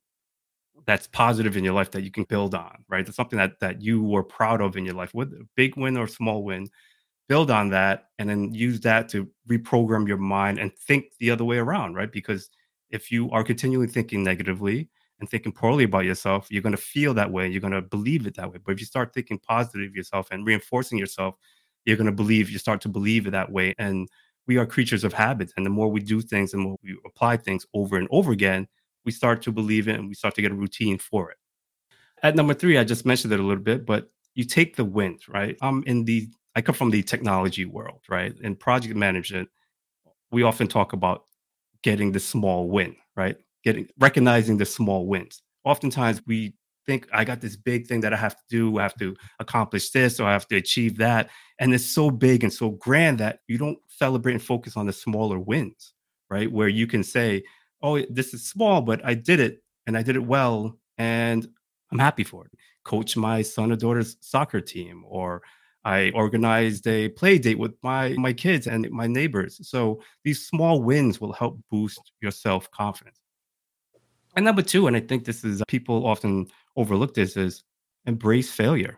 that's 0.85 1.07
positive 1.07 1.57
in 1.57 1.63
your 1.63 1.73
life 1.73 1.91
that 1.91 2.03
you 2.03 2.11
can 2.11 2.23
build 2.23 2.55
on, 2.55 2.83
right? 2.87 3.05
That's 3.05 3.15
something 3.15 3.37
that 3.37 3.59
that 3.59 3.81
you 3.81 4.03
were 4.03 4.23
proud 4.23 4.61
of 4.61 4.77
in 4.77 4.85
your 4.85 4.95
life, 4.95 5.13
whether 5.13 5.37
big 5.55 5.75
win 5.77 5.97
or 5.97 6.07
small 6.07 6.43
win. 6.43 6.67
Build 7.27 7.51
on 7.51 7.69
that 7.69 8.05
and 8.17 8.27
then 8.27 8.51
use 8.55 8.79
that 8.81 9.07
to 9.09 9.29
reprogram 9.47 10.07
your 10.07 10.17
mind 10.17 10.57
and 10.57 10.75
think 10.75 11.05
the 11.19 11.29
other 11.29 11.45
way 11.45 11.57
around, 11.57 11.93
right? 11.93 12.11
Because 12.11 12.49
if 12.89 13.11
you 13.11 13.29
are 13.29 13.43
continually 13.43 13.85
thinking 13.85 14.23
negatively 14.23 14.89
and 15.19 15.29
thinking 15.29 15.51
poorly 15.51 15.83
about 15.83 16.05
yourself, 16.05 16.47
you're 16.49 16.61
going 16.61 16.75
to 16.75 16.81
feel 16.81 17.13
that 17.13 17.31
way. 17.31 17.47
You're 17.47 17.61
going 17.61 17.73
to 17.73 17.81
believe 17.81 18.25
it 18.25 18.35
that 18.35 18.51
way. 18.51 18.59
But 18.63 18.73
if 18.73 18.79
you 18.79 18.85
start 18.85 19.13
thinking 19.13 19.39
positive 19.39 19.89
of 19.89 19.95
yourself 19.95 20.27
and 20.31 20.45
reinforcing 20.45 20.97
yourself, 20.97 21.35
you're 21.85 21.97
going 21.97 22.05
to 22.05 22.11
believe, 22.13 22.49
you 22.49 22.57
start 22.57 22.81
to 22.81 22.89
believe 22.89 23.27
it 23.27 23.31
that 23.31 23.51
way. 23.51 23.73
And 23.77 24.07
we 24.47 24.57
are 24.57 24.65
creatures 24.65 25.03
of 25.03 25.13
habits. 25.13 25.53
And 25.57 25.65
the 25.65 25.69
more 25.69 25.89
we 25.89 25.99
do 25.99 26.21
things 26.21 26.53
and 26.53 26.63
more 26.63 26.77
we 26.81 26.97
apply 27.05 27.37
things 27.37 27.65
over 27.73 27.97
and 27.97 28.07
over 28.11 28.31
again, 28.31 28.67
we 29.05 29.11
start 29.11 29.41
to 29.43 29.51
believe 29.51 29.87
it 29.87 29.95
and 29.95 30.07
we 30.07 30.13
start 30.13 30.35
to 30.35 30.41
get 30.41 30.51
a 30.51 30.55
routine 30.55 30.97
for 30.97 31.31
it. 31.31 31.37
At 32.23 32.35
number 32.35 32.53
three, 32.53 32.77
I 32.77 32.83
just 32.83 33.05
mentioned 33.05 33.33
it 33.33 33.39
a 33.39 33.43
little 33.43 33.63
bit, 33.63 33.85
but 33.85 34.09
you 34.35 34.43
take 34.43 34.75
the 34.75 34.85
wins, 34.85 35.27
right? 35.27 35.57
I'm 35.61 35.83
in 35.83 36.05
the, 36.05 36.27
I 36.55 36.61
come 36.61 36.75
from 36.75 36.91
the 36.91 37.03
technology 37.03 37.65
world, 37.65 38.01
right? 38.09 38.33
In 38.41 38.55
project 38.55 38.95
management, 38.95 39.49
we 40.31 40.43
often 40.43 40.67
talk 40.67 40.93
about 40.93 41.25
getting 41.81 42.11
the 42.11 42.19
small 42.19 42.69
win, 42.69 42.95
right? 43.15 43.37
Getting, 43.63 43.87
recognizing 43.99 44.57
the 44.57 44.65
small 44.65 45.05
wins. 45.07 45.41
Oftentimes 45.65 46.21
we 46.25 46.53
think 46.85 47.07
I 47.13 47.23
got 47.25 47.41
this 47.41 47.55
big 47.55 47.87
thing 47.87 48.01
that 48.01 48.13
I 48.13 48.17
have 48.17 48.35
to 48.35 48.43
do, 48.49 48.79
I 48.79 48.83
have 48.83 48.97
to 48.99 49.15
accomplish 49.39 49.91
this 49.91 50.19
or 50.19 50.27
I 50.27 50.33
have 50.33 50.47
to 50.47 50.55
achieve 50.55 50.97
that. 50.97 51.29
And 51.59 51.73
it's 51.73 51.85
so 51.85 52.09
big 52.09 52.43
and 52.43 52.51
so 52.51 52.71
grand 52.71 53.19
that 53.19 53.39
you 53.47 53.57
don't 53.57 53.77
celebrate 53.87 54.33
and 54.33 54.41
focus 54.41 54.77
on 54.77 54.85
the 54.85 54.93
smaller 54.93 55.39
wins, 55.39 55.93
right? 56.29 56.51
Where 56.51 56.69
you 56.69 56.87
can 56.87 57.03
say, 57.03 57.43
oh, 57.81 58.01
this 58.09 58.33
is 58.33 58.45
small, 58.47 58.81
but 58.81 59.05
I 59.05 59.13
did 59.13 59.39
it 59.39 59.61
and 59.87 59.97
I 59.97 60.01
did 60.01 60.15
it 60.15 60.25
well 60.25 60.77
and 60.97 61.47
I'm 61.91 61.99
happy 61.99 62.23
for 62.23 62.45
it. 62.45 62.51
Coach 62.83 63.17
my 63.17 63.41
son 63.41 63.71
or 63.71 63.75
daughter's 63.75 64.17
soccer 64.21 64.61
team, 64.61 65.03
or 65.07 65.41
I 65.85 66.11
organized 66.13 66.87
a 66.87 67.09
play 67.09 67.37
date 67.37 67.59
with 67.59 67.73
my 67.83 68.09
my 68.17 68.33
kids 68.33 68.67
and 68.67 68.89
my 68.91 69.07
neighbors. 69.07 69.59
So 69.67 70.01
these 70.23 70.45
small 70.45 70.81
wins 70.81 71.21
will 71.21 71.33
help 71.33 71.59
boost 71.71 72.11
your 72.21 72.31
self 72.31 72.69
confidence. 72.71 73.18
And 74.39 74.45
number 74.45 74.61
two, 74.61 74.87
and 74.87 74.95
I 74.95 75.01
think 75.01 75.25
this 75.25 75.43
is 75.43 75.61
uh, 75.61 75.65
people 75.67 76.07
often 76.07 76.47
overlook 76.77 77.13
this 77.13 77.35
is 77.35 77.61
embrace 78.05 78.49
failure, 78.49 78.97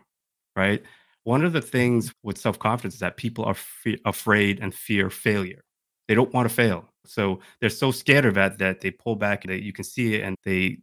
right? 0.54 0.80
One 1.24 1.44
of 1.44 1.52
the 1.52 1.60
things 1.60 2.14
with 2.22 2.38
self 2.38 2.60
confidence 2.60 2.94
is 2.94 3.00
that 3.00 3.16
people 3.16 3.44
are 3.44 3.54
fe- 3.54 3.98
afraid 4.04 4.60
and 4.60 4.72
fear 4.72 5.10
failure. 5.10 5.64
They 6.06 6.14
don't 6.14 6.32
want 6.32 6.48
to 6.48 6.54
fail. 6.54 6.88
So 7.06 7.40
they're 7.60 7.70
so 7.70 7.90
scared 7.90 8.24
of 8.24 8.34
that 8.34 8.58
that 8.58 8.82
they 8.82 8.92
pull 8.92 9.16
back 9.16 9.42
that 9.48 9.64
you 9.64 9.72
can 9.72 9.82
see 9.82 10.14
it 10.14 10.22
and 10.22 10.36
they 10.44 10.78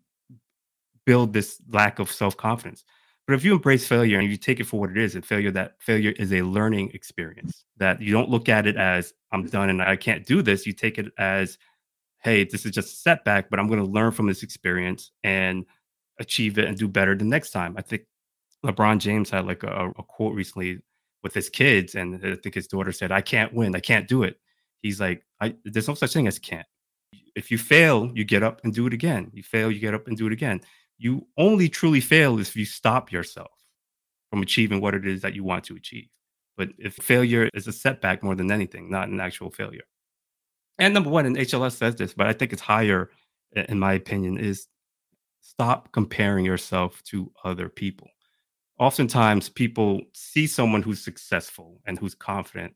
build 1.06 1.32
this 1.32 1.62
lack 1.72 2.00
of 2.00 2.12
self-confidence. 2.12 2.84
But 3.28 3.36
if 3.36 3.46
you 3.46 3.54
embrace 3.54 3.88
failure 3.88 4.20
and 4.20 4.30
you 4.30 4.36
take 4.36 4.60
it 4.60 4.66
for 4.66 4.82
what 4.82 4.90
it 4.90 4.98
is, 4.98 5.16
and 5.16 5.26
failure 5.26 5.52
that 5.52 5.76
failure 5.80 6.12
is 6.20 6.34
a 6.34 6.42
learning 6.42 6.92
experience, 6.94 7.64
that 7.78 8.02
you 8.02 8.12
don't 8.12 8.30
look 8.30 8.50
at 8.50 8.68
it 8.68 8.76
as 8.76 9.14
I'm 9.32 9.46
done 9.46 9.70
and 9.70 9.82
I 9.82 9.96
can't 9.96 10.26
do 10.26 10.42
this. 10.42 10.68
You 10.68 10.74
take 10.74 10.98
it 10.98 11.14
as, 11.18 11.58
hey, 12.22 12.44
this 12.44 12.66
is 12.66 12.72
just 12.72 12.94
a 12.94 12.98
setback, 12.98 13.50
but 13.50 13.60
I'm 13.60 13.68
going 13.68 13.84
to 13.84 13.90
learn 13.90 14.12
from 14.12 14.28
this 14.28 14.44
experience 14.44 15.12
and 15.24 15.66
achieve 16.20 16.58
it 16.58 16.66
and 16.66 16.78
do 16.78 16.88
better 16.88 17.16
the 17.16 17.26
next 17.26 17.52
time. 17.52 17.76
I 17.78 17.82
think 17.82 18.04
LeBron 18.66 19.00
James 19.00 19.30
had 19.30 19.46
like 19.46 19.64
a, 19.64 19.92
a 19.98 20.04
quote 20.04 20.36
recently 20.36 20.80
with 21.24 21.34
his 21.34 21.50
kids, 21.50 21.96
and 21.96 22.16
I 22.26 22.36
think 22.36 22.56
his 22.56 22.68
daughter 22.68 22.92
said, 22.92 23.12
I 23.12 23.22
can't 23.22 23.54
win, 23.54 23.76
I 23.76 23.80
can't 23.80 24.08
do 24.08 24.24
it. 24.24 24.40
He's 24.82 25.00
like, 25.00 25.24
there's 25.66 25.88
no 25.88 25.94
such 25.94 26.14
thing 26.14 26.28
as 26.28 26.40
can't. 26.40 26.68
If 27.36 27.52
you 27.52 27.58
fail, 27.58 28.12
you 28.14 28.24
get 28.24 28.44
up 28.44 28.62
and 28.64 28.74
do 28.74 28.88
it 28.88 28.94
again. 28.94 29.32
You 29.34 29.44
fail, 29.44 29.72
you 29.72 29.80
get 29.80 29.94
up 29.94 30.08
and 30.08 30.18
do 30.18 30.28
it 30.28 30.34
again. 30.34 30.62
You 30.98 31.28
only 31.38 31.70
truly 31.70 32.02
fail 32.02 32.40
if 32.40 32.56
you 32.56 32.66
stop 32.66 33.12
yourself 33.12 33.52
from 34.30 34.42
achieving 34.42 34.82
what 34.82 34.94
it 34.94 35.08
is 35.08 35.22
that 35.22 35.36
you 35.36 35.44
want 35.44 35.64
to 35.66 35.76
achieve. 35.76 36.08
But 36.58 36.70
if 36.78 36.96
failure 36.96 37.50
is 37.54 37.68
a 37.68 37.72
setback 37.72 38.24
more 38.24 38.36
than 38.36 38.52
anything, 38.52 38.90
not 38.90 39.08
an 39.08 39.22
actual 39.22 39.50
failure. 39.50 39.84
And 40.80 40.94
number 40.94 41.10
one, 41.10 41.26
and 41.26 41.38
HLS 41.38 41.74
says 41.74 41.96
this, 41.96 42.14
but 42.14 42.28
I 42.28 42.34
think 42.34 42.54
it's 42.54 42.62
higher, 42.62 43.12
in 43.54 43.78
my 43.80 43.94
opinion, 43.94 44.38
is 44.38 44.68
stop 45.42 45.92
comparing 45.92 46.46
yourself 46.46 47.04
to 47.04 47.32
other 47.44 47.70
people. 47.70 48.08
Oftentimes, 48.80 49.50
people 49.50 50.02
see 50.14 50.48
someone 50.48 50.82
who's 50.82 51.04
successful 51.04 51.82
and 51.86 52.00
who's 52.00 52.16
confident 52.16 52.74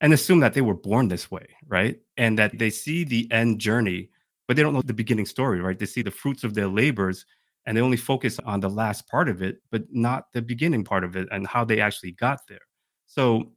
and 0.00 0.12
assume 0.14 0.40
that 0.40 0.54
they 0.54 0.62
were 0.62 0.74
born 0.74 1.08
this 1.08 1.30
way, 1.30 1.46
right? 1.68 2.00
And 2.16 2.38
that 2.38 2.58
they 2.58 2.70
see 2.70 3.04
the 3.04 3.30
end 3.30 3.60
journey, 3.60 4.08
but 4.48 4.56
they 4.56 4.62
don't 4.62 4.72
know 4.72 4.82
the 4.82 4.94
beginning 4.94 5.26
story, 5.26 5.60
right? 5.60 5.78
They 5.78 5.86
see 5.86 6.02
the 6.02 6.10
fruits 6.10 6.42
of 6.42 6.54
their 6.54 6.68
labors 6.68 7.26
and 7.66 7.76
they 7.76 7.82
only 7.82 7.96
focus 7.98 8.40
on 8.44 8.60
the 8.60 8.70
last 8.70 9.06
part 9.08 9.28
of 9.28 9.42
it, 9.42 9.58
but 9.70 9.84
not 9.90 10.32
the 10.32 10.42
beginning 10.42 10.84
part 10.84 11.04
of 11.04 11.16
it 11.16 11.28
and 11.30 11.46
how 11.46 11.64
they 11.64 11.80
actually 11.80 12.12
got 12.12 12.40
there. 12.48 12.62
So 13.06 13.52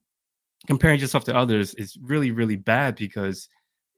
comparing 0.67 0.99
yourself 0.99 1.23
to 1.25 1.35
others 1.35 1.73
is 1.75 1.97
really, 2.01 2.31
really 2.31 2.57
bad 2.57 2.95
because 2.95 3.47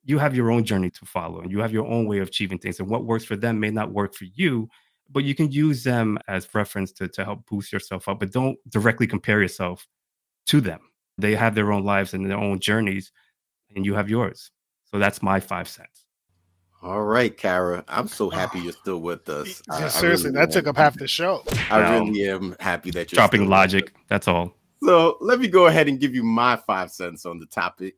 you 0.08 0.18
have 0.18 0.36
your 0.36 0.50
own 0.50 0.64
journey 0.64 0.90
to 0.90 1.06
follow 1.06 1.42
and 1.42 1.52
you 1.52 1.60
have 1.60 1.72
your 1.72 1.86
own 1.86 2.08
way 2.08 2.18
of 2.20 2.30
achieving 2.30 2.58
things. 2.58 2.80
And 2.80 2.90
what 2.90 3.06
works 3.06 3.26
for 3.26 3.36
them 3.36 3.60
may 3.60 3.70
not 3.70 3.92
work 3.92 4.16
for 4.16 4.26
you, 4.26 4.68
but 5.12 5.24
you 5.24 5.36
can 5.36 5.52
use 5.52 5.84
them 5.84 6.18
as 6.28 6.48
reference 6.56 6.92
to, 6.94 7.08
to 7.08 7.24
help 7.24 7.46
boost 7.46 7.72
yourself 7.72 8.08
up, 8.08 8.20
but 8.20 8.32
don't 8.32 8.58
directly 8.70 9.06
compare 9.06 9.42
yourself 9.42 9.88
to 10.48 10.62
them 10.62 10.80
they 11.18 11.36
have 11.36 11.56
their 11.56 11.72
own 11.72 11.84
lives 11.84 12.14
and 12.14 12.30
their 12.30 12.38
own 12.38 12.60
journeys, 12.60 13.12
and 13.76 13.86
you 13.86 13.96
have 13.96 14.10
yours. 14.10 14.52
So 14.86 15.00
that's 15.00 15.22
my 15.22 15.40
five 15.40 15.68
cents. 15.68 16.06
All 16.84 17.04
right, 17.04 17.36
Kara. 17.36 17.84
I'm 17.88 18.08
so 18.08 18.32
ah. 18.32 18.36
happy 18.36 18.60
you're 18.60 18.74
still 18.74 19.02
with 19.02 19.28
us. 19.30 19.62
I, 19.70 19.88
Seriously, 19.88 20.30
I 20.30 20.34
really 20.34 20.46
that 20.46 20.52
took 20.52 20.68
up 20.68 20.78
half 20.78 20.98
the 20.98 21.08
show. 21.08 21.44
I 21.72 21.98
really 21.98 22.30
am 22.30 22.56
happy 22.60 22.92
that 22.92 23.12
you're 23.12 23.18
dropping 23.18 23.50
logic. 23.50 23.94
That's 24.08 24.28
all. 24.28 24.54
So 24.84 25.18
let 25.22 25.40
me 25.40 25.48
go 25.48 25.66
ahead 25.66 25.88
and 25.88 26.00
give 26.00 26.14
you 26.14 26.24
my 26.24 26.56
five 26.56 26.92
cents 26.92 27.26
on 27.26 27.40
the 27.40 27.48
topic. 27.48 27.96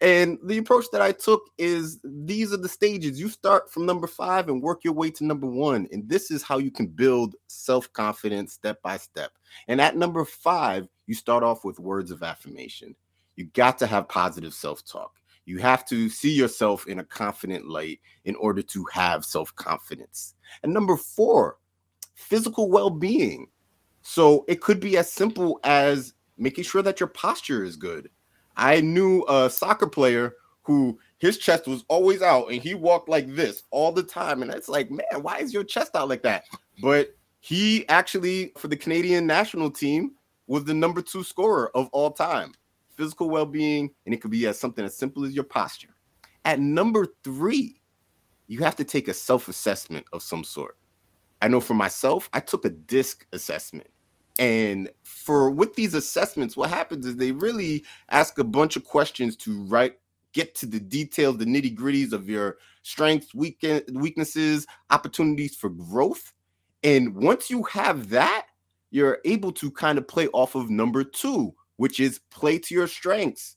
And 0.00 0.38
the 0.42 0.56
approach 0.56 0.86
that 0.92 1.02
I 1.02 1.12
took 1.12 1.50
is 1.58 2.00
these 2.02 2.52
are 2.54 2.58
the 2.58 2.68
stages. 2.68 3.20
You 3.20 3.28
start 3.28 3.70
from 3.70 3.84
number 3.84 4.06
five 4.06 4.48
and 4.48 4.62
work 4.62 4.82
your 4.82 4.94
way 4.94 5.10
to 5.10 5.24
number 5.24 5.46
one. 5.46 5.86
And 5.92 6.08
this 6.08 6.30
is 6.30 6.42
how 6.42 6.56
you 6.56 6.70
can 6.70 6.86
build 6.86 7.34
self 7.48 7.92
confidence 7.92 8.54
step 8.54 8.80
by 8.82 8.96
step. 8.96 9.32
And 9.68 9.80
at 9.80 9.96
number 9.96 10.24
five, 10.24 10.88
you 11.06 11.14
start 11.14 11.42
off 11.42 11.64
with 11.64 11.78
words 11.78 12.10
of 12.10 12.22
affirmation. 12.22 12.94
You 13.36 13.46
got 13.52 13.76
to 13.78 13.86
have 13.86 14.08
positive 14.08 14.54
self 14.54 14.84
talk. 14.86 15.16
You 15.44 15.58
have 15.58 15.84
to 15.86 16.08
see 16.08 16.32
yourself 16.32 16.86
in 16.86 17.00
a 17.00 17.04
confident 17.04 17.68
light 17.68 18.00
in 18.24 18.36
order 18.36 18.62
to 18.62 18.84
have 18.92 19.24
self 19.26 19.54
confidence. 19.56 20.34
And 20.62 20.72
number 20.72 20.96
four, 20.96 21.58
physical 22.14 22.70
well 22.70 22.90
being. 22.90 23.48
So 24.00 24.46
it 24.48 24.62
could 24.62 24.80
be 24.80 24.96
as 24.96 25.12
simple 25.12 25.60
as 25.62 26.14
making 26.38 26.64
sure 26.64 26.80
that 26.80 27.00
your 27.00 27.08
posture 27.08 27.64
is 27.64 27.76
good 27.76 28.08
I 28.60 28.82
knew 28.82 29.24
a 29.26 29.48
soccer 29.48 29.86
player 29.86 30.34
who 30.62 30.98
his 31.18 31.38
chest 31.38 31.66
was 31.66 31.82
always 31.88 32.20
out 32.20 32.52
and 32.52 32.62
he 32.62 32.74
walked 32.74 33.08
like 33.08 33.34
this 33.34 33.64
all 33.70 33.90
the 33.90 34.02
time. 34.02 34.42
And 34.42 34.52
it's 34.52 34.68
like, 34.68 34.90
man, 34.90 35.22
why 35.22 35.38
is 35.38 35.52
your 35.52 35.64
chest 35.64 35.96
out 35.96 36.08
like 36.10 36.22
that? 36.22 36.44
But 36.82 37.16
he 37.40 37.88
actually, 37.88 38.52
for 38.58 38.68
the 38.68 38.76
Canadian 38.76 39.26
national 39.26 39.70
team, 39.70 40.12
was 40.46 40.64
the 40.64 40.74
number 40.74 41.00
two 41.00 41.24
scorer 41.24 41.74
of 41.74 41.88
all 41.92 42.10
time. 42.10 42.52
Physical 42.96 43.30
well 43.30 43.46
being, 43.46 43.90
and 44.04 44.14
it 44.14 44.20
could 44.20 44.30
be 44.30 44.46
as 44.46 44.60
something 44.60 44.84
as 44.84 44.96
simple 44.96 45.24
as 45.24 45.34
your 45.34 45.44
posture. 45.44 45.94
At 46.44 46.60
number 46.60 47.06
three, 47.24 47.80
you 48.46 48.58
have 48.60 48.76
to 48.76 48.84
take 48.84 49.08
a 49.08 49.14
self 49.14 49.48
assessment 49.48 50.04
of 50.12 50.22
some 50.22 50.44
sort. 50.44 50.76
I 51.40 51.48
know 51.48 51.60
for 51.60 51.74
myself, 51.74 52.28
I 52.34 52.40
took 52.40 52.66
a 52.66 52.70
DISC 52.70 53.26
assessment. 53.32 53.88
And 54.38 54.90
for 55.20 55.50
with 55.50 55.74
these 55.74 55.94
assessments, 55.94 56.56
what 56.56 56.70
happens 56.70 57.06
is 57.06 57.16
they 57.16 57.32
really 57.32 57.84
ask 58.10 58.38
a 58.38 58.44
bunch 58.44 58.76
of 58.76 58.84
questions 58.84 59.36
to 59.36 59.62
write 59.64 59.98
get 60.32 60.54
to 60.54 60.66
the 60.66 60.80
details, 60.80 61.38
the 61.38 61.44
nitty 61.44 61.76
gritties 61.76 62.12
of 62.12 62.28
your 62.28 62.58
strengths, 62.82 63.34
weaknesses, 63.34 64.66
opportunities 64.90 65.56
for 65.56 65.70
growth. 65.70 66.32
And 66.82 67.14
once 67.14 67.50
you 67.50 67.64
have 67.64 68.08
that, 68.10 68.46
you're 68.90 69.18
able 69.24 69.52
to 69.52 69.70
kind 69.70 69.98
of 69.98 70.08
play 70.08 70.28
off 70.28 70.54
of 70.54 70.70
number 70.70 71.04
two, 71.04 71.54
which 71.76 72.00
is 72.00 72.20
play 72.30 72.58
to 72.58 72.74
your 72.74 72.86
strengths. 72.86 73.56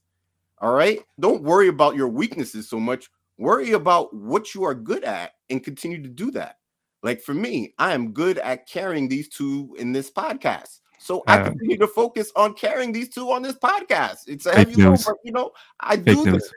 All 0.59 0.73
right. 0.73 0.99
Don't 1.19 1.43
worry 1.43 1.67
about 1.67 1.95
your 1.95 2.07
weaknesses 2.07 2.69
so 2.69 2.79
much. 2.79 3.09
Worry 3.37 3.71
about 3.71 4.15
what 4.15 4.53
you 4.53 4.63
are 4.63 4.75
good 4.75 5.03
at 5.03 5.33
and 5.49 5.63
continue 5.63 6.01
to 6.01 6.09
do 6.09 6.31
that. 6.31 6.57
Like 7.01 7.21
for 7.21 7.33
me, 7.33 7.73
I 7.77 7.93
am 7.93 8.13
good 8.13 8.37
at 8.37 8.67
carrying 8.67 9.09
these 9.09 9.27
two 9.27 9.75
in 9.77 9.91
this 9.91 10.09
podcast. 10.09 10.79
So 11.03 11.23
I 11.27 11.43
continue 11.43 11.77
to 11.77 11.87
focus 11.87 12.31
on 12.35 12.53
carrying 12.53 12.91
these 12.91 13.09
two 13.09 13.31
on 13.31 13.41
this 13.41 13.55
podcast. 13.55 14.27
It's 14.27 14.45
a 14.45 14.55
heavy 14.55 14.75
load, 14.81 14.99
but 15.05 15.15
you 15.23 15.31
know, 15.31 15.51
I 15.79 15.95
do 15.95 16.23
this. 16.23 16.51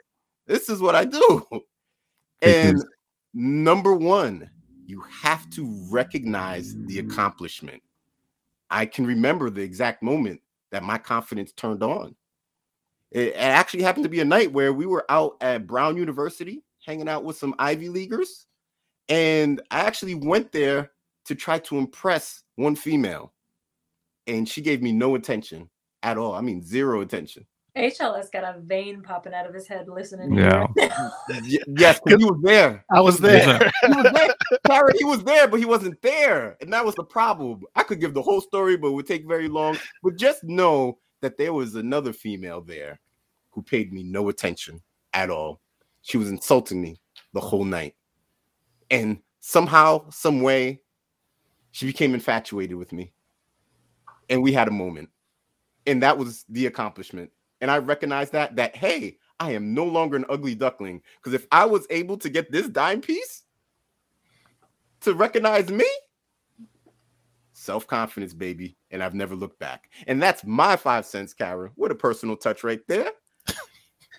This 0.45 0.69
is 0.69 0.79
what 0.79 0.95
I 0.95 1.05
do. 1.05 1.45
Fake 1.51 1.61
and 2.43 2.77
news. 2.77 2.85
number 3.33 3.93
one, 3.93 4.49
you 4.85 5.01
have 5.01 5.49
to 5.51 5.87
recognize 5.89 6.75
the 6.85 6.99
accomplishment. 6.99 7.81
I 8.69 8.85
can 8.85 9.05
remember 9.05 9.49
the 9.49 9.61
exact 9.61 10.01
moment 10.01 10.41
that 10.71 10.83
my 10.83 10.97
confidence 10.97 11.51
turned 11.51 11.83
on. 11.83 12.15
It 13.11 13.33
actually 13.35 13.83
happened 13.83 14.03
to 14.03 14.09
be 14.09 14.19
a 14.19 14.25
night 14.25 14.51
where 14.51 14.73
we 14.73 14.85
were 14.85 15.05
out 15.09 15.37
at 15.41 15.67
Brown 15.67 15.97
University 15.97 16.63
hanging 16.85 17.09
out 17.09 17.23
with 17.23 17.37
some 17.37 17.55
Ivy 17.59 17.89
Leaguers 17.89 18.47
and 19.09 19.61
I 19.71 19.81
actually 19.81 20.15
went 20.15 20.51
there 20.51 20.91
to 21.25 21.35
try 21.35 21.59
to 21.59 21.77
impress 21.77 22.43
one 22.55 22.75
female, 22.75 23.33
and 24.27 24.47
she 24.47 24.61
gave 24.61 24.81
me 24.81 24.91
no 24.91 25.15
attention 25.15 25.69
at 26.03 26.17
all. 26.17 26.33
I 26.33 26.41
mean, 26.41 26.61
zero 26.61 27.01
attention. 27.01 27.45
HLS 27.75 28.31
got 28.31 28.43
a 28.43 28.59
vein 28.59 29.03
popping 29.03 29.33
out 29.33 29.45
of 29.45 29.53
his 29.53 29.67
head 29.67 29.87
listening. 29.87 30.33
Yeah. 30.33 30.65
yes, 31.67 31.99
he 32.07 32.15
was 32.15 32.39
there. 32.43 32.83
I 32.91 33.01
was 33.01 33.19
there. 33.19 33.71
he 33.85 33.93
was 33.93 34.11
there. 34.13 34.59
Sorry, 34.65 34.93
he 34.97 35.05
was 35.05 35.23
there, 35.23 35.47
but 35.47 35.59
he 35.59 35.65
wasn't 35.65 36.01
there. 36.01 36.57
And 36.59 36.73
that 36.73 36.83
was 36.83 36.95
the 36.95 37.03
problem. 37.03 37.61
I 37.75 37.83
could 37.83 37.99
give 37.99 38.15
the 38.15 38.21
whole 38.21 38.41
story, 38.41 38.77
but 38.77 38.87
it 38.87 38.93
would 38.93 39.05
take 39.05 39.27
very 39.27 39.47
long. 39.47 39.77
But 40.01 40.17
just 40.17 40.43
know 40.43 40.97
that 41.21 41.37
there 41.37 41.53
was 41.53 41.75
another 41.75 42.13
female 42.13 42.61
there 42.61 42.99
who 43.51 43.61
paid 43.61 43.93
me 43.93 44.01
no 44.01 44.29
attention 44.29 44.81
at 45.13 45.29
all. 45.29 45.61
She 46.01 46.17
was 46.17 46.29
insulting 46.29 46.81
me 46.81 46.99
the 47.33 47.41
whole 47.41 47.65
night 47.65 47.93
and 48.89 49.19
somehow, 49.39 50.09
some 50.09 50.41
way, 50.41 50.81
she 51.71 51.85
became 51.85 52.13
infatuated 52.13 52.77
with 52.77 52.91
me, 52.93 53.13
and 54.29 54.41
we 54.41 54.53
had 54.53 54.67
a 54.67 54.71
moment, 54.71 55.09
and 55.85 56.03
that 56.03 56.17
was 56.17 56.45
the 56.49 56.65
accomplishment. 56.65 57.31
And 57.61 57.71
I 57.71 57.77
recognized 57.79 58.33
that 58.33 58.55
that 58.55 58.75
hey, 58.75 59.17
I 59.39 59.51
am 59.51 59.73
no 59.73 59.85
longer 59.85 60.17
an 60.17 60.25
ugly 60.29 60.55
duckling 60.55 61.01
because 61.17 61.33
if 61.33 61.47
I 61.51 61.65
was 61.65 61.87
able 61.89 62.17
to 62.17 62.29
get 62.29 62.51
this 62.51 62.67
dime 62.67 63.01
piece 63.01 63.43
to 65.01 65.13
recognize 65.13 65.69
me, 65.69 65.87
self 67.53 67.87
confidence, 67.87 68.33
baby, 68.33 68.77
and 68.91 69.03
I've 69.03 69.15
never 69.15 69.35
looked 69.35 69.59
back. 69.59 69.89
And 70.07 70.21
that's 70.21 70.43
my 70.43 70.75
five 70.75 71.05
cents, 71.05 71.33
Kara. 71.33 71.71
What 71.75 71.91
a 71.91 71.95
personal 71.95 72.37
touch 72.37 72.63
right 72.63 72.81
there 72.87 73.11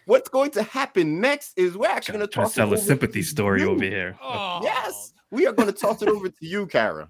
what's 0.09 0.29
going 0.29 0.51
to 0.53 0.63
happen 0.63 1.21
next 1.21 1.57
is 1.57 1.77
we're 1.77 1.89
actually 1.89 2.19
going 2.19 2.27
to 2.27 2.33
talk. 2.33 2.51
Sell 2.51 2.73
a 2.73 2.79
sympathy 2.79 3.23
story 3.23 3.61
you. 3.61 3.71
over 3.71 3.85
here. 3.85 4.19
Oh. 4.23 4.61
Yes, 4.63 5.13
we 5.31 5.47
are 5.47 5.53
going 5.53 5.73
to 5.73 5.79
toss 5.79 6.03
it 6.03 6.09
over 6.09 6.29
to 6.29 6.47
you, 6.47 6.67
Kara, 6.67 7.09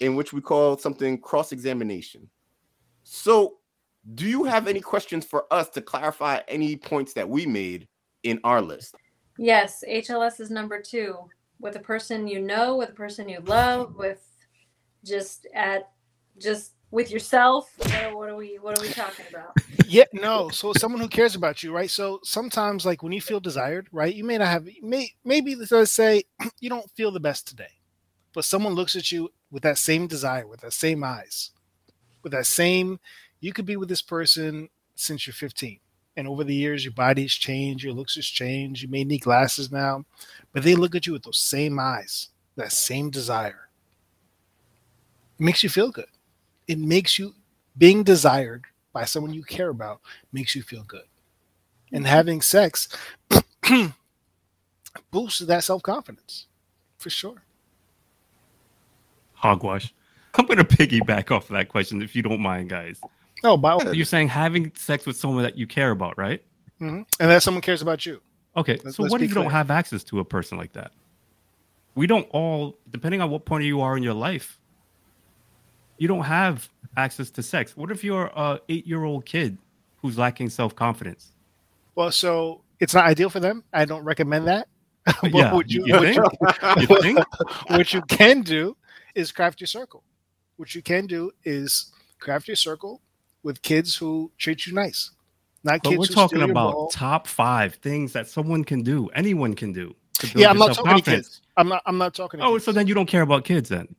in 0.00 0.16
which 0.16 0.32
we 0.32 0.40
call 0.40 0.76
something 0.76 1.20
cross 1.20 1.52
examination. 1.52 2.28
So, 3.02 3.58
do 4.14 4.26
you 4.26 4.44
have 4.44 4.68
any 4.68 4.80
questions 4.80 5.24
for 5.24 5.52
us 5.52 5.68
to 5.70 5.80
clarify 5.80 6.40
any 6.48 6.76
points 6.76 7.12
that 7.14 7.28
we 7.28 7.46
made 7.46 7.88
in 8.22 8.38
our 8.44 8.62
list? 8.62 8.94
Yes, 9.38 9.82
HLS 9.88 10.40
is 10.40 10.50
number 10.50 10.80
two 10.80 11.28
with 11.60 11.76
a 11.76 11.80
person 11.80 12.28
you 12.28 12.40
know, 12.40 12.76
with 12.76 12.90
a 12.90 12.94
person 12.94 13.28
you 13.28 13.40
love, 13.40 13.96
with 13.96 14.22
just 15.04 15.46
at 15.54 15.90
just 16.38 16.72
with 16.90 17.10
yourself. 17.10 17.70
What 17.76 17.94
are, 17.94 18.16
what 18.16 18.28
are 18.28 18.36
we 18.36 18.58
what 18.60 18.78
are 18.78 18.82
we 18.82 18.88
talking 18.88 19.26
about? 19.30 19.56
yeah, 19.86 20.04
no. 20.12 20.48
So 20.50 20.72
someone 20.72 21.00
who 21.00 21.08
cares 21.08 21.34
about 21.34 21.62
you, 21.62 21.72
right? 21.72 21.90
So 21.90 22.20
sometimes, 22.22 22.86
like 22.86 23.02
when 23.02 23.12
you 23.12 23.20
feel 23.20 23.40
desired, 23.40 23.88
right? 23.92 24.14
You 24.14 24.24
may 24.24 24.38
not 24.38 24.48
have, 24.48 24.68
may 24.82 25.10
maybe 25.24 25.54
let's 25.54 25.92
say 25.92 26.24
you 26.60 26.68
don't 26.68 26.90
feel 26.92 27.10
the 27.10 27.20
best 27.20 27.46
today, 27.48 27.72
but 28.36 28.44
someone 28.44 28.74
looks 28.74 28.94
at 28.94 29.10
you 29.10 29.32
with 29.50 29.62
that 29.62 29.78
same 29.78 30.06
desire, 30.06 30.46
with 30.46 30.60
that 30.60 30.74
same 30.74 31.02
eyes, 31.02 31.52
with 32.22 32.32
that 32.32 32.44
same. 32.44 33.00
You 33.40 33.54
could 33.54 33.64
be 33.64 33.76
with 33.76 33.88
this 33.88 34.02
person 34.02 34.68
since 34.94 35.26
you're 35.26 35.32
15, 35.32 35.80
and 36.18 36.28
over 36.28 36.44
the 36.44 36.54
years, 36.54 36.84
your 36.84 36.92
body's 36.92 37.32
changed, 37.32 37.82
your 37.82 37.94
looks 37.94 38.14
has 38.16 38.26
changed. 38.26 38.82
You 38.82 38.90
may 38.90 39.04
need 39.04 39.22
glasses 39.22 39.72
now, 39.72 40.04
but 40.52 40.64
they 40.64 40.74
look 40.74 40.94
at 40.94 41.06
you 41.06 41.14
with 41.14 41.22
those 41.22 41.40
same 41.40 41.78
eyes, 41.78 42.28
that 42.56 42.72
same 42.72 43.08
desire. 43.08 43.70
It 45.40 45.42
makes 45.42 45.62
you 45.62 45.70
feel 45.70 45.90
good. 45.90 46.04
It 46.68 46.78
makes 46.78 47.18
you 47.18 47.36
being 47.78 48.02
desired 48.02 48.64
by 48.92 49.06
someone 49.06 49.32
you 49.32 49.44
care 49.44 49.70
about 49.70 50.02
makes 50.30 50.54
you 50.54 50.62
feel 50.62 50.84
good. 50.86 51.08
And 51.90 52.04
mm-hmm. 52.04 52.12
having 52.12 52.42
sex 52.42 52.86
boosts 55.10 55.38
that 55.40 55.64
self 55.64 55.82
confidence 55.82 56.48
for 56.98 57.08
sure. 57.08 57.45
Hogwash. 59.46 59.94
I'm 60.34 60.46
going 60.46 60.58
to 60.58 60.64
piggyback 60.64 61.30
off 61.30 61.48
of 61.50 61.56
that 61.56 61.68
question 61.68 62.02
if 62.02 62.14
you 62.16 62.22
don't 62.22 62.40
mind, 62.40 62.68
guys. 62.68 63.00
Oh, 63.44 63.56
by 63.56 63.78
You're 63.92 64.04
saying 64.04 64.28
having 64.28 64.72
sex 64.76 65.06
with 65.06 65.16
someone 65.16 65.42
that 65.44 65.56
you 65.56 65.66
care 65.66 65.90
about, 65.90 66.18
right? 66.18 66.42
hmm 66.78 67.02
and 67.20 67.30
that 67.30 67.42
someone 67.42 67.62
cares 67.62 67.80
about 67.80 68.04
you. 68.04 68.20
Okay. 68.56 68.78
Let's- 68.84 68.96
so 68.96 69.02
let's 69.04 69.12
what 69.12 69.22
if 69.22 69.28
you 69.30 69.34
don't 69.34 69.50
have 69.50 69.70
access 69.70 70.04
to 70.04 70.20
a 70.20 70.24
person 70.24 70.58
like 70.58 70.72
that? 70.74 70.90
We 71.94 72.06
don't 72.06 72.26
all, 72.30 72.76
depending 72.90 73.22
on 73.22 73.30
what 73.30 73.44
point 73.46 73.64
you 73.64 73.80
are 73.80 73.96
in 73.96 74.02
your 74.02 74.12
life, 74.14 74.58
you 75.98 76.08
don't 76.08 76.24
have 76.24 76.68
access 76.96 77.30
to 77.30 77.42
sex. 77.42 77.76
What 77.76 77.90
if 77.90 78.04
you're 78.04 78.26
a 78.36 78.60
eight 78.68 78.86
year 78.86 79.04
old 79.04 79.24
kid 79.24 79.56
who's 80.02 80.18
lacking 80.18 80.50
self 80.50 80.74
confidence? 80.76 81.32
Well, 81.94 82.10
so 82.12 82.60
it's 82.80 82.92
not 82.94 83.06
ideal 83.06 83.30
for 83.30 83.40
them. 83.40 83.64
I 83.72 83.86
don't 83.86 84.04
recommend 84.04 84.46
that. 84.48 84.68
but 85.06 85.16
Yeah, 85.32 85.54
what 85.54 85.70
you, 85.70 85.86
you 85.86 85.94
what 85.94 86.02
think? 86.02 86.16
you- 86.16 86.80
You 86.96 87.00
think? 87.00 87.18
what 87.70 87.92
you 87.94 88.02
can 88.02 88.42
do 88.42 88.76
is 89.16 89.32
craft 89.32 89.60
your 89.60 89.66
circle. 89.68 90.04
What 90.56 90.74
you 90.74 90.82
can 90.82 91.06
do 91.06 91.32
is 91.44 91.92
craft 92.18 92.48
your 92.48 92.56
circle 92.56 93.02
with 93.42 93.62
kids 93.62 93.96
who 93.96 94.30
treat 94.38 94.66
you 94.66 94.72
nice, 94.72 95.10
not 95.64 95.82
But 95.82 95.90
kids 95.90 95.98
we're 95.98 96.06
talking 96.14 96.42
about 96.42 96.72
ball. 96.72 96.88
top 96.88 97.26
five 97.26 97.74
things 97.76 98.12
that 98.12 98.28
someone 98.28 98.64
can 98.64 98.82
do, 98.82 99.08
anyone 99.14 99.54
can 99.54 99.72
do. 99.72 99.94
Yeah, 100.34 100.48
I'm 100.50 100.56
not 100.58 100.74
talking 100.74 100.96
to 101.02 101.10
kids. 101.10 101.42
I'm 101.58 101.68
not. 101.68 101.82
I'm 101.86 101.98
not 101.98 102.14
talking. 102.14 102.40
Oh, 102.40 102.54
kids. 102.54 102.64
so 102.64 102.72
then 102.72 102.86
you 102.86 102.94
don't 102.94 103.06
care 103.06 103.22
about 103.22 103.44
kids 103.44 103.68
then? 103.68 103.94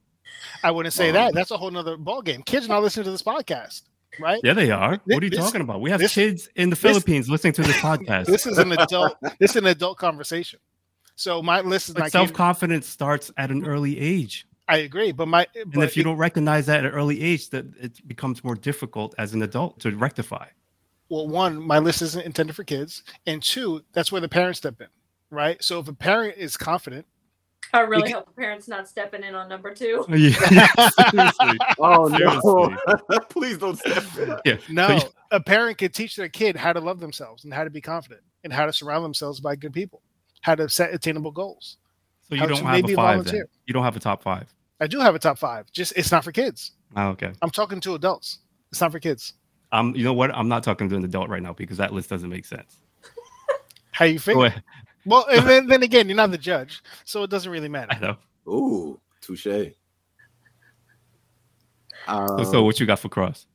I 0.63 0.71
wouldn't 0.71 0.93
say 0.93 1.09
Um, 1.09 1.13
that. 1.13 1.33
That's 1.35 1.51
a 1.51 1.57
whole 1.57 1.69
nother 1.71 1.95
ball 1.97 2.21
game. 2.23 2.41
Kids 2.43 2.65
are 2.65 2.69
not 2.69 2.81
listening 2.81 3.05
to 3.05 3.11
this 3.11 3.21
podcast, 3.23 3.83
right? 4.19 4.39
Yeah, 4.43 4.53
they 4.53 4.71
are. 4.71 4.99
What 5.05 5.21
are 5.21 5.25
you 5.25 5.29
This- 5.29 5.39
talking 5.39 5.61
about? 5.61 5.79
We 5.81 5.91
have 5.91 5.99
this- 5.99 6.13
kids 6.15 6.49
in 6.55 6.69
the 6.71 6.75
Philippines 6.75 7.29
listening 7.29 7.53
to 7.53 7.61
this 7.63 7.75
podcast. 7.89 8.25
This 8.25 8.47
is 8.47 8.57
an 8.57 8.71
adult. 8.71 9.15
this 9.39 9.51
is 9.51 9.55
an 9.57 9.67
adult 9.67 9.97
conversation. 9.99 10.59
So 11.15 11.41
my 11.43 11.61
list 11.61 11.89
is 11.89 12.11
self 12.11 12.33
confidence 12.33 12.87
starts 12.87 13.31
at 13.37 13.51
an 13.51 13.65
early 13.65 13.99
age. 13.99 14.47
I 14.67 14.77
agree, 14.77 15.11
but 15.11 15.27
my. 15.27 15.43
Eh, 15.55 15.61
and 15.73 15.83
if 15.83 15.95
you 15.95 16.01
it- 16.01 16.03
don't 16.03 16.17
recognize 16.17 16.65
that 16.65 16.79
at 16.79 16.85
an 16.85 16.91
early 16.91 17.21
age, 17.21 17.49
that 17.51 17.65
it 17.79 18.05
becomes 18.07 18.43
more 18.43 18.55
difficult 18.55 19.15
as 19.17 19.33
an 19.33 19.41
adult 19.41 19.79
to 19.81 19.95
rectify. 19.95 20.47
well, 21.09 21.27
one, 21.27 21.61
my 21.61 21.79
list 21.79 22.01
isn't 22.01 22.25
intended 22.25 22.53
for 22.55 22.63
kids, 22.65 23.03
and 23.25 23.41
two, 23.41 23.81
that's 23.93 24.11
where 24.11 24.19
the 24.19 24.27
parents 24.27 24.59
step 24.59 24.81
in, 24.81 24.87
right? 25.31 25.63
So 25.63 25.79
if 25.79 25.87
a 25.87 25.93
parent 25.93 26.35
is 26.37 26.57
confident, 26.57 27.05
I 27.73 27.79
really 27.81 28.03
Because- 28.03 28.13
hope 28.13 28.25
the 28.27 28.41
parents 28.41 28.67
not 28.67 28.87
stepping 28.89 29.23
in 29.23 29.35
on 29.35 29.47
number 29.47 29.73
two. 29.73 30.05
Yeah, 30.09 30.31
seriously. 31.11 31.57
Oh 31.79 32.07
no! 32.07 32.77
Please 33.29 33.57
don't 33.57 33.77
step 33.79 34.03
in. 34.17 34.35
Yeah. 34.45 34.57
no, 34.69 34.99
a 35.31 35.39
parent 35.39 35.77
can 35.77 35.91
teach 35.91 36.15
their 36.17 36.29
kid 36.29 36.55
how 36.57 36.73
to 36.73 36.79
love 36.81 36.99
themselves 36.99 37.43
and 37.45 37.53
how 37.53 37.63
to 37.63 37.69
be 37.69 37.79
confident 37.81 38.21
and 38.43 38.51
how 38.51 38.65
to 38.65 38.73
surround 38.73 39.03
themselves 39.05 39.39
by 39.39 39.55
good 39.55 39.71
people, 39.73 40.01
how 40.41 40.55
to 40.55 40.67
set 40.69 40.93
attainable 40.93 41.31
goals. 41.31 41.77
So 42.27 42.35
you 42.35 42.41
don't 42.47 42.57
have 42.63 42.71
maybe 42.73 42.91
a 42.93 42.95
five 42.97 43.23
then. 43.25 43.43
You 43.65 43.73
don't 43.73 43.83
have 43.85 43.95
a 43.95 43.99
top 44.01 44.21
five. 44.23 44.53
I 44.79 44.87
do 44.87 44.99
have 44.99 45.15
a 45.15 45.19
top 45.19 45.37
five, 45.37 45.71
just 45.71 45.93
it's 45.95 46.11
not 46.11 46.23
for 46.23 46.31
kids. 46.31 46.71
Oh, 46.95 47.07
okay. 47.09 47.31
I'm 47.41 47.49
talking 47.49 47.79
to 47.81 47.95
adults. 47.95 48.39
It's 48.71 48.81
not 48.81 48.91
for 48.91 48.99
kids. 48.99 49.33
Um, 49.71 49.95
you 49.95 50.03
know 50.03 50.13
what? 50.13 50.33
I'm 50.35 50.47
not 50.47 50.63
talking 50.63 50.87
to 50.89 50.95
an 50.95 51.03
adult 51.03 51.29
right 51.29 51.41
now 51.41 51.53
because 51.53 51.77
that 51.77 51.93
list 51.93 52.09
doesn't 52.09 52.29
make 52.29 52.45
sense. 52.45 52.77
How 53.91 54.05
you 54.05 54.19
feel? 54.19 54.51
Well, 55.05 55.25
and 55.31 55.47
then, 55.47 55.67
then 55.67 55.83
again, 55.83 56.07
you're 56.07 56.15
not 56.17 56.31
the 56.31 56.37
judge, 56.37 56.83
so 57.05 57.23
it 57.23 57.29
doesn't 57.29 57.51
really 57.51 57.69
matter. 57.69 57.91
I 57.91 57.99
know. 57.99 58.17
Ooh, 58.47 58.99
touche. 59.21 59.43
So, 59.43 59.71
Um, 62.07 62.45
so 62.45 62.63
what 62.63 62.79
you 62.79 62.85
got 62.85 62.99
for 62.99 63.09
cross? 63.09 63.45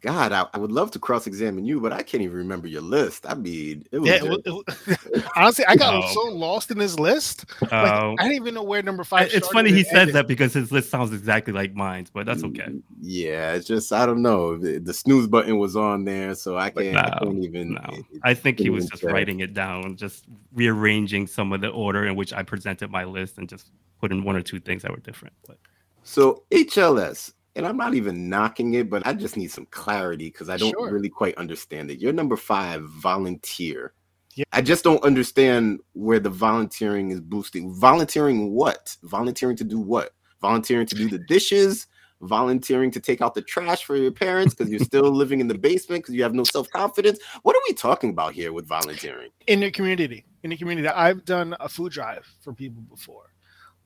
God, 0.00 0.30
I, 0.30 0.46
I 0.54 0.58
would 0.58 0.70
love 0.70 0.92
to 0.92 0.98
cross-examine 1.00 1.64
you, 1.64 1.80
but 1.80 1.92
I 1.92 2.02
can't 2.04 2.22
even 2.22 2.36
remember 2.36 2.68
your 2.68 2.82
list. 2.82 3.26
I 3.28 3.34
mean, 3.34 3.84
it 3.90 3.98
was 3.98 4.08
Yeah, 4.08 4.20
it 4.22 4.42
it 4.44 5.24
honestly, 5.36 5.64
I 5.66 5.74
got 5.74 5.92
Oh. 6.04 6.08
so 6.14 6.32
lost 6.36 6.70
in 6.70 6.78
his 6.78 7.00
list. 7.00 7.46
Like, 7.62 7.72
Um, 7.72 8.14
I 8.18 8.22
didn't 8.22 8.36
even 8.36 8.54
know 8.54 8.62
where 8.62 8.80
number 8.82 9.02
I- 9.02 9.06
five. 9.06 9.30
it's 9.34 9.48
funny 9.48 9.72
he 9.72 9.82
says 9.82 9.94
ended. 9.94 10.14
that 10.14 10.28
because 10.28 10.52
his 10.52 10.70
list 10.70 10.90
sounds 10.90 11.12
exactly 11.12 11.52
like 11.52 11.74
mine, 11.74 12.06
but 12.12 12.26
that's 12.26 12.44
okay. 12.44 12.68
Yeah, 13.00 13.54
it's 13.54 13.66
just 13.66 13.92
I 13.92 14.06
don't 14.06 14.22
know. 14.22 14.56
The, 14.56 14.78
the 14.78 14.94
snooze 14.94 15.26
button 15.26 15.58
was 15.58 15.74
on 15.74 16.04
there, 16.04 16.34
so 16.36 16.56
I 16.56 16.70
can't, 16.70 16.96
I 16.96 17.18
no, 17.20 17.30
can't 17.32 17.44
even. 17.44 17.74
No, 17.74 17.80
it- 17.92 17.98
it- 18.12 18.20
I 18.22 18.34
think 18.34 18.60
he 18.60 18.70
was 18.70 18.86
just 18.86 19.02
say. 19.02 19.10
writing 19.10 19.40
it 19.40 19.52
down, 19.52 19.96
just 19.96 20.26
rearranging 20.54 21.26
some 21.26 21.52
of 21.52 21.60
the 21.60 21.68
order 21.70 22.06
in 22.06 22.14
which 22.14 22.32
I 22.32 22.44
presented 22.44 22.90
my 22.90 23.02
list, 23.04 23.36
and 23.38 23.48
just 23.48 23.70
putting 24.00 24.22
one 24.22 24.36
or 24.36 24.42
two 24.42 24.60
things 24.60 24.82
that 24.82 24.92
were 24.92 24.98
different. 25.00 25.34
But 25.46 25.58
So 26.04 26.44
HLS, 26.52 27.32
and 27.58 27.66
I'm 27.66 27.76
not 27.76 27.92
even 27.94 28.28
knocking 28.30 28.74
it, 28.74 28.88
but 28.88 29.06
I 29.06 29.12
just 29.12 29.36
need 29.36 29.50
some 29.50 29.66
clarity 29.66 30.26
because 30.30 30.48
I 30.48 30.56
don't 30.56 30.70
Sure. 30.70 30.90
really 30.92 31.08
quite 31.10 31.34
understand 31.36 31.90
it. 31.90 31.98
You're 32.00 32.12
number 32.14 32.36
five, 32.36 32.84
volunteer. 32.88 33.92
Yeah. 34.34 34.44
I 34.52 34.62
just 34.62 34.84
don't 34.84 35.02
understand 35.02 35.80
where 35.94 36.20
the 36.20 36.30
volunteering 36.30 37.10
is 37.10 37.20
boosting. 37.20 37.74
Volunteering 37.74 38.52
what? 38.52 38.96
Volunteering 39.02 39.56
to 39.56 39.64
do 39.64 39.80
what? 39.80 40.14
Volunteering 40.40 40.86
to 40.86 40.94
do 40.94 41.08
the 41.08 41.18
dishes? 41.28 41.88
Volunteering 42.20 42.90
to 42.92 43.00
take 43.00 43.20
out 43.20 43.34
the 43.34 43.42
trash 43.42 43.84
for 43.84 43.96
your 43.96 44.10
parents 44.12 44.54
because 44.54 44.70
you're 44.70 44.80
still 44.80 45.10
living 45.22 45.40
in 45.40 45.48
the 45.48 45.58
basement 45.58 46.02
because 46.04 46.14
you 46.14 46.22
have 46.22 46.34
no 46.34 46.44
self 46.44 46.68
confidence? 46.70 47.18
What 47.42 47.56
are 47.56 47.62
we 47.68 47.74
talking 47.74 48.10
about 48.10 48.32
here 48.34 48.52
with 48.52 48.66
volunteering? 48.68 49.30
in 49.48 49.60
your 49.60 49.70
community. 49.72 50.24
In 50.44 50.50
the 50.50 50.56
community, 50.56 50.86
I've 50.88 51.24
done 51.24 51.56
a 51.58 51.68
food 51.68 51.90
drive 51.92 52.24
for 52.40 52.52
people 52.52 52.82
before, 52.82 53.32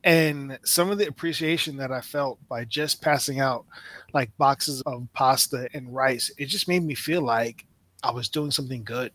and 0.04 0.58
some 0.64 0.90
of 0.90 0.98
the 0.98 1.06
appreciation 1.08 1.76
that 1.76 1.92
I 1.92 2.00
felt 2.00 2.38
by 2.48 2.64
just 2.64 3.00
passing 3.02 3.40
out 3.40 3.64
like 4.12 4.36
boxes 4.36 4.82
of 4.82 5.06
pasta 5.12 5.68
and 5.74 5.94
rice, 5.94 6.30
it 6.38 6.46
just 6.46 6.68
made 6.68 6.82
me 6.84 6.94
feel 6.94 7.22
like 7.22 7.66
I 8.02 8.10
was 8.10 8.28
doing 8.28 8.50
something 8.50 8.82
good. 8.84 9.12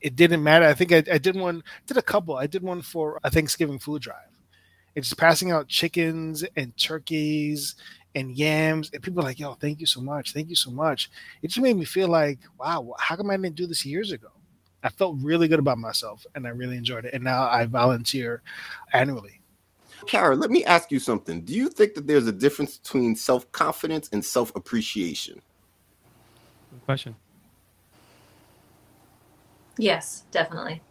It 0.00 0.16
didn't 0.16 0.42
matter. 0.42 0.66
I 0.66 0.74
think 0.74 0.92
I, 0.92 1.02
I 1.12 1.18
did 1.18 1.36
one, 1.36 1.62
did 1.86 1.96
a 1.96 2.02
couple. 2.02 2.36
I 2.36 2.46
did 2.46 2.62
one 2.62 2.82
for 2.82 3.20
a 3.24 3.30
Thanksgiving 3.30 3.78
food 3.78 4.02
drive. 4.02 4.16
It's 4.94 5.12
passing 5.14 5.50
out 5.52 5.68
chickens 5.68 6.44
and 6.56 6.76
turkeys 6.76 7.76
and 8.14 8.32
yams, 8.36 8.90
and 8.92 9.02
people 9.02 9.20
are 9.20 9.24
like, 9.24 9.38
"Yo, 9.38 9.54
thank 9.54 9.80
you 9.80 9.86
so 9.86 10.00
much, 10.00 10.32
thank 10.32 10.48
you 10.48 10.56
so 10.56 10.70
much." 10.70 11.10
It 11.42 11.48
just 11.48 11.60
made 11.60 11.76
me 11.76 11.84
feel 11.84 12.08
like, 12.08 12.38
"Wow, 12.58 12.94
how 12.98 13.16
come 13.16 13.30
I 13.30 13.36
didn't 13.36 13.56
do 13.56 13.66
this 13.66 13.84
years 13.84 14.12
ago?" 14.12 14.28
I 14.82 14.88
felt 14.90 15.16
really 15.20 15.48
good 15.48 15.58
about 15.58 15.78
myself 15.78 16.24
and 16.34 16.46
I 16.46 16.50
really 16.50 16.76
enjoyed 16.76 17.04
it. 17.04 17.14
And 17.14 17.24
now 17.24 17.48
I 17.50 17.66
volunteer 17.66 18.42
annually. 18.92 19.35
Kara, 20.06 20.34
let 20.36 20.50
me 20.50 20.64
ask 20.64 20.90
you 20.90 20.98
something. 20.98 21.42
Do 21.42 21.54
you 21.54 21.68
think 21.68 21.94
that 21.94 22.06
there's 22.06 22.26
a 22.26 22.32
difference 22.32 22.78
between 22.78 23.16
self 23.16 23.50
confidence 23.52 24.08
and 24.12 24.24
self 24.24 24.54
appreciation? 24.56 25.40
good 26.70 26.84
question. 26.84 27.16
Yes, 29.78 30.24
definitely. 30.30 30.82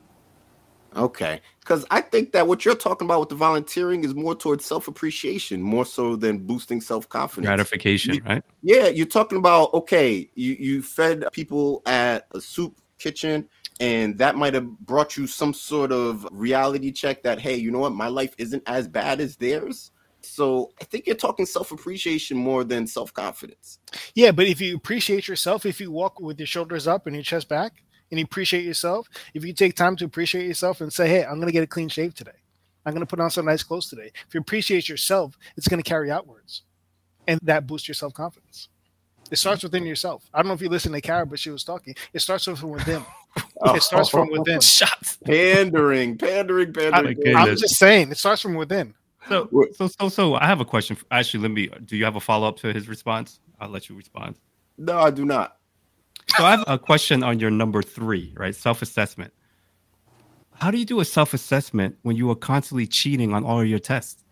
Okay. 0.95 1.41
Because 1.59 1.85
I 1.91 2.01
think 2.01 2.31
that 2.31 2.47
what 2.47 2.63
you're 2.63 2.75
talking 2.75 3.05
about 3.05 3.19
with 3.21 3.29
the 3.29 3.35
volunteering 3.35 4.03
is 4.03 4.15
more 4.15 4.35
towards 4.35 4.63
self 4.65 4.87
appreciation, 4.87 5.61
more 5.61 5.85
so 5.85 6.15
than 6.15 6.37
boosting 6.37 6.79
self 6.79 7.09
confidence. 7.09 7.47
Gratification, 7.47 8.21
right? 8.25 8.43
Yeah, 8.61 8.87
you're 8.87 9.05
talking 9.05 9.37
about, 9.37 9.73
okay, 9.73 10.29
you, 10.35 10.53
you 10.53 10.81
fed 10.81 11.25
people 11.33 11.81
at 11.85 12.27
a 12.31 12.39
soup 12.39 12.79
kitchen, 12.97 13.49
and 13.79 14.17
that 14.17 14.35
might 14.35 14.53
have 14.53 14.67
brought 14.79 15.17
you 15.17 15.27
some 15.27 15.53
sort 15.53 15.91
of 15.91 16.27
reality 16.31 16.91
check 16.91 17.23
that, 17.23 17.39
hey, 17.39 17.55
you 17.55 17.71
know 17.71 17.79
what, 17.79 17.91
my 17.93 18.07
life 18.07 18.33
isn't 18.37 18.63
as 18.67 18.87
bad 18.87 19.19
as 19.19 19.35
theirs. 19.35 19.91
So 20.21 20.71
I 20.81 20.85
think 20.85 21.05
you're 21.05 21.15
talking 21.15 21.45
self 21.45 21.71
appreciation 21.71 22.37
more 22.37 22.63
than 22.63 22.87
self 22.87 23.13
confidence. 23.13 23.79
Yeah, 24.15 24.31
but 24.31 24.47
if 24.47 24.59
you 24.59 24.75
appreciate 24.75 25.27
yourself, 25.27 25.65
if 25.65 25.79
you 25.79 25.91
walk 25.91 26.19
with 26.19 26.39
your 26.39 26.47
shoulders 26.47 26.87
up 26.87 27.05
and 27.05 27.15
your 27.15 27.23
chest 27.23 27.47
back 27.47 27.83
and 28.09 28.19
you 28.19 28.25
appreciate 28.25 28.65
yourself, 28.65 29.07
if 29.33 29.45
you 29.45 29.53
take 29.53 29.75
time 29.75 29.95
to 29.97 30.05
appreciate 30.05 30.47
yourself 30.47 30.81
and 30.81 30.91
say, 30.91 31.07
hey, 31.07 31.23
I'm 31.23 31.35
going 31.35 31.47
to 31.47 31.53
get 31.53 31.63
a 31.63 31.67
clean 31.67 31.89
shave 31.89 32.15
today, 32.15 32.31
I'm 32.85 32.93
going 32.93 33.05
to 33.05 33.09
put 33.09 33.19
on 33.19 33.29
some 33.29 33.45
nice 33.45 33.61
clothes 33.63 33.87
today. 33.89 34.11
If 34.27 34.33
you 34.33 34.39
appreciate 34.39 34.89
yourself, 34.89 35.37
it's 35.57 35.67
going 35.67 35.81
to 35.81 35.87
carry 35.87 36.09
outwards 36.09 36.63
and 37.27 37.39
that 37.43 37.67
boosts 37.67 37.87
your 37.87 37.95
self 37.95 38.13
confidence. 38.13 38.69
It 39.31 39.37
starts 39.37 39.63
within 39.63 39.85
yourself. 39.85 40.29
I 40.33 40.39
don't 40.39 40.47
know 40.47 40.53
if 40.53 40.61
you 40.61 40.69
listen 40.69 40.91
to 40.91 41.01
Kara, 41.01 41.25
but 41.25 41.39
she 41.39 41.49
was 41.49 41.63
talking. 41.63 41.95
It 42.13 42.19
starts 42.19 42.45
from 42.45 42.69
within. 42.69 43.03
It 43.65 43.83
starts 43.83 44.07
from 44.07 44.29
oh. 44.29 44.39
within. 44.39 44.61
Shots. 44.61 45.17
Pandering, 45.25 46.17
pandering, 46.17 46.71
pandering. 46.71 47.17
my 47.33 47.41
I'm 47.41 47.57
just 47.57 47.75
saying, 47.75 48.09
it 48.09 48.17
starts 48.17 48.41
from 48.41 48.55
within. 48.55 48.93
So, 49.27 49.49
so, 49.73 49.87
so, 49.87 50.07
so, 50.07 50.35
I 50.35 50.45
have 50.45 50.61
a 50.61 50.65
question. 50.65 50.95
Actually, 51.11 51.41
let 51.41 51.51
me. 51.51 51.69
Do 51.85 51.97
you 51.97 52.05
have 52.05 52.15
a 52.15 52.21
follow 52.21 52.47
up 52.47 52.57
to 52.59 52.71
his 52.71 52.87
response? 52.87 53.41
I'll 53.59 53.69
let 53.69 53.89
you 53.89 53.95
respond. 53.95 54.35
No, 54.77 54.99
I 54.99 55.09
do 55.09 55.25
not. 55.25 55.57
So 56.37 56.43
I 56.45 56.51
have 56.51 56.63
a 56.67 56.77
question 56.77 57.23
on 57.23 57.39
your 57.39 57.51
number 57.51 57.81
three, 57.81 58.33
right? 58.37 58.55
Self-assessment. 58.55 59.33
How 60.53 60.71
do 60.71 60.77
you 60.77 60.85
do 60.85 60.99
a 60.99 61.05
self-assessment 61.05 61.97
when 62.03 62.15
you 62.15 62.29
are 62.29 62.35
constantly 62.35 62.87
cheating 62.87 63.33
on 63.33 63.43
all 63.43 63.61
of 63.61 63.67
your 63.67 63.79
tests? 63.79 64.24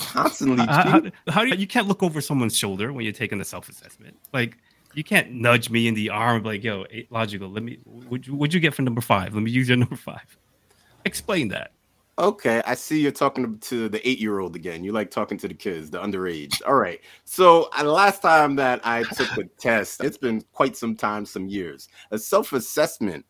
Constantly 0.00 0.64
How, 0.66 1.02
how, 1.28 1.42
do 1.42 1.50
you, 1.50 1.56
you 1.56 1.66
can't 1.66 1.86
look 1.86 2.02
over 2.02 2.20
someone's 2.20 2.56
shoulder 2.56 2.92
when 2.92 3.04
you're 3.04 3.12
taking 3.12 3.38
the 3.38 3.44
self-assessment? 3.44 4.16
Like 4.32 4.56
you 4.94 5.04
can't 5.04 5.32
nudge 5.32 5.70
me 5.70 5.86
in 5.86 5.94
the 5.94 6.10
arm 6.10 6.42
like, 6.42 6.64
yo, 6.64 6.84
logical. 7.10 7.48
Let 7.48 7.62
me. 7.62 7.78
Would 7.84 8.26
you, 8.26 8.34
what'd 8.34 8.54
you 8.54 8.60
get 8.60 8.74
for 8.74 8.82
number 8.82 9.00
five? 9.00 9.34
Let 9.34 9.42
me 9.42 9.50
use 9.50 9.68
your 9.68 9.76
number 9.78 9.96
five. 9.96 10.36
Explain 11.04 11.48
that. 11.48 11.72
Okay, 12.18 12.60
I 12.66 12.74
see 12.74 13.00
you're 13.00 13.12
talking 13.12 13.58
to 13.60 13.88
the 13.88 14.06
eight-year-old 14.06 14.54
again. 14.54 14.84
You 14.84 14.92
like 14.92 15.10
talking 15.10 15.38
to 15.38 15.48
the 15.48 15.54
kids, 15.54 15.90
the 15.90 16.02
underage. 16.02 16.60
All 16.66 16.74
right. 16.74 17.00
So 17.24 17.70
uh, 17.74 17.82
the 17.82 17.90
last 17.90 18.20
time 18.20 18.56
that 18.56 18.80
I 18.84 19.04
took 19.04 19.38
a 19.38 19.44
test, 19.58 20.04
it's 20.04 20.18
been 20.18 20.42
quite 20.52 20.76
some 20.76 20.96
time, 20.96 21.24
some 21.24 21.46
years. 21.46 21.88
A 22.10 22.18
self-assessment. 22.18 23.24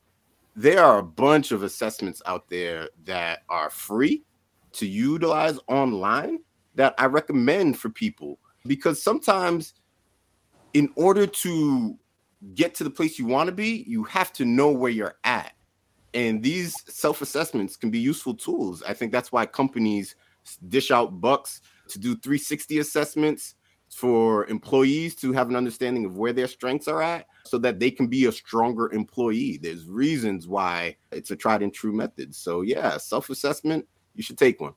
There 0.56 0.82
are 0.82 0.98
a 0.98 1.04
bunch 1.04 1.52
of 1.52 1.62
assessments 1.62 2.20
out 2.26 2.48
there 2.48 2.88
that 3.04 3.40
are 3.48 3.70
free 3.70 4.24
to 4.72 4.86
utilize 4.86 5.58
online 5.68 6.40
that 6.80 6.94
I 6.96 7.04
recommend 7.04 7.78
for 7.78 7.90
people 7.90 8.38
because 8.66 9.02
sometimes, 9.02 9.74
in 10.72 10.88
order 10.96 11.26
to 11.26 11.98
get 12.54 12.74
to 12.76 12.84
the 12.84 12.90
place 12.90 13.18
you 13.18 13.26
want 13.26 13.48
to 13.48 13.54
be, 13.54 13.84
you 13.86 14.02
have 14.04 14.32
to 14.32 14.46
know 14.46 14.70
where 14.70 14.90
you're 14.90 15.16
at. 15.24 15.52
And 16.14 16.42
these 16.42 16.74
self-assessments 16.90 17.76
can 17.76 17.90
be 17.90 17.98
useful 17.98 18.32
tools. 18.32 18.82
I 18.82 18.94
think 18.94 19.12
that's 19.12 19.30
why 19.30 19.44
companies 19.44 20.16
dish 20.68 20.90
out 20.90 21.20
bucks 21.20 21.60
to 21.88 21.98
do 21.98 22.16
360 22.16 22.78
assessments 22.78 23.56
for 23.90 24.46
employees 24.46 25.14
to 25.16 25.34
have 25.34 25.50
an 25.50 25.56
understanding 25.56 26.06
of 26.06 26.16
where 26.16 26.32
their 26.32 26.48
strengths 26.48 26.88
are 26.88 27.02
at 27.02 27.26
so 27.44 27.58
that 27.58 27.78
they 27.78 27.90
can 27.90 28.06
be 28.06 28.24
a 28.24 28.32
stronger 28.32 28.90
employee. 28.90 29.58
There's 29.60 29.86
reasons 29.86 30.48
why 30.48 30.96
it's 31.12 31.30
a 31.30 31.36
tried 31.36 31.60
and 31.60 31.74
true 31.74 31.92
method. 31.92 32.34
So 32.34 32.62
yeah 32.62 32.96
self-assessment 32.96 33.86
you 34.14 34.22
should 34.22 34.38
take 34.38 34.62
one 34.62 34.72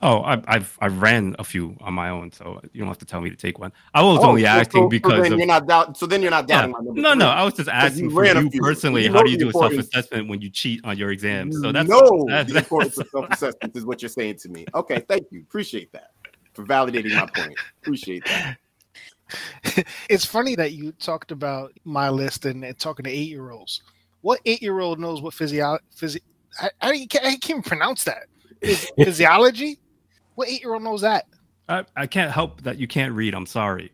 Oh, 0.00 0.18
I, 0.20 0.40
I've 0.46 0.76
I've 0.80 1.02
ran 1.02 1.34
a 1.40 1.44
few 1.44 1.76
on 1.80 1.92
my 1.94 2.10
own, 2.10 2.30
so 2.30 2.60
you 2.72 2.78
don't 2.80 2.88
have 2.88 2.98
to 2.98 3.04
tell 3.04 3.20
me 3.20 3.30
to 3.30 3.36
take 3.36 3.58
one. 3.58 3.72
I 3.94 4.02
was 4.02 4.18
Oh, 4.22 4.28
only 4.28 4.42
so- 4.42 4.48
asking 4.48 4.82
so- 4.84 4.88
because 4.88 5.12
so 5.12 5.22
then 5.22 5.32
of, 5.32 5.38
you're 5.38 5.46
not 5.48 5.66
doubt 5.66 5.96
so 5.96 6.06
then 6.06 6.22
you're 6.22 6.30
not 6.30 6.48
Yeah. 6.48 6.56
doubting 6.62 6.72
my 6.72 6.78
number 6.80 7.00
no, 7.00 7.14
no. 7.14 7.26
I 7.28 7.42
was 7.44 7.54
just 7.54 7.68
asking 7.68 8.04
you 8.04 8.10
for 8.10 8.24
you 8.24 8.50
personally. 8.60 9.04
You 9.04 9.12
How 9.12 9.22
do 9.22 9.30
you 9.30 9.36
do 9.38 9.48
a 9.48 9.52
self-assessment 9.52 10.28
when 10.28 10.40
you 10.40 10.50
cheat 10.50 10.80
on 10.84 10.96
your 10.96 11.10
exams? 11.10 11.60
So 11.60 11.72
that's 11.72 11.88
no 11.88 12.26
that's- 12.28 12.52
the 12.52 12.58
importance 12.58 12.96
of 12.98 13.08
self-assessment 13.08 13.76
is 13.76 13.84
what 13.84 14.00
you're 14.00 14.08
saying 14.08 14.36
to 14.38 14.48
me 14.48 14.64
okay 14.74 15.04
thank 15.08 15.26
you 15.32 15.40
appreciate 15.40 15.90
that 15.92 16.10
for 16.54 16.64
validating 16.64 17.14
my 17.14 17.26
point 17.26 17.58
appreciate 17.82 18.24
that 18.26 18.56
It's 20.08 20.24
funny 20.24 20.54
that 20.56 20.72
you 20.72 20.92
talked 20.92 21.32
about 21.32 21.72
my 21.84 22.08
list 22.08 22.46
and, 22.46 22.64
and 22.64 22.78
talking 22.78 23.04
to 23.04 23.10
eight 23.10 23.28
year 23.28 23.50
olds. 23.50 23.82
What 24.22 24.40
eight 24.46 24.62
year 24.62 24.80
old 24.80 24.98
knows 24.98 25.20
what 25.20 25.34
physio 25.34 25.78
physi- 25.94 26.22
I, 26.60 26.70
I, 26.80 27.06
can't, 27.10 27.24
I 27.26 27.30
can't 27.32 27.50
even 27.50 27.62
pronounce 27.62 28.04
that. 28.04 28.24
Physiology? 28.96 29.78
What 30.38 30.48
eight 30.48 30.60
year 30.60 30.72
old 30.72 30.84
knows 30.84 31.00
that? 31.00 31.26
I, 31.68 31.84
I 31.96 32.06
can't 32.06 32.30
help 32.30 32.62
that 32.62 32.78
you 32.78 32.86
can't 32.86 33.12
read. 33.12 33.34
I'm 33.34 33.44
sorry, 33.44 33.90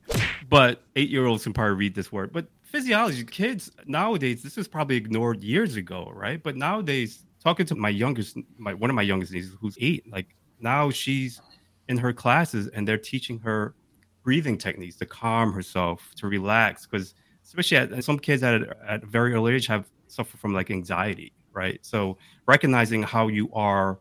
but 0.51 0.83
eight-year-olds 0.95 1.43
can 1.43 1.55
probably 1.55 1.77
read 1.77 1.95
this 1.95 2.13
word. 2.13 2.35
But 2.35 2.49
physiology, 2.61 3.25
kids 3.25 3.71
nowadays, 3.87 4.43
this 4.43 4.59
was 4.59 4.69
probably 4.69 4.97
ignored 4.97 5.43
years 5.43 5.77
ago, 5.77 6.13
right? 6.15 6.43
But 6.43 6.55
nowadays, 6.55 7.25
talking 7.43 7.65
to 7.65 7.75
my 7.75 7.89
youngest, 7.89 8.37
my 8.59 8.75
one 8.75 8.91
of 8.91 8.95
my 8.95 9.01
youngest 9.01 9.33
nieces, 9.33 9.57
who's 9.59 9.79
eight, 9.81 10.05
like 10.13 10.37
now 10.61 10.91
she's 10.91 11.41
in 11.89 11.97
her 11.97 12.13
classes 12.13 12.69
and 12.75 12.87
they're 12.87 12.99
teaching 12.99 13.39
her 13.39 13.75
breathing 14.23 14.59
techniques 14.59 14.97
to 14.97 15.07
calm 15.07 15.51
herself, 15.51 16.11
to 16.17 16.27
relax, 16.27 16.87
because 16.87 17.15
especially 17.43 17.79
at, 17.79 18.05
some 18.05 18.19
kids 18.19 18.43
at 18.43 18.61
a, 18.61 18.77
at 18.87 19.03
a 19.03 19.07
very 19.07 19.33
early 19.33 19.55
age 19.55 19.67
have 19.67 19.87
suffer 20.09 20.37
from 20.37 20.53
like 20.53 20.71
anxiety, 20.71 21.33
right? 21.55 21.79
So 21.81 22.19
recognizing 22.47 23.03
how 23.03 23.29
you 23.29 23.51
are 23.55 23.99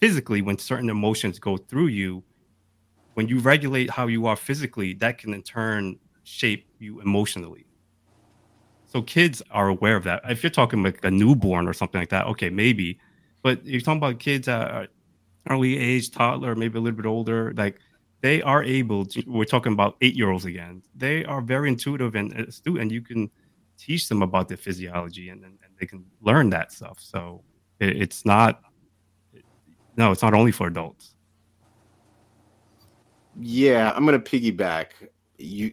physically 0.00 0.42
when 0.42 0.58
certain 0.58 0.90
emotions 0.90 1.38
go 1.38 1.56
through 1.56 1.88
you 1.88 2.22
when 3.14 3.28
you 3.28 3.38
regulate 3.40 3.90
how 3.90 4.06
you 4.06 4.26
are 4.26 4.36
physically, 4.36 4.94
that 4.94 5.18
can 5.18 5.34
in 5.34 5.42
turn 5.42 5.98
shape 6.22 6.66
you 6.78 7.00
emotionally. 7.00 7.66
So 8.86 9.02
kids 9.02 9.42
are 9.50 9.68
aware 9.68 9.96
of 9.96 10.04
that. 10.04 10.22
If 10.28 10.42
you're 10.42 10.50
talking 10.50 10.82
like 10.82 11.04
a 11.04 11.10
newborn 11.10 11.68
or 11.68 11.72
something 11.72 12.00
like 12.00 12.08
that, 12.10 12.26
okay, 12.28 12.50
maybe. 12.50 12.98
But 13.42 13.64
you're 13.64 13.80
talking 13.80 13.98
about 13.98 14.18
kids 14.18 14.48
at 14.48 14.88
early 15.48 15.78
age, 15.78 16.10
toddler, 16.10 16.54
maybe 16.54 16.78
a 16.78 16.80
little 16.80 16.96
bit 16.96 17.06
older, 17.06 17.52
like 17.56 17.78
they 18.20 18.42
are 18.42 18.62
able 18.62 19.06
to, 19.06 19.22
we're 19.26 19.44
talking 19.44 19.72
about 19.72 19.96
eight 20.00 20.14
year 20.14 20.30
olds 20.30 20.44
again. 20.44 20.82
They 20.94 21.24
are 21.24 21.40
very 21.40 21.68
intuitive 21.68 22.14
and 22.14 22.32
astute, 22.32 22.80
and 22.80 22.90
you 22.90 23.00
can 23.00 23.30
teach 23.78 24.08
them 24.08 24.22
about 24.22 24.48
the 24.48 24.56
physiology 24.56 25.30
and, 25.30 25.44
and, 25.44 25.58
and 25.64 25.72
they 25.78 25.86
can 25.86 26.04
learn 26.20 26.50
that 26.50 26.72
stuff. 26.72 26.98
So 27.00 27.42
it, 27.78 28.00
it's 28.02 28.24
not, 28.24 28.62
no, 29.96 30.12
it's 30.12 30.22
not 30.22 30.34
only 30.34 30.52
for 30.52 30.66
adults. 30.66 31.14
Yeah, 33.38 33.92
I'm 33.94 34.04
gonna 34.04 34.18
piggyback. 34.18 34.86
You 35.38 35.72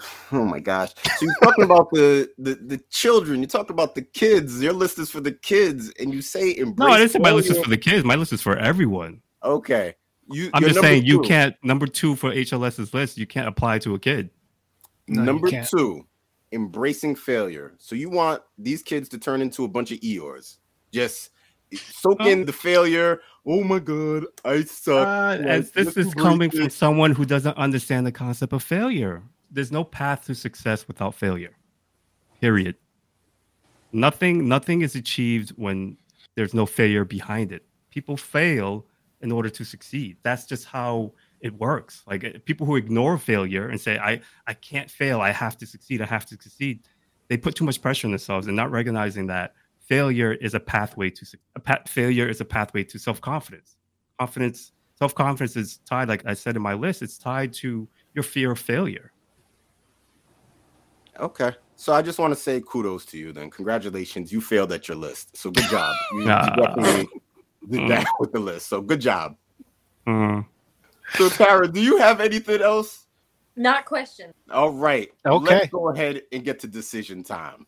oh 0.32 0.44
my 0.44 0.60
gosh. 0.60 0.92
So 1.18 1.24
you're 1.24 1.34
talking 1.42 1.64
about 1.64 1.90
the, 1.90 2.30
the 2.38 2.54
the 2.54 2.78
children, 2.90 3.40
you 3.40 3.46
talk 3.46 3.70
about 3.70 3.94
the 3.94 4.02
kids, 4.02 4.62
your 4.62 4.72
list 4.72 4.98
is 4.98 5.10
for 5.10 5.20
the 5.20 5.32
kids, 5.32 5.92
and 5.98 6.12
you 6.12 6.22
say 6.22 6.56
embrace. 6.56 6.88
No, 6.88 6.94
I 6.94 6.98
didn't 6.98 7.12
say 7.12 7.18
my 7.18 7.32
list 7.32 7.50
is 7.50 7.58
for 7.58 7.70
the 7.70 7.76
kids. 7.76 8.04
My 8.04 8.14
list 8.14 8.32
is 8.32 8.42
for 8.42 8.56
everyone. 8.56 9.22
Okay. 9.42 9.94
You 10.30 10.50
I'm 10.52 10.62
just 10.62 10.74
number 10.74 10.88
saying 10.88 11.06
you 11.06 11.22
can't 11.22 11.56
number 11.62 11.86
two 11.86 12.14
for 12.14 12.30
HLS's 12.30 12.92
list. 12.92 13.16
You 13.16 13.26
can't 13.26 13.48
apply 13.48 13.78
to 13.80 13.94
a 13.94 13.98
kid. 13.98 14.30
No, 15.06 15.22
number 15.22 15.50
two, 15.62 16.06
embracing 16.52 17.16
failure. 17.16 17.74
So 17.78 17.94
you 17.94 18.10
want 18.10 18.42
these 18.58 18.82
kids 18.82 19.08
to 19.10 19.18
turn 19.18 19.40
into 19.40 19.64
a 19.64 19.68
bunch 19.68 19.90
of 19.90 20.00
Eeyores. 20.00 20.58
Just 20.92 21.30
soak 21.74 22.20
in 22.22 22.44
the 22.44 22.52
failure. 22.52 23.20
Oh 23.46 23.62
my 23.64 23.78
god, 23.78 24.26
I 24.44 24.62
suck. 24.62 25.06
Uh, 25.06 25.42
as 25.42 25.70
this 25.72 25.96
is 25.96 26.14
coming 26.14 26.50
from 26.50 26.70
someone 26.70 27.12
who 27.12 27.24
doesn't 27.24 27.56
understand 27.56 28.06
the 28.06 28.12
concept 28.12 28.52
of 28.52 28.62
failure. 28.62 29.22
There's 29.50 29.72
no 29.72 29.84
path 29.84 30.26
to 30.26 30.34
success 30.34 30.86
without 30.86 31.14
failure. 31.14 31.56
Period. 32.40 32.76
Nothing 33.92 34.48
nothing 34.48 34.82
is 34.82 34.94
achieved 34.94 35.50
when 35.50 35.96
there's 36.36 36.54
no 36.54 36.66
failure 36.66 37.04
behind 37.04 37.52
it. 37.52 37.64
People 37.90 38.16
fail 38.16 38.86
in 39.22 39.32
order 39.32 39.48
to 39.48 39.64
succeed. 39.64 40.18
That's 40.22 40.44
just 40.44 40.66
how 40.66 41.12
it 41.40 41.54
works. 41.54 42.02
Like 42.06 42.24
uh, 42.24 42.30
people 42.44 42.66
who 42.66 42.76
ignore 42.76 43.16
failure 43.18 43.68
and 43.68 43.80
say 43.80 43.98
I 43.98 44.20
I 44.46 44.54
can't 44.54 44.90
fail, 44.90 45.20
I 45.20 45.32
have 45.32 45.56
to 45.58 45.66
succeed, 45.66 46.02
I 46.02 46.06
have 46.06 46.26
to 46.26 46.34
succeed. 46.34 46.80
They 47.28 47.36
put 47.36 47.54
too 47.54 47.64
much 47.64 47.80
pressure 47.80 48.06
on 48.06 48.12
themselves 48.12 48.46
and 48.46 48.56
not 48.56 48.70
recognizing 48.70 49.26
that 49.28 49.54
failure 49.88 50.32
is 50.34 50.54
a 50.54 50.60
pathway 50.60 51.10
to 51.10 51.26
a 51.56 51.60
pa- 51.60 51.82
failure 51.86 52.28
is 52.28 52.40
a 52.40 52.44
pathway 52.44 52.84
to 52.84 52.98
self-confidence. 52.98 53.76
Confidence, 54.18 54.72
self-confidence 54.98 55.56
is 55.56 55.78
tied 55.88 56.08
like 56.08 56.24
I 56.26 56.34
said 56.34 56.56
in 56.56 56.62
my 56.62 56.74
list, 56.74 57.02
it's 57.02 57.18
tied 57.18 57.52
to 57.54 57.88
your 58.14 58.22
fear 58.22 58.52
of 58.52 58.58
failure. 58.58 59.12
Okay. 61.18 61.52
So 61.76 61.92
I 61.92 62.02
just 62.02 62.18
want 62.18 62.32
to 62.34 62.38
say 62.38 62.60
kudos 62.60 63.04
to 63.06 63.18
you 63.18 63.32
then. 63.32 63.50
Congratulations. 63.50 64.32
You 64.32 64.40
failed 64.40 64.72
at 64.72 64.88
your 64.88 64.96
list. 64.96 65.36
So 65.36 65.50
good 65.50 65.68
job. 65.70 65.94
You, 66.12 66.20
you 66.22 66.30
Ah. 66.30 66.54
definitely 66.56 67.08
did 67.70 67.90
that 67.90 68.06
with 68.20 68.32
the 68.32 68.40
list. 68.40 68.66
So 68.68 68.80
good 68.80 69.00
job. 69.00 69.36
Mm. 70.06 70.46
So 71.14 71.28
Tara, 71.28 71.68
do 71.68 71.80
you 71.80 71.98
have 71.98 72.20
anything 72.20 72.60
else? 72.60 73.06
Not 73.56 73.84
question. 73.86 74.32
All 74.50 74.70
right. 74.70 75.10
Okay. 75.26 75.44
Let's 75.54 75.68
go 75.70 75.88
ahead 75.88 76.22
and 76.32 76.44
get 76.44 76.60
to 76.60 76.66
decision 76.68 77.22
time. 77.24 77.66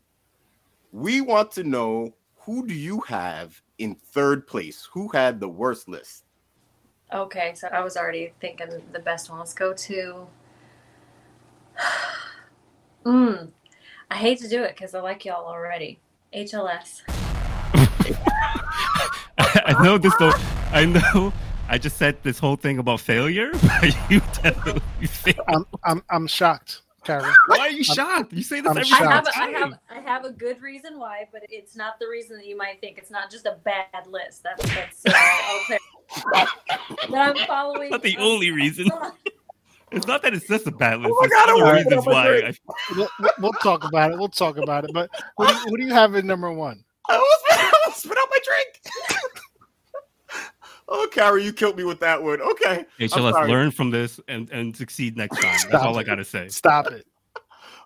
We 0.92 1.20
want 1.20 1.52
to 1.52 1.62
know 1.62 2.14
who 2.40 2.66
do 2.66 2.74
you 2.74 3.00
have 3.02 3.62
in 3.78 3.94
third 3.94 4.46
place? 4.46 4.88
Who 4.92 5.08
had 5.08 5.38
the 5.38 5.48
worst 5.48 5.88
list? 5.88 6.24
Okay, 7.12 7.52
so 7.54 7.68
I 7.68 7.80
was 7.80 7.96
already 7.96 8.32
thinking 8.40 8.82
the 8.92 8.98
best 8.98 9.30
one. 9.30 9.38
Let's 9.38 9.54
go 9.54 9.72
to. 9.72 10.26
Mm, 13.06 13.50
I 14.10 14.14
hate 14.14 14.40
to 14.40 14.48
do 14.48 14.62
it 14.62 14.76
because 14.76 14.94
I 14.94 15.00
like 15.00 15.24
y'all 15.24 15.46
already. 15.46 15.98
HLS. 16.34 17.00
I 19.38 19.82
know 19.82 19.96
this 19.96 20.14
though. 20.18 20.34
I 20.70 20.84
know. 20.84 21.32
I 21.66 21.78
just 21.78 21.96
said 21.96 22.22
this 22.22 22.38
whole 22.38 22.56
thing 22.56 22.78
about 22.78 23.00
failure, 23.00 23.52
but 23.80 24.10
you 24.10 24.20
definitely 24.42 25.06
failed. 25.06 25.40
I'm 25.48 25.64
I'm 25.82 26.02
I'm 26.10 26.26
shocked, 26.26 26.82
Karen. 27.18 27.34
Why 27.46 27.58
are 27.60 27.70
you 27.70 27.82
shocked? 27.84 28.32
You 28.32 28.42
say 28.42 28.60
this 28.60 28.70
I'm 28.70 28.78
every 28.78 28.90
I 28.92 29.10
have, 29.12 29.32
time. 29.32 29.44
a, 29.52 29.54
I 29.54 29.58
have 29.58 29.78
I 29.90 30.00
have 30.10 30.24
a 30.24 30.30
good 30.30 30.60
reason 30.62 30.98
why, 30.98 31.26
but 31.32 31.42
it's 31.48 31.74
not 31.76 31.98
the 31.98 32.06
reason 32.08 32.36
that 32.36 32.46
you 32.46 32.56
might 32.56 32.80
think. 32.80 32.98
It's 32.98 33.10
not 33.10 33.30
just 33.30 33.46
a 33.46 33.58
bad 33.64 34.06
list. 34.06 34.42
That's 34.44 34.62
that's 34.74 35.06
uh, 35.06 35.60
okay. 35.62 35.78
But 37.08 37.18
I'm 37.18 37.36
following. 37.46 37.90
Not 37.90 38.02
the 38.02 38.16
I'm- 38.16 38.22
only 38.26 38.50
reason. 38.50 38.88
It's 39.92 40.06
not 40.06 40.22
that 40.22 40.32
it's 40.34 40.46
just 40.46 40.68
a 40.68 40.70
bad 40.70 41.00
list. 41.00 41.10
Oh 41.12 41.20
my 41.20 41.26
There's 41.28 41.40
God, 41.46 41.50
other 41.50 41.64
I 41.66 41.76
reasons 41.78 42.06
why. 42.06 42.36
I, 42.38 42.54
We'll, 42.94 43.08
we'll- 43.18 43.32
we'll 43.40 43.52
talk 43.54 43.82
about 43.84 44.12
it. 44.12 44.18
We'll 44.18 44.28
talk 44.28 44.56
about 44.56 44.84
it. 44.84 44.92
But 44.94 45.10
who 45.36 45.46
do, 45.48 45.52
you, 45.52 45.58
who 45.68 45.76
do 45.78 45.82
you 45.84 45.92
have 45.92 46.14
in 46.14 46.26
number 46.28 46.52
one? 46.52 46.84
I 47.08 47.14
almost, 47.14 47.42
I 47.50 47.72
almost 47.82 48.02
spit 48.04 48.16
out 48.16 48.28
my 48.30 48.38
drink. 48.44 49.19
Oh, 50.90 51.08
Carrie, 51.10 51.44
you 51.44 51.52
killed 51.52 51.76
me 51.76 51.84
with 51.84 52.00
that 52.00 52.22
one. 52.22 52.40
Okay. 52.40 52.84
I'm 52.98 53.08
HLS 53.08 53.32
sorry. 53.32 53.48
learn 53.50 53.70
from 53.70 53.90
this 53.90 54.20
and 54.28 54.50
and 54.50 54.76
succeed 54.76 55.16
next 55.16 55.36
time. 55.36 55.44
That's 55.52 55.62
Stop 55.62 55.84
all 55.84 55.98
I 55.98 56.02
gotta 56.02 56.24
say. 56.24 56.48
Stop 56.48 56.88
it. 56.88 57.06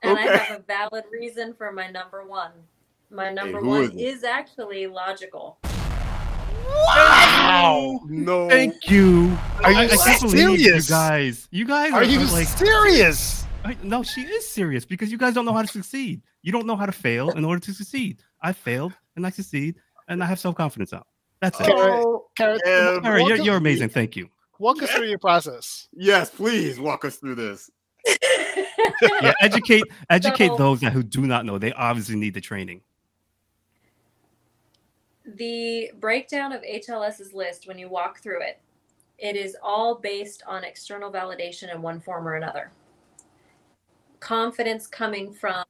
And 0.03 0.19
I 0.19 0.23
have 0.37 0.61
a 0.61 0.63
valid 0.63 1.05
reason 1.11 1.55
for 1.55 1.73
my 1.73 1.91
number 1.91 2.25
one. 2.27 2.51
My 3.11 3.33
number 3.33 3.61
who 3.61 3.69
one 3.69 3.83
is 3.85 3.91
it? 3.91 4.01
is 4.01 4.25
actually 4.25 4.87
logical. 4.87 5.59
Wow. 6.87 8.01
No. 8.09 8.49
Thank 8.49 8.91
you. 8.91 9.37
Are 9.63 9.73
you 9.73 9.79
I, 9.79 9.85
I 9.85 9.97
can't 9.97 10.21
believe 10.23 10.51
you 10.51 10.57
serious? 10.59 10.89
guys. 10.89 11.49
You 11.51 11.67
guys 11.67 11.93
are, 11.93 11.97
Are 11.97 12.05
you 12.05 12.21
like 12.33 12.49
serious? 12.49 13.45
I, 13.65 13.77
no, 13.83 14.03
she 14.03 14.23
is 14.23 14.47
serious 14.47 14.85
because 14.85 15.11
you 15.11 15.17
guys 15.17 15.33
don't 15.35 15.45
know 15.45 15.53
how 15.53 15.63
to 15.63 15.69
succeed. 15.69 16.23
You 16.43 16.53
don't 16.53 16.67
know 16.67 16.77
how 16.77 16.87
to 16.87 16.93
fail 16.93 17.31
in 17.31 17.45
order 17.45 17.61
to 17.61 17.73
succeed. 17.73 18.23
I 18.43 18.53
failed 18.53 18.93
and 19.17 19.27
I 19.27 19.31
succeed 19.31 19.77
and 20.09 20.23
I 20.23 20.27
have 20.27 20.39
self 20.39 20.55
confidence 20.55 20.93
now. 20.93 21.05
That's 21.41 21.61
it. 21.61 21.67
Oh, 21.71 22.27
Carrot, 22.37 22.63
Yeah, 22.65 23.01
All 23.05 23.11
right, 23.13 23.27
you're, 23.27 23.37
you're 23.37 23.57
amazing. 23.57 23.89
Thank 23.91 24.17
you. 24.17 24.29
Walk 24.59 24.83
us 24.83 24.91
through 24.91 25.09
your 25.09 25.19
process. 25.19 25.89
yes, 25.93 26.31
please 26.31 26.79
walk 26.81 27.05
us 27.05 27.17
through 27.17 27.35
this. 27.37 27.71
Yeah, 29.03 29.33
educate 29.41 29.83
educate 30.11 30.49
So- 30.49 30.57
those 30.57 30.81
that 30.81 30.93
who 30.93 31.03
do 31.03 31.23
not 31.23 31.45
know. 31.45 31.59
They 31.59 31.73
obviously 31.73 32.17
need 32.17 32.35
the 32.35 32.41
training. 32.41 32.81
the 35.25 35.91
breakdown 36.01 36.53
of 36.53 36.63
HLS's 36.63 37.33
list, 37.33 37.67
when 37.67 37.79
you 37.79 37.89
walk 37.89 38.21
through 38.21 38.43
it, 38.43 38.61
it 39.19 39.37
is 39.37 39.57
all 39.63 39.97
based 39.97 40.43
on 40.47 40.65
external 40.65 41.11
validation 41.11 41.75
in 41.75 41.81
one 41.83 42.01
form 42.01 42.29
or 42.29 42.35
another. 42.35 42.71
Confidence 44.21 44.87
coming 44.87 45.33
from 45.33 45.65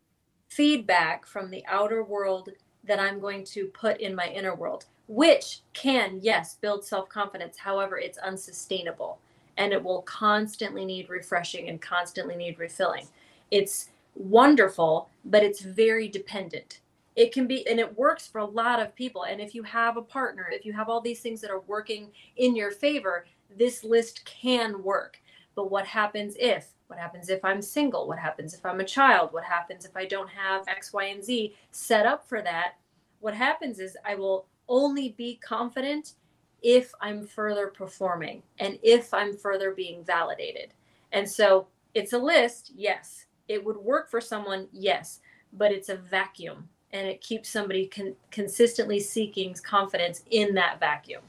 feedback 0.49 1.25
from 1.25 1.51
the 1.51 1.65
outer 1.67 2.03
world 2.05 2.51
that 2.85 2.99
I'm 3.01 3.21
going 3.21 3.45
to 3.47 3.67
put 3.69 4.01
in 4.01 4.15
my 4.15 4.27
inner 4.29 4.55
world, 4.55 4.87
which 5.07 5.61
can, 5.73 6.19
yes, 6.23 6.57
build 6.61 6.85
self 6.85 7.09
confidence. 7.09 7.57
However, 7.59 7.99
it's 7.99 8.19
unsustainable 8.19 9.19
and 9.57 9.73
it 9.73 9.83
will 9.83 10.03
constantly 10.03 10.85
need 10.85 11.09
refreshing 11.09 11.69
and 11.69 11.81
constantly 11.81 12.37
need 12.37 12.59
refilling. 12.59 13.07
It's 13.51 13.91
wonderful, 14.15 15.09
but 15.25 15.43
it's 15.43 15.61
very 15.61 16.09
dependent. 16.09 16.81
It 17.17 17.33
can 17.33 17.47
be 17.47 17.67
and 17.69 17.79
it 17.79 17.97
works 17.97 18.27
for 18.27 18.39
a 18.39 18.45
lot 18.45 18.81
of 18.81 18.95
people. 18.97 19.25
And 19.25 19.41
if 19.41 19.55
you 19.55 19.63
have 19.63 19.97
a 19.97 20.03
partner 20.03 20.49
if 20.51 20.65
you 20.65 20.73
have 20.73 20.89
all 20.89 21.01
these 21.01 21.21
things 21.21 21.41
that 21.43 21.51
are 21.51 21.61
working 21.61 22.09
in 22.37 22.57
your 22.57 22.71
favor 22.71 23.27
this 23.57 23.85
list 23.85 24.25
can 24.25 24.83
work. 24.83 25.21
But 25.55 25.71
what 25.71 25.87
happens 25.87 26.35
if? 26.39 26.69
What 26.89 26.99
happens 26.99 27.29
if 27.29 27.45
i'm 27.45 27.63
single? 27.63 28.09
What 28.09 28.19
happens 28.19 28.55
if 28.55 28.65
i'm 28.67 28.81
a 28.81 28.85
child? 28.85 29.33
What 29.33 29.45
happens 29.45 29.85
if 29.85 29.97
i 29.97 30.05
don't 30.05 30.29
have 30.29 30.67
x 30.67 30.93
y 30.93 31.05
and 31.05 31.23
z 31.23 31.55
set 31.71 32.07
up 32.07 32.29
for 32.29 32.43
that? 32.43 32.75
What 33.21 33.35
happens 33.35 33.79
is 33.79 33.97
i 34.05 34.15
will 34.15 34.47
only 34.69 35.11
be 35.11 35.37
confident 35.37 36.15
if 36.63 36.93
i'm 37.01 37.27
further 37.27 37.69
performing 37.69 38.43
and 38.59 38.79
if 38.83 39.13
i'm 39.13 39.37
further 39.37 39.73
being 39.73 40.03
validated 40.05 40.73
and 41.13 41.29
so 41.29 41.67
it's 41.95 42.13
a 42.13 42.19
list 42.19 42.73
yes 42.75 43.27
it 43.49 43.63
would 43.63 43.77
work 43.77 44.11
for 44.11 44.21
someone 44.21 44.67
yes 44.73 45.21
but 45.53 45.71
it's 45.71 45.89
a 45.89 45.97
vacuum 45.97 46.69
and 46.95 47.09
it 47.09 47.21
keeps 47.21 47.51
somebody 47.51 47.87
con- 47.87 48.15
consistently 48.31 49.01
seeking 49.01 49.53
confidence 49.55 50.23
in 50.31 50.55
that 50.55 50.79
vacuum. 50.79 51.23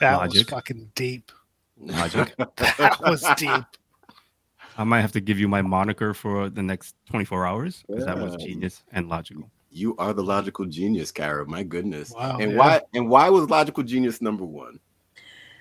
That 0.00 0.20
was 0.20 0.34
Logic. 0.34 0.50
fucking 0.50 0.90
deep. 0.94 1.32
Logic. 1.80 2.34
That 2.56 3.00
was 3.00 3.24
deep. 3.36 3.64
I 4.76 4.84
might 4.84 5.00
have 5.00 5.12
to 5.12 5.20
give 5.20 5.40
you 5.40 5.48
my 5.48 5.62
moniker 5.62 6.14
for 6.14 6.50
the 6.50 6.62
next 6.62 6.94
24 7.10 7.46
hours 7.46 7.82
because 7.88 8.04
that 8.04 8.16
was 8.16 8.36
genius 8.36 8.84
and 8.92 9.08
logical. 9.08 9.50
You 9.70 9.96
are 9.96 10.12
the 10.12 10.22
logical 10.22 10.64
genius, 10.64 11.10
Kara. 11.10 11.46
My 11.46 11.62
goodness. 11.62 12.12
Wow, 12.12 12.38
and 12.40 12.52
yeah. 12.52 12.58
why 12.58 12.80
and 12.94 13.08
why 13.08 13.28
was 13.28 13.50
logical 13.50 13.82
genius 13.82 14.20
number 14.22 14.44
one? 14.44 14.80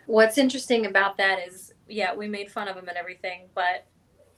What's 0.05 0.37
interesting 0.37 0.85
about 0.85 1.17
that 1.17 1.45
is, 1.45 1.73
yeah, 1.89 2.15
we 2.15 2.27
made 2.27 2.49
fun 2.49 2.69
of 2.69 2.77
him 2.77 2.87
and 2.87 2.97
everything, 2.97 3.49
but 3.53 3.85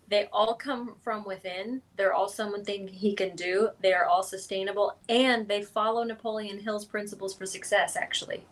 they 0.08 0.28
all 0.34 0.56
come 0.56 0.96
from 1.04 1.24
within. 1.26 1.84
They're 1.96 2.14
all 2.14 2.28
something 2.28 2.88
he 2.88 3.14
can 3.14 3.36
do. 3.36 3.70
They 3.80 3.94
are 3.94 4.06
all 4.06 4.24
sustainable, 4.24 4.98
and 5.08 5.48
they 5.48 5.62
follow 5.62 6.04
Napoleon 6.04 6.60
Hill's 6.60 6.86
principles 6.86 7.36
for 7.36 7.46
success. 7.46 7.96
Actually, 7.96 8.44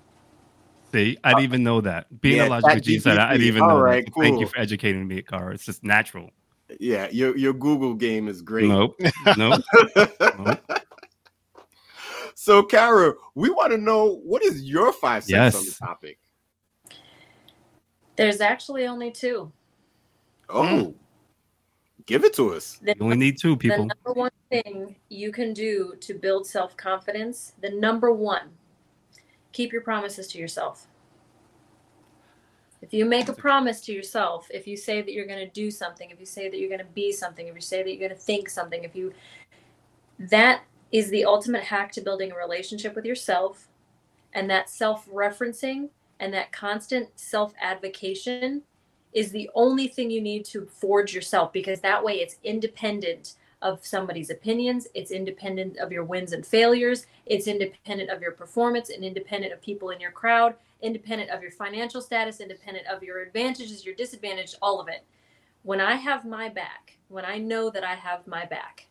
See, 0.93 1.18
I 1.24 1.32
didn't 1.32 1.43
even 1.43 1.63
know 1.63 1.82
that. 1.82 2.22
Being 2.22 2.38
Yeah, 2.38 2.47
a 2.47 2.49
logical 2.49 2.80
genius, 2.80 3.05
I 3.07 3.34
didn't 3.34 3.47
even 3.47 3.63
All 3.63 3.70
know 3.70 3.80
right, 3.80 4.05
that. 4.05 4.13
So 4.13 4.22
Thank 4.22 4.39
you 4.39 4.47
for 4.47 4.57
educating 4.57 5.07
me, 5.07 5.22
Kara. 5.22 5.53
It's 5.53 5.65
just 5.65 5.84
natural. 5.84 6.32
Yeah, 6.80 7.07
your 7.11 7.36
your 7.38 7.53
Google 7.53 7.93
game 7.93 8.28
is 8.28 8.41
great. 8.41 8.70
Nope. 8.70 8.99
Nope. 9.38 9.63
nope. 10.38 10.59
so, 12.39 12.61
Kara, 12.61 13.15
we 13.33 13.49
want 13.49 13.71
to 13.71 13.79
know 13.79 14.21
what 14.23 14.43
is 14.43 14.61
your 14.61 14.93
five 14.93 15.23
cents 15.23 15.55
on 15.55 15.65
the 15.65 15.71
topic? 15.71 16.19
there's 18.15 18.41
actually 18.41 18.85
only 18.85 19.09
two. 19.09 19.51
Oh, 20.47 20.93
give 22.05 22.23
it 22.23 22.35
to 22.35 22.53
us. 22.53 22.77
The 22.83 22.93
You 22.95 23.05
only 23.05 23.17
need 23.17 23.39
two 23.39 23.57
people. 23.57 23.77
the 23.77 23.83
people. 23.85 24.01
number 24.05 24.19
one 24.19 24.31
thing 24.51 24.95
you 25.09 25.31
can 25.31 25.51
do 25.51 25.95
to 25.99 26.13
build 26.13 26.45
self 26.45 26.77
confidence, 26.77 27.53
the 27.61 27.71
number 27.71 28.11
one, 28.11 28.49
keep 29.51 29.73
your 29.73 29.81
promises 29.81 30.27
to 30.27 30.38
yourself. 30.38 30.85
If 32.83 32.93
you 32.93 33.05
make 33.05 33.29
a 33.29 33.33
promise 33.33 33.81
to 33.81 33.93
yourself, 33.93 34.47
if 34.51 34.67
you 34.67 34.77
say 34.77 35.01
that 35.01 35.11
you're 35.11 35.25
going 35.25 35.43
to 35.43 35.51
do 35.51 35.71
something, 35.71 36.11
if 36.11 36.19
you 36.19 36.27
say 36.27 36.51
that 36.51 36.59
you're 36.59 36.69
going 36.69 36.85
to 36.85 36.93
be 36.93 37.11
something, 37.11 37.47
if 37.47 37.55
you 37.55 37.61
say 37.61 37.81
that 37.81 37.89
you're 37.89 38.07
going 38.07 38.17
to 38.17 38.23
think 38.23 38.47
something, 38.47 38.83
if 38.83 38.95
you 38.95 39.11
that 40.19 40.61
is 40.91 41.09
the 41.09 41.25
ultimate 41.25 41.63
hack 41.63 41.91
to 41.91 42.01
building 42.01 42.31
a 42.31 42.35
relationship 42.35 42.95
with 42.95 43.05
yourself 43.05 43.67
and 44.33 44.49
that 44.49 44.69
self-referencing 44.69 45.89
and 46.19 46.33
that 46.33 46.51
constant 46.51 47.09
self-advocation 47.15 48.63
is 49.13 49.31
the 49.31 49.49
only 49.55 49.88
thing 49.88 50.11
you 50.11 50.21
need 50.21 50.45
to 50.45 50.65
forge 50.65 51.13
yourself 51.13 51.51
because 51.53 51.79
that 51.81 52.03
way 52.03 52.15
it's 52.15 52.38
independent 52.43 53.33
of 53.63 53.83
somebody's 53.83 54.29
opinions 54.29 54.88
it's 54.93 55.09
independent 55.09 55.77
of 55.77 55.91
your 55.91 56.03
wins 56.03 56.31
and 56.31 56.45
failures 56.45 57.07
it's 57.25 57.47
independent 57.47 58.09
of 58.09 58.21
your 58.21 58.31
performance 58.31 58.89
and 58.89 59.03
independent 59.03 59.51
of 59.51 59.59
people 59.61 59.89
in 59.89 59.99
your 59.99 60.11
crowd 60.11 60.53
independent 60.83 61.31
of 61.31 61.41
your 61.41 61.51
financial 61.51 61.99
status 61.99 62.39
independent 62.39 62.85
of 62.85 63.01
your 63.01 63.19
advantages 63.19 63.83
your 63.83 63.95
disadvantages 63.95 64.55
all 64.61 64.79
of 64.79 64.88
it. 64.88 65.03
When 65.63 65.81
i 65.81 65.95
have 65.95 66.23
my 66.23 66.49
back 66.49 66.97
when 67.07 67.25
i 67.25 67.39
know 67.39 67.71
that 67.71 67.83
i 67.83 67.95
have 67.95 68.27
my 68.27 68.45
back 68.45 68.85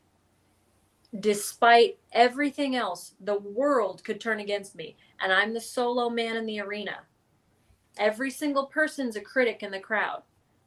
despite 1.20 1.98
everything 2.12 2.76
else 2.76 3.14
the 3.20 3.38
world 3.38 4.02
could 4.04 4.20
turn 4.20 4.40
against 4.40 4.74
me 4.74 4.96
and 5.20 5.32
i'm 5.32 5.54
the 5.54 5.60
solo 5.60 6.10
man 6.10 6.36
in 6.36 6.46
the 6.46 6.60
arena 6.60 6.98
every 7.96 8.30
single 8.30 8.66
person's 8.66 9.16
a 9.16 9.20
critic 9.20 9.62
in 9.62 9.70
the 9.70 9.78
crowd 9.78 10.22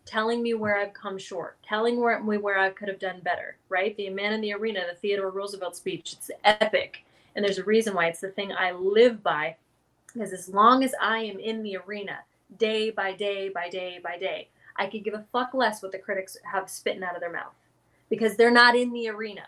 telling 0.09 0.41
me 0.41 0.55
where 0.55 0.75
I've 0.75 0.93
come 0.93 1.19
short, 1.19 1.57
telling 1.61 1.99
where, 1.99 2.19
me 2.19 2.37
where 2.37 2.57
I 2.57 2.71
could 2.71 2.87
have 2.87 2.97
done 2.97 3.19
better, 3.19 3.57
right? 3.69 3.95
The 3.95 4.09
Man 4.09 4.33
in 4.33 4.41
the 4.41 4.53
Arena, 4.53 4.81
the 4.89 4.97
Theodore 4.97 5.29
Roosevelt 5.29 5.75
speech, 5.75 6.13
it's 6.13 6.31
epic. 6.43 7.03
And 7.35 7.45
there's 7.45 7.59
a 7.59 7.63
reason 7.63 7.93
why 7.93 8.07
it's 8.07 8.21
the 8.21 8.29
thing 8.29 8.51
I 8.51 8.71
live 8.71 9.21
by. 9.21 9.55
Because 10.11 10.33
as 10.33 10.49
long 10.49 10.83
as 10.83 10.95
I 10.99 11.19
am 11.19 11.39
in 11.39 11.61
the 11.61 11.77
arena, 11.77 12.21
day 12.57 12.89
by 12.89 13.13
day 13.13 13.49
by 13.49 13.69
day 13.69 13.99
by 14.03 14.17
day, 14.17 14.49
I 14.77 14.87
could 14.87 15.03
give 15.03 15.13
a 15.13 15.25
fuck 15.31 15.53
less 15.53 15.83
what 15.83 15.91
the 15.91 15.99
critics 15.99 16.37
have 16.51 16.71
spitting 16.71 17.03
out 17.03 17.13
of 17.13 17.21
their 17.21 17.31
mouth. 17.31 17.53
Because 18.09 18.35
they're 18.35 18.49
not 18.49 18.75
in 18.75 18.91
the 18.91 19.09
arena, 19.09 19.43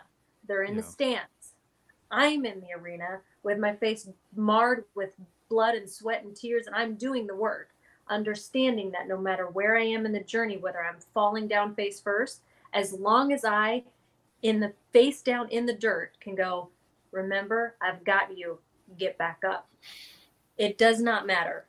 they're 0.52 0.64
in 0.64 0.76
the 0.76 0.82
stands. 0.82 1.54
I'm 2.10 2.44
in 2.44 2.60
the 2.60 2.78
arena 2.78 3.20
with 3.42 3.58
my 3.58 3.74
face 3.74 4.06
marred 4.36 4.84
with 4.94 5.08
blood 5.48 5.74
and 5.74 5.88
sweat 5.88 6.24
and 6.24 6.36
tears, 6.36 6.66
and 6.66 6.76
I'm 6.76 6.94
doing 6.94 7.26
the 7.26 7.34
work 7.34 7.70
understanding 8.10 8.90
that 8.90 9.08
no 9.08 9.16
matter 9.16 9.46
where 9.48 9.78
I 9.78 9.84
am 9.84 10.04
in 10.04 10.12
the 10.12 10.20
journey, 10.20 10.58
whether 10.58 10.84
I'm 10.84 10.98
falling 11.14 11.48
down 11.48 11.74
face 11.74 12.02
first, 12.02 12.42
as 12.74 12.92
long 12.92 13.32
as 13.32 13.46
I, 13.46 13.84
in 14.42 14.60
the 14.60 14.74
face 14.92 15.22
down 15.22 15.48
in 15.48 15.64
the 15.64 15.72
dirt, 15.72 16.12
can 16.20 16.34
go, 16.34 16.68
remember, 17.12 17.76
I've 17.80 18.04
got 18.04 18.36
you, 18.36 18.58
get 18.98 19.16
back 19.16 19.42
up. 19.48 19.70
It 20.58 20.76
does 20.76 21.00
not 21.00 21.26
matter. 21.26 21.64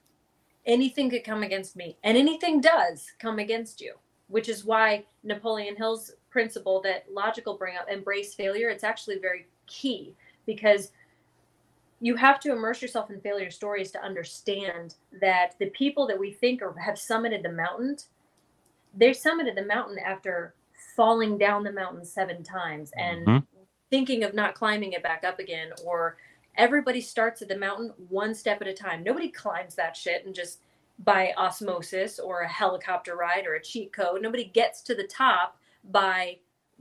Anything 0.65 1.09
could 1.09 1.23
come 1.23 1.43
against 1.43 1.77
me, 1.77 1.95
and 2.03 2.17
anything 2.17 2.59
does 2.59 3.11
come 3.17 3.39
against 3.39 3.79
you, 3.79 3.93
which 4.27 4.49
is 4.49 4.65
why 4.65 5.05
Napoleon 5.23 5.77
Hill's 5.77 6.11
principle 6.33 6.81
that 6.81 7.05
logical 7.13 7.55
bring 7.55 7.77
up, 7.77 7.87
embrace 7.89 8.33
failure, 8.33 8.69
it's 8.69 8.83
actually 8.83 9.19
very 9.19 9.47
key 9.67 10.15
because 10.47 10.91
you 12.01 12.15
have 12.15 12.39
to 12.39 12.51
immerse 12.51 12.81
yourself 12.81 13.11
in 13.11 13.21
failure 13.21 13.51
stories 13.51 13.91
to 13.91 14.03
understand 14.03 14.95
that 15.21 15.55
the 15.59 15.67
people 15.67 16.07
that 16.07 16.19
we 16.19 16.31
think 16.31 16.61
are, 16.63 16.73
have 16.73 16.95
summited 16.95 17.43
the 17.43 17.51
mountain, 17.51 17.95
they 18.97 19.11
summited 19.11 19.55
the 19.55 19.63
mountain 19.65 19.99
after 19.99 20.55
falling 20.95 21.37
down 21.37 21.63
the 21.63 21.71
mountain 21.71 22.03
seven 22.03 22.43
times 22.43 22.91
and 22.97 23.25
Mhm. 23.25 23.45
thinking 23.91 24.23
of 24.23 24.33
not 24.33 24.55
climbing 24.55 24.93
it 24.93 25.03
back 25.03 25.23
up 25.23 25.39
again. 25.39 25.71
Or 25.85 26.17
everybody 26.55 26.99
starts 26.99 27.41
at 27.43 27.47
the 27.47 27.57
mountain 27.57 27.93
one 28.09 28.33
step 28.33 28.59
at 28.61 28.67
a 28.67 28.73
time. 28.73 29.03
Nobody 29.03 29.29
climbs 29.29 29.75
that 29.75 29.95
shit 29.95 30.25
and 30.25 30.35
just 30.35 30.61
by 30.99 31.33
osmosis 31.37 32.19
or 32.19 32.41
a 32.41 32.47
helicopter 32.47 33.15
ride 33.15 33.45
or 33.45 33.53
a 33.53 33.61
cheat 33.61 33.93
code. 33.93 34.21
Nobody 34.21 34.45
gets 34.45 34.81
to 34.81 34.95
the 34.95 35.07
top 35.07 35.59
by 35.83 36.39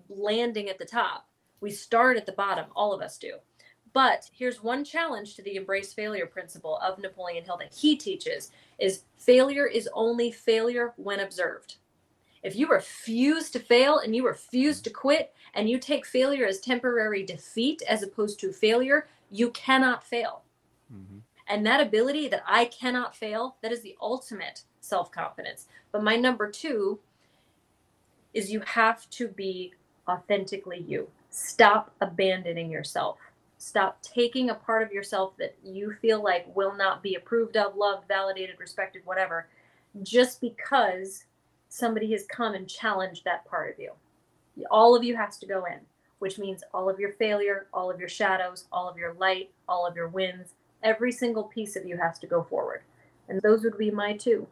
landing 0.09 0.69
at 0.69 0.79
the 0.79 0.85
top. 0.85 1.29
We 1.61 1.71
start 1.71 2.17
at 2.17 2.27
the 2.27 2.33
bottom, 2.33 2.67
all 2.75 2.93
of 2.93 3.01
us 3.01 3.19
do. 3.19 3.35
But 3.93 4.31
here's 4.33 4.63
one 4.63 4.85
challenge 4.85 5.35
to 5.37 5.43
the 5.43 5.57
embrace 5.57 5.93
failure 5.93 6.27
principle 6.27 6.79
of 6.79 6.99
Napoleon 6.99 7.45
Hill 7.45 7.59
that 7.59 7.75
he 7.75 7.97
teaches 7.97 8.51
is 8.79 9.05
failure 9.19 9.67
is 9.67 9.89
only 9.93 10.33
failure 10.33 10.95
when 10.97 11.21
observed. 11.21 11.77
If 12.43 12.57
you 12.57 12.69
refuse 12.69 13.51
to 13.51 13.61
fail 13.61 13.99
and 13.99 14.17
you 14.17 14.27
refuse 14.27 14.81
to 14.83 14.91
quit 14.91 15.33
and 15.55 15.69
you 15.69 15.79
take 15.79 16.07
failure 16.07 16.47
as 16.47 16.59
temporary 16.59 17.23
defeat 17.23 17.83
as 17.89 18.03
opposed 18.03 18.41
to 18.41 18.53
failure, 18.53 19.07
you 19.31 19.51
cannot 19.51 20.03
fail. 20.03 20.43
Mhm. 20.93 21.23
And 21.47 21.67
that 21.67 21.81
ability 21.81 22.29
that 22.29 22.43
I 22.47 22.65
cannot 22.65 23.15
fail, 23.15 23.57
that 23.61 23.73
is 23.73 23.83
the 23.83 23.97
ultimate 24.01 24.65
self 24.81 25.13
confidence. 25.13 25.69
But 25.93 26.03
my 26.03 26.17
number 26.17 26.51
two 26.51 27.01
is 28.35 28.51
you 28.51 28.61
have 28.61 29.09
to 29.11 29.29
be 29.29 29.73
authentically 30.09 30.85
you. 30.87 31.09
Stop 31.31 31.93
abandoning 32.01 32.71
yourself. 32.71 33.19
Stop 33.59 34.03
taking 34.03 34.51
a 34.51 34.55
part 34.55 34.83
of 34.83 34.93
yourself 34.93 35.35
that 35.39 35.55
you 35.63 35.95
feel 36.03 36.23
like 36.23 36.55
will 36.57 36.75
not 36.75 37.03
be 37.03 37.15
approved 37.15 37.57
of, 37.57 37.77
loved, 37.77 38.09
validated, 38.09 38.57
respected, 38.59 39.03
whatever, 39.05 39.47
just 40.03 40.41
because 40.41 41.25
somebody 41.69 42.11
has 42.13 42.25
come 42.25 42.55
and 42.55 42.69
challenged 42.69 43.25
that 43.25 43.45
part 43.47 43.73
of 43.73 43.79
you. 43.79 43.93
All 44.71 44.97
of 44.97 45.05
you 45.05 45.17
has 45.17 45.39
to 45.39 45.47
go 45.47 45.65
in, 45.65 45.79
which 46.19 46.39
means 46.39 46.63
all 46.75 46.91
of 46.91 46.99
your 46.99 47.13
failure, 47.13 47.69
all 47.73 47.91
of 47.91 48.01
your 48.01 48.09
shadows, 48.09 48.67
all 48.73 48.89
of 48.89 48.99
your 48.99 49.15
light, 49.15 49.51
all 49.69 49.87
of 49.87 49.97
your 49.97 50.09
wins, 50.09 50.55
every 50.83 51.13
single 51.13 51.45
piece 51.45 51.77
of 51.77 51.87
you 51.87 51.97
has 51.97 52.19
to 52.19 52.27
go 52.27 52.43
forward. 52.43 52.83
And 53.29 53.41
those 53.41 53.63
would 53.63 53.79
be 53.79 53.91
my 53.91 54.17
two. 54.17 54.47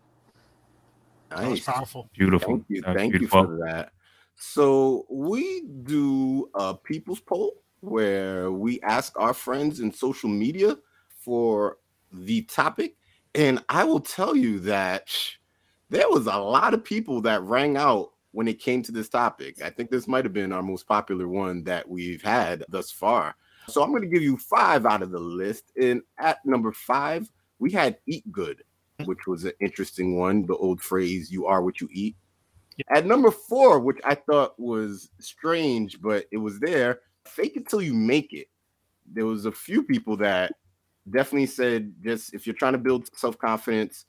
That 1.31 1.49
was 1.49 1.61
powerful. 1.61 2.11
Beautiful. 2.17 2.57
Thank 2.57 2.65
you. 2.69 2.83
That's 2.83 2.97
Thank 2.97 3.21
you 3.21 3.29
for 3.29 3.59
that. 3.65 3.93
So 4.37 5.07
we 5.11 5.63
do 5.83 6.49
a 6.55 6.75
people's 6.75 7.21
poll 7.21 7.63
where 7.81 8.51
we 8.51 8.81
ask 8.83 9.19
our 9.19 9.35
friends 9.35 9.81
in 9.81 9.93
social 9.93 10.29
media 10.29 10.79
for 11.09 11.79
the 12.13 12.43
topic. 12.43 12.97
And 13.35 13.63
I 13.69 13.85
will 13.85 14.01
tell 14.01 14.35
you 14.35 14.59
that 14.61 15.09
there 15.89 16.09
was 16.09 16.27
a 16.27 16.37
lot 16.37 16.75
of 16.75 16.85
people 16.85 17.21
that 17.23 17.43
rang 17.43 17.77
out 17.77 18.13
when 18.33 18.49
it 18.49 18.61
came 18.61 18.83
to 18.83 18.93
this 18.93 19.09
topic. 19.09 19.63
I 19.63 19.71
think 19.71 19.91
this 19.91 20.09
might 20.09 20.25
have 20.25 20.33
been 20.33 20.53
our 20.53 20.63
most 20.63 20.87
popular 20.87 21.29
one 21.29 21.63
that 21.65 21.89
we've 21.89 22.23
had 22.23 22.65
thus 22.69 22.91
far. 22.91 23.35
So 23.69 23.83
I'm 23.83 23.91
going 23.91 24.03
to 24.03 24.09
give 24.09 24.23
you 24.23 24.37
five 24.37 24.87
out 24.87 25.03
of 25.03 25.11
the 25.11 25.19
list. 25.19 25.73
And 25.81 26.03
at 26.19 26.39
number 26.45 26.73
five, 26.73 27.31
we 27.59 27.71
had 27.71 27.99
Eat 28.07 28.31
Good, 28.33 28.63
which 29.07 29.27
was 29.27 29.45
an 29.45 29.53
interesting 29.61 30.19
one. 30.19 30.47
The 30.47 30.57
old 30.57 30.81
phrase, 30.81 31.31
you 31.31 31.47
are 31.47 31.63
what 31.63 31.81
you 31.81 31.89
eat. 31.91 32.17
At 32.89 33.07
number 33.07 33.31
four, 33.31 33.79
which 33.79 33.99
I 34.05 34.15
thought 34.15 34.59
was 34.59 35.11
strange, 35.19 36.01
but 36.01 36.25
it 36.33 36.39
was 36.39 36.59
there, 36.61 37.01
fake 37.27 37.57
it 37.57 37.69
till 37.69 37.83
you 37.83 37.93
make 37.93 38.33
it. 38.33 38.49
There 39.13 39.27
was 39.27 39.45
a 39.45 39.53
few 39.53 39.83
people 39.83 40.17
that 40.19 40.53
definitely 41.11 41.47
said 41.47 41.93
just 42.03 42.33
if 42.33 42.47
you're 42.47 42.55
trying 42.55 42.73
to 42.73 42.79
build 42.79 43.11
self-confidence, 43.15 44.07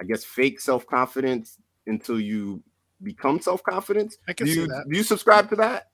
I 0.00 0.04
guess 0.04 0.24
fake 0.24 0.60
self-confidence 0.60 1.58
until 1.86 2.18
you 2.18 2.62
become 3.02 3.40
self-confidence. 3.40 4.16
I 4.28 4.32
can 4.32 4.46
do 4.46 4.52
see 4.54 4.60
you, 4.60 4.66
that. 4.68 4.86
Do 4.88 4.96
you 4.96 5.02
subscribe 5.02 5.50
to 5.50 5.56
that, 5.56 5.90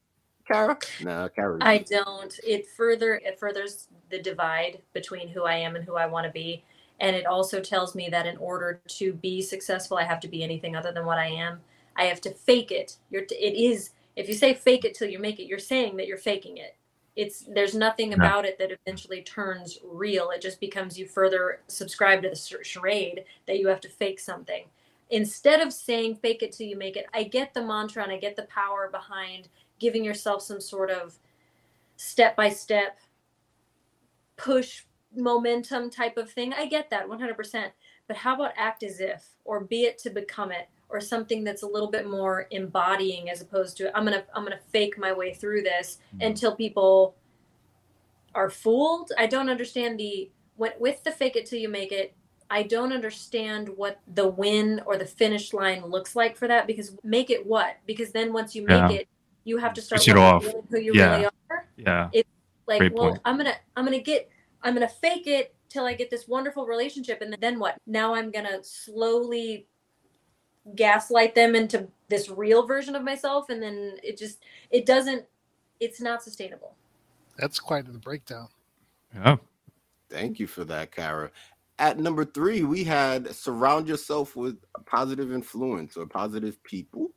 Kara? 0.46 0.78
No, 1.02 1.28
Kara. 1.34 1.58
I 1.60 1.78
don't. 1.78 2.38
It 2.46 2.66
further 2.76 3.14
it 3.24 3.40
furthers 3.40 3.88
the 4.10 4.22
divide 4.22 4.82
between 4.92 5.28
who 5.28 5.44
I 5.44 5.56
am 5.56 5.74
and 5.74 5.84
who 5.84 5.96
I 5.96 6.06
want 6.06 6.26
to 6.26 6.32
be. 6.32 6.64
And 7.00 7.16
it 7.16 7.26
also 7.26 7.60
tells 7.60 7.94
me 7.94 8.08
that 8.10 8.26
in 8.26 8.36
order 8.36 8.80
to 8.86 9.14
be 9.14 9.40
successful, 9.40 9.96
I 9.96 10.04
have 10.04 10.20
to 10.20 10.28
be 10.28 10.44
anything 10.44 10.76
other 10.76 10.92
than 10.92 11.06
what 11.06 11.18
I 11.18 11.26
am. 11.26 11.60
I 11.96 12.04
have 12.04 12.20
to 12.22 12.30
fake 12.30 12.70
it. 12.70 12.96
You're 13.10 13.24
t- 13.24 13.36
it 13.36 13.54
is 13.54 13.90
if 14.16 14.28
you 14.28 14.34
say 14.34 14.54
fake 14.54 14.84
it 14.84 14.94
till 14.94 15.08
you 15.08 15.18
make 15.18 15.40
it, 15.40 15.46
you're 15.46 15.58
saying 15.58 15.96
that 15.96 16.06
you're 16.06 16.18
faking 16.18 16.58
it. 16.58 16.76
It's 17.16 17.40
there's 17.40 17.74
nothing 17.74 18.14
about 18.14 18.44
it 18.44 18.58
that 18.58 18.70
eventually 18.70 19.22
turns 19.22 19.78
real. 19.84 20.30
It 20.30 20.42
just 20.42 20.60
becomes 20.60 20.98
you 20.98 21.06
further 21.06 21.60
subscribe 21.66 22.22
to 22.22 22.30
the 22.30 22.58
charade 22.62 23.24
that 23.46 23.58
you 23.58 23.66
have 23.68 23.80
to 23.80 23.88
fake 23.88 24.20
something. 24.20 24.64
Instead 25.10 25.60
of 25.60 25.72
saying 25.72 26.16
fake 26.16 26.42
it 26.42 26.52
till 26.52 26.66
you 26.66 26.76
make 26.76 26.96
it, 26.96 27.06
I 27.12 27.24
get 27.24 27.52
the 27.52 27.64
mantra 27.64 28.02
and 28.02 28.12
I 28.12 28.16
get 28.16 28.36
the 28.36 28.44
power 28.44 28.88
behind 28.90 29.48
giving 29.80 30.04
yourself 30.04 30.42
some 30.42 30.60
sort 30.60 30.90
of 30.90 31.18
step 31.96 32.36
by 32.36 32.48
step 32.48 32.98
push 34.36 34.84
momentum 35.16 35.90
type 35.90 36.16
of 36.16 36.30
thing. 36.30 36.52
I 36.52 36.66
get 36.66 36.90
that 36.90 37.08
100%. 37.08 37.70
But 38.06 38.16
how 38.16 38.34
about 38.34 38.52
act 38.56 38.82
as 38.82 39.00
if 39.00 39.24
or 39.44 39.60
be 39.60 39.84
it 39.84 39.98
to 39.98 40.10
become 40.10 40.50
it 40.50 40.68
or 40.88 41.00
something 41.00 41.44
that's 41.44 41.62
a 41.62 41.66
little 41.66 41.90
bit 41.90 42.08
more 42.08 42.48
embodying 42.50 43.30
as 43.30 43.40
opposed 43.40 43.76
to 43.76 43.96
I'm 43.96 44.04
going 44.04 44.18
to 44.18 44.24
I'm 44.34 44.44
going 44.44 44.56
to 44.56 44.64
fake 44.70 44.98
my 44.98 45.12
way 45.12 45.32
through 45.32 45.62
this 45.62 45.98
mm-hmm. 46.08 46.26
until 46.26 46.54
people 46.56 47.14
are 48.34 48.50
fooled. 48.50 49.12
I 49.16 49.26
don't 49.26 49.48
understand 49.48 49.98
the 49.98 50.30
when, 50.56 50.72
with 50.80 51.02
the 51.04 51.12
fake 51.12 51.36
it 51.36 51.46
till 51.46 51.58
you 51.60 51.68
make 51.68 51.92
it. 51.92 52.14
I 52.52 52.64
don't 52.64 52.92
understand 52.92 53.68
what 53.68 54.00
the 54.12 54.26
win 54.26 54.82
or 54.84 54.96
the 54.96 55.06
finish 55.06 55.52
line 55.52 55.86
looks 55.86 56.16
like 56.16 56.36
for 56.36 56.48
that 56.48 56.66
because 56.66 56.96
make 57.04 57.30
it 57.30 57.46
what? 57.46 57.76
Because 57.86 58.10
then 58.10 58.32
once 58.32 58.56
you 58.56 58.62
make 58.62 58.90
Yeah. 58.90 58.90
it, 58.90 59.08
you 59.44 59.58
have 59.58 59.72
to 59.74 59.80
start 59.80 60.02
Switch 60.02 60.16
it 60.16 60.18
off. 60.18 60.44
who 60.44 60.78
you 60.78 60.92
Yeah. 60.94 61.12
really 61.12 61.28
are 61.50 61.66
Yeah. 61.76 62.08
It's 62.12 62.28
like 62.66 62.78
Great 62.78 62.92
well 62.92 63.10
point. 63.10 63.20
i'm 63.24 63.36
gonna 63.36 63.56
i'm 63.76 63.84
gonna 63.84 63.98
get 63.98 64.30
i'm 64.62 64.74
gonna 64.74 64.88
fake 64.88 65.26
it 65.26 65.54
till 65.68 65.84
i 65.84 65.94
get 65.94 66.10
this 66.10 66.28
wonderful 66.28 66.66
relationship 66.66 67.20
and 67.22 67.36
then 67.40 67.58
what 67.58 67.76
now 67.86 68.14
i'm 68.14 68.30
gonna 68.30 68.62
slowly 68.62 69.66
gaslight 70.76 71.34
them 71.34 71.54
into 71.54 71.88
this 72.08 72.28
real 72.28 72.66
version 72.66 72.94
of 72.94 73.02
myself 73.02 73.48
and 73.50 73.62
then 73.62 73.96
it 74.02 74.18
just 74.18 74.42
it 74.70 74.86
doesn't 74.86 75.24
it's 75.80 76.00
not 76.00 76.22
sustainable 76.22 76.76
That's 77.38 77.58
quite 77.58 77.86
the 77.90 77.98
breakdown. 77.98 78.48
Yeah. 79.14 79.36
Thank 80.10 80.38
you 80.38 80.46
for 80.46 80.64
that, 80.64 80.92
Kara. 80.92 81.30
At 81.78 81.98
number 81.98 82.24
three, 82.26 82.62
we 82.64 82.84
had 82.84 83.34
surround 83.34 83.88
yourself 83.88 84.36
with 84.36 84.58
a 84.76 84.82
positive 84.82 85.32
influence 85.32 85.96
or 85.96 86.06
positive 86.06 86.62
people. 86.64 87.12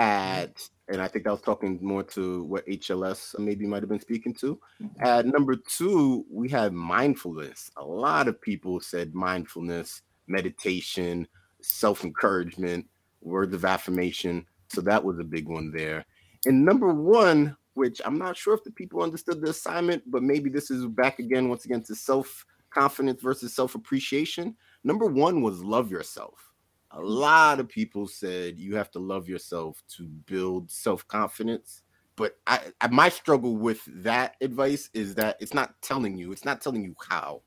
Mm-hmm. 0.00 0.10
At 0.10 0.68
and 0.90 1.02
I 1.02 1.08
think 1.08 1.26
I 1.26 1.32
was 1.32 1.42
talking 1.42 1.78
more 1.82 2.02
to 2.04 2.44
what 2.44 2.66
HLS 2.66 3.38
maybe 3.38 3.66
might 3.66 3.82
have 3.82 3.90
been 3.90 4.00
speaking 4.00 4.34
to. 4.34 4.58
Mm-hmm. 4.82 5.04
At 5.04 5.26
number 5.26 5.54
two, 5.56 6.24
we 6.30 6.48
had 6.48 6.72
mindfulness. 6.72 7.70
A 7.76 7.84
lot 7.84 8.26
of 8.26 8.40
people 8.40 8.80
said 8.80 9.14
mindfulness, 9.14 10.02
meditation, 10.26 11.26
self 11.60 12.04
encouragement, 12.04 12.86
words 13.20 13.54
of 13.54 13.64
affirmation. 13.64 14.46
So 14.68 14.80
that 14.82 15.02
was 15.02 15.18
a 15.18 15.24
big 15.24 15.48
one 15.48 15.72
there. 15.72 16.04
And 16.46 16.64
number 16.64 16.92
one, 16.92 17.56
which 17.74 18.00
I'm 18.04 18.18
not 18.18 18.36
sure 18.36 18.54
if 18.54 18.64
the 18.64 18.72
people 18.72 19.02
understood 19.02 19.40
the 19.40 19.50
assignment, 19.50 20.02
but 20.10 20.22
maybe 20.22 20.50
this 20.50 20.70
is 20.70 20.86
back 20.86 21.18
again, 21.18 21.48
once 21.48 21.64
again, 21.64 21.82
to 21.84 21.94
self 21.94 22.44
confidence 22.70 23.22
versus 23.22 23.54
self 23.54 23.74
appreciation. 23.74 24.56
Number 24.84 25.06
one 25.06 25.42
was 25.42 25.62
love 25.62 25.90
yourself. 25.90 26.47
A 26.92 27.00
lot 27.00 27.60
of 27.60 27.68
people 27.68 28.06
said 28.06 28.58
you 28.58 28.76
have 28.76 28.90
to 28.92 28.98
love 28.98 29.28
yourself 29.28 29.82
to 29.96 30.04
build 30.04 30.70
self 30.70 31.06
confidence. 31.06 31.82
But 32.16 32.36
I, 32.46 32.60
I, 32.80 32.88
my 32.88 33.08
struggle 33.10 33.56
with 33.56 33.80
that 34.02 34.36
advice 34.40 34.90
is 34.94 35.14
that 35.16 35.36
it's 35.40 35.54
not 35.54 35.74
telling 35.82 36.16
you, 36.18 36.32
it's 36.32 36.44
not 36.44 36.60
telling 36.60 36.82
you 36.82 36.94
how 37.08 37.42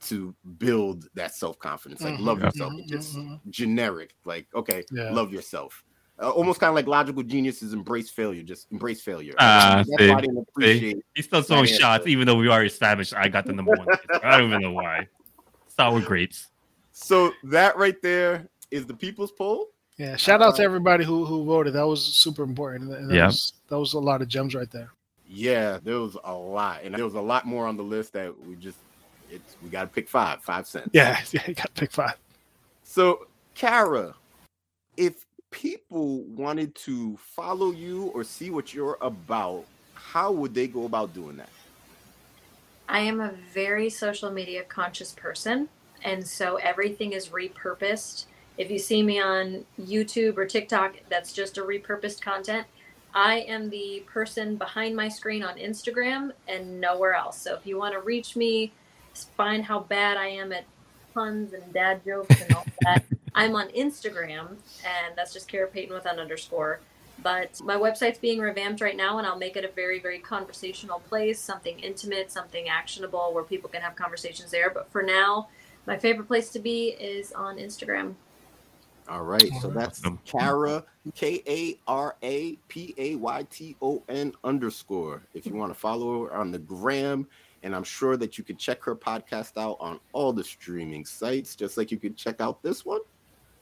to 0.00 0.34
build 0.58 1.08
that 1.14 1.34
self 1.34 1.58
confidence. 1.58 2.02
Like, 2.02 2.14
Mhm, 2.14 2.24
love 2.24 2.40
yourself. 2.40 2.72
mhm, 2.72 2.78
It's 2.80 2.90
just 2.90 3.16
mhm. 3.16 3.40
generic. 3.50 4.14
Like, 4.24 4.46
okay, 4.54 4.84
Yeah. 4.92 5.12
love 5.12 5.32
yourself. 5.32 5.82
Uh, 6.20 6.30
almost 6.30 6.58
kind 6.58 6.68
of 6.70 6.74
like 6.74 6.88
logical 6.88 7.22
geniuses 7.22 7.72
embrace 7.72 8.10
failure. 8.10 8.42
Just 8.42 8.70
embrace 8.72 9.00
failure. 9.02 9.34
Ah, 9.38 9.84
That's 9.86 10.02
see, 10.02 10.10
why 10.10 10.18
I 10.18 10.20
didn't 10.20 10.44
appreciate. 10.48 10.96
He's 11.14 11.26
still 11.26 11.42
throwing 11.42 11.66
shots, 11.66 12.06
even 12.06 12.26
though 12.26 12.34
we 12.34 12.48
already 12.48 12.66
established 12.66 13.14
I 13.14 13.28
got 13.28 13.46
the 13.46 13.52
number 13.52 13.72
one. 13.76 13.86
I 14.24 14.36
don't 14.36 14.48
even 14.48 14.62
know 14.62 14.72
why. 14.72 15.08
Sour 15.68 16.00
grapes. 16.00 16.48
So 17.00 17.32
that 17.44 17.76
right 17.76 18.00
there 18.02 18.48
is 18.70 18.84
the 18.84 18.94
people's 18.94 19.30
poll. 19.30 19.68
Yeah, 19.98 20.16
shout 20.16 20.42
out 20.42 20.56
to 20.56 20.62
Uh, 20.62 20.64
everybody 20.64 21.04
who 21.04 21.24
who 21.24 21.44
voted. 21.44 21.72
That 21.74 21.86
was 21.86 22.04
super 22.04 22.42
important. 22.42 22.92
And 22.92 23.10
that 23.10 23.14
Yeah. 23.14 23.26
was, 23.26 23.52
that 23.68 23.78
was 23.78 23.92
a 23.94 23.98
lot 24.00 24.20
of 24.20 24.28
gems 24.28 24.54
right 24.54 24.70
there. 24.70 24.90
Yeah, 25.28 25.78
there 25.82 26.00
was 26.00 26.16
a 26.24 26.34
lot, 26.34 26.82
and 26.82 26.94
there 26.94 27.04
was 27.04 27.14
a 27.14 27.20
lot 27.20 27.46
more 27.46 27.66
on 27.66 27.76
the 27.76 27.82
list 27.84 28.12
that 28.14 28.34
we 28.46 28.56
just 28.56 28.78
it's 29.30 29.56
we 29.62 29.68
got 29.68 29.82
to 29.82 29.88
pick 29.88 30.08
five, 30.08 30.42
five 30.42 30.66
cents. 30.66 30.90
Yeah, 30.92 31.20
yeah, 31.32 31.42
you 31.46 31.54
got 31.54 31.72
to 31.74 31.80
pick 31.80 31.92
five. 31.92 32.16
So, 32.82 33.26
Kara, 33.54 34.14
if 34.96 35.24
people 35.50 36.22
wanted 36.22 36.74
to 36.76 37.16
follow 37.18 37.70
you 37.70 38.06
or 38.14 38.24
see 38.24 38.50
what 38.50 38.74
you're 38.74 38.98
about, 39.00 39.66
how 39.94 40.32
would 40.32 40.54
they 40.54 40.66
go 40.66 40.84
about 40.84 41.14
doing 41.14 41.36
that? 41.36 41.50
I 42.88 43.00
am 43.00 43.20
a 43.20 43.32
very 43.52 43.90
social 43.90 44.30
media 44.30 44.64
conscious 44.64 45.12
person, 45.12 45.68
and 46.02 46.26
so 46.26 46.56
everything 46.56 47.12
is 47.12 47.28
repurposed. 47.28 48.26
If 48.56 48.70
you 48.70 48.78
see 48.78 49.02
me 49.02 49.20
on 49.20 49.64
YouTube 49.80 50.36
or 50.36 50.46
TikTok, 50.46 50.96
that's 51.08 51.32
just 51.32 51.58
a 51.58 51.62
repurposed 51.62 52.20
content. 52.20 52.66
I 53.14 53.40
am 53.40 53.70
the 53.70 54.04
person 54.06 54.56
behind 54.56 54.94
my 54.94 55.08
screen 55.08 55.42
on 55.42 55.56
Instagram 55.56 56.32
and 56.46 56.80
nowhere 56.80 57.14
else. 57.14 57.40
So 57.40 57.54
if 57.54 57.66
you 57.66 57.78
want 57.78 57.94
to 57.94 58.00
reach 58.00 58.36
me, 58.36 58.72
find 59.36 59.64
how 59.64 59.80
bad 59.80 60.16
I 60.16 60.28
am 60.28 60.52
at 60.52 60.64
puns 61.14 61.52
and 61.52 61.72
dad 61.72 62.04
jokes 62.04 62.40
and 62.42 62.54
all 62.54 62.66
that, 62.82 63.04
I'm 63.34 63.54
on 63.54 63.68
Instagram, 63.68 64.48
and 64.84 65.16
that's 65.16 65.32
just 65.32 65.48
Kara 65.48 65.68
Payton 65.68 65.94
with 65.94 66.06
an 66.06 66.18
underscore. 66.18 66.80
But 67.22 67.60
my 67.64 67.76
website's 67.76 68.18
being 68.18 68.38
revamped 68.38 68.80
right 68.80 68.96
now, 68.96 69.18
and 69.18 69.26
I'll 69.26 69.38
make 69.38 69.56
it 69.56 69.64
a 69.64 69.68
very, 69.68 69.98
very 69.98 70.18
conversational 70.18 71.00
place, 71.00 71.40
something 71.40 71.78
intimate, 71.80 72.30
something 72.30 72.68
actionable 72.68 73.30
where 73.32 73.42
people 73.42 73.68
can 73.68 73.82
have 73.82 73.96
conversations 73.96 74.50
there. 74.50 74.70
But 74.70 74.90
for 74.92 75.02
now, 75.02 75.48
my 75.88 75.96
favorite 75.96 76.26
place 76.26 76.50
to 76.50 76.58
be 76.58 76.90
is 77.00 77.32
on 77.32 77.56
Instagram. 77.56 78.14
All 79.08 79.24
right, 79.24 79.50
so 79.62 79.70
that's 79.70 80.00
Awesome. 80.00 80.20
Kara 80.26 80.84
K 81.14 81.42
A 81.46 81.78
R 81.90 82.14
A 82.22 82.56
P 82.68 82.94
A 82.98 83.16
Y 83.16 83.46
T 83.50 83.74
O 83.80 84.02
N 84.10 84.34
underscore. 84.44 85.22
If 85.32 85.46
you 85.46 85.54
want 85.54 85.72
to 85.72 85.78
follow 85.78 86.26
her 86.26 86.34
on 86.34 86.52
the 86.52 86.58
gram, 86.58 87.26
and 87.62 87.74
I'm 87.74 87.84
sure 87.84 88.18
that 88.18 88.36
you 88.36 88.44
could 88.44 88.58
check 88.58 88.84
her 88.84 88.94
podcast 88.94 89.56
out 89.56 89.78
on 89.80 89.98
all 90.12 90.34
the 90.34 90.44
streaming 90.44 91.06
sites, 91.06 91.56
just 91.56 91.78
like 91.78 91.90
you 91.90 91.96
could 91.96 92.18
check 92.18 92.42
out 92.42 92.62
this 92.62 92.84
one. 92.84 93.00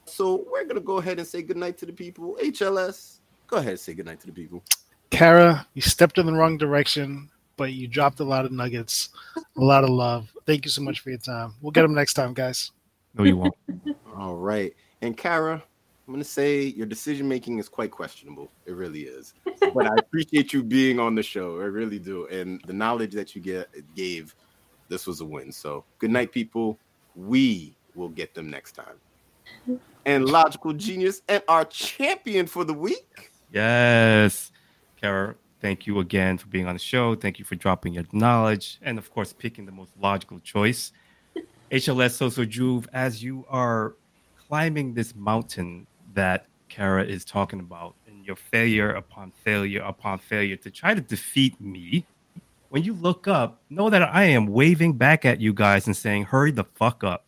So 0.04 0.44
we're 0.50 0.64
gonna 0.64 0.80
go 0.80 0.96
ahead 0.96 1.20
and 1.20 1.26
say 1.26 1.42
goodnight 1.42 1.78
to 1.78 1.86
the 1.86 1.92
people. 1.92 2.36
HLS, 2.42 3.18
go 3.46 3.58
ahead 3.58 3.70
and 3.70 3.80
say 3.80 3.94
goodnight 3.94 4.18
to 4.20 4.26
the 4.26 4.32
people. 4.32 4.64
Kara, 5.10 5.64
you 5.74 5.82
stepped 5.82 6.18
in 6.18 6.26
the 6.26 6.32
wrong 6.32 6.58
direction, 6.58 7.30
but 7.56 7.72
you 7.72 7.88
dropped 7.88 8.20
a 8.20 8.24
lot 8.24 8.44
of 8.44 8.52
nuggets, 8.52 9.10
a 9.36 9.42
lot 9.56 9.84
of 9.84 9.90
love. 9.90 10.32
Thank 10.46 10.64
you 10.64 10.70
so 10.70 10.82
much 10.82 11.00
for 11.00 11.10
your 11.10 11.18
time. 11.18 11.54
We'll 11.60 11.72
get 11.72 11.82
them 11.82 11.94
next 11.94 12.14
time, 12.14 12.34
guys. 12.34 12.70
No, 13.14 13.24
you 13.24 13.36
won't. 13.36 13.54
All 14.16 14.36
right, 14.36 14.74
and 15.02 15.16
Kara, 15.16 15.62
I'm 16.06 16.14
gonna 16.14 16.24
say 16.24 16.62
your 16.62 16.86
decision 16.86 17.28
making 17.28 17.58
is 17.58 17.68
quite 17.68 17.90
questionable. 17.90 18.50
It 18.64 18.74
really 18.74 19.02
is. 19.02 19.34
but 19.74 19.86
I 19.86 19.94
appreciate 19.98 20.52
you 20.52 20.62
being 20.62 21.00
on 21.00 21.14
the 21.14 21.22
show. 21.22 21.58
I 21.60 21.64
really 21.64 21.98
do. 21.98 22.26
And 22.26 22.60
the 22.66 22.72
knowledge 22.72 23.12
that 23.14 23.34
you 23.34 23.42
get 23.42 23.68
gave, 23.94 24.34
this 24.88 25.06
was 25.06 25.20
a 25.20 25.24
win. 25.24 25.50
So 25.50 25.84
good 25.98 26.10
night, 26.10 26.30
people. 26.30 26.78
We 27.16 27.74
will 27.94 28.10
get 28.10 28.34
them 28.34 28.50
next 28.50 28.72
time. 28.72 29.80
And 30.04 30.28
logical 30.28 30.72
genius 30.72 31.22
and 31.28 31.42
our 31.48 31.64
champion 31.64 32.46
for 32.46 32.62
the 32.62 32.74
week. 32.74 33.32
Yes. 33.52 34.52
Kara, 35.00 35.34
thank 35.60 35.86
you 35.86 36.00
again 36.00 36.38
for 36.38 36.46
being 36.46 36.66
on 36.66 36.74
the 36.74 36.80
show. 36.80 37.14
Thank 37.14 37.38
you 37.38 37.44
for 37.44 37.54
dropping 37.54 37.94
your 37.94 38.04
knowledge 38.12 38.78
and, 38.82 38.98
of 38.98 39.10
course, 39.10 39.32
picking 39.32 39.66
the 39.66 39.72
most 39.72 39.92
logical 40.00 40.40
choice. 40.40 40.92
HLS 41.70 42.18
Soso 42.18 42.48
Juve, 42.48 42.88
as 42.92 43.22
you 43.22 43.44
are 43.48 43.94
climbing 44.48 44.94
this 44.94 45.14
mountain 45.14 45.86
that 46.14 46.46
Kara 46.68 47.04
is 47.04 47.24
talking 47.24 47.60
about, 47.60 47.94
and 48.06 48.24
your 48.24 48.36
failure 48.36 48.90
upon 48.90 49.32
failure 49.44 49.82
upon 49.82 50.18
failure 50.18 50.56
to 50.56 50.70
try 50.70 50.94
to 50.94 51.00
defeat 51.00 51.60
me, 51.60 52.04
when 52.68 52.82
you 52.82 52.94
look 52.94 53.28
up, 53.28 53.62
know 53.70 53.90
that 53.90 54.02
I 54.02 54.24
am 54.24 54.46
waving 54.46 54.94
back 54.94 55.24
at 55.24 55.40
you 55.40 55.52
guys 55.52 55.86
and 55.86 55.96
saying, 55.96 56.24
hurry 56.24 56.50
the 56.50 56.64
fuck 56.64 57.04
up 57.04 57.24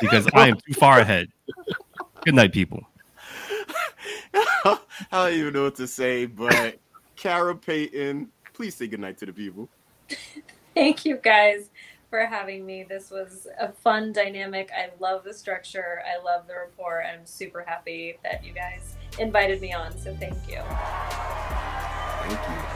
because 0.00 0.26
I 0.34 0.48
am 0.48 0.56
too 0.56 0.74
far 0.74 1.00
ahead. 1.00 1.28
Good 2.24 2.34
night, 2.34 2.52
people. 2.52 2.82
I 4.34 4.78
don't 5.12 5.32
even 5.32 5.52
know 5.52 5.64
what 5.64 5.76
to 5.76 5.86
say, 5.86 6.26
but 6.26 6.78
Kara 7.20 7.54
Payton, 7.54 8.28
please 8.54 8.74
say 8.74 8.86
goodnight 8.86 9.18
to 9.18 9.26
the 9.26 9.32
people. 9.34 9.68
Thank 10.74 11.04
you 11.04 11.18
guys 11.18 11.68
for 12.08 12.24
having 12.24 12.64
me. 12.64 12.82
This 12.82 13.10
was 13.10 13.46
a 13.60 13.70
fun 13.70 14.14
dynamic. 14.14 14.70
I 14.74 14.88
love 14.98 15.22
the 15.22 15.34
structure. 15.34 16.00
I 16.06 16.22
love 16.24 16.46
the 16.46 16.54
rapport. 16.54 17.00
And 17.00 17.20
I'm 17.20 17.26
super 17.26 17.62
happy 17.66 18.16
that 18.24 18.42
you 18.42 18.54
guys 18.54 18.96
invited 19.18 19.60
me 19.60 19.74
on. 19.74 19.96
So 19.98 20.16
thank 20.16 20.32
you. 20.48 20.62
Thank 22.22 22.48
you. 22.48 22.66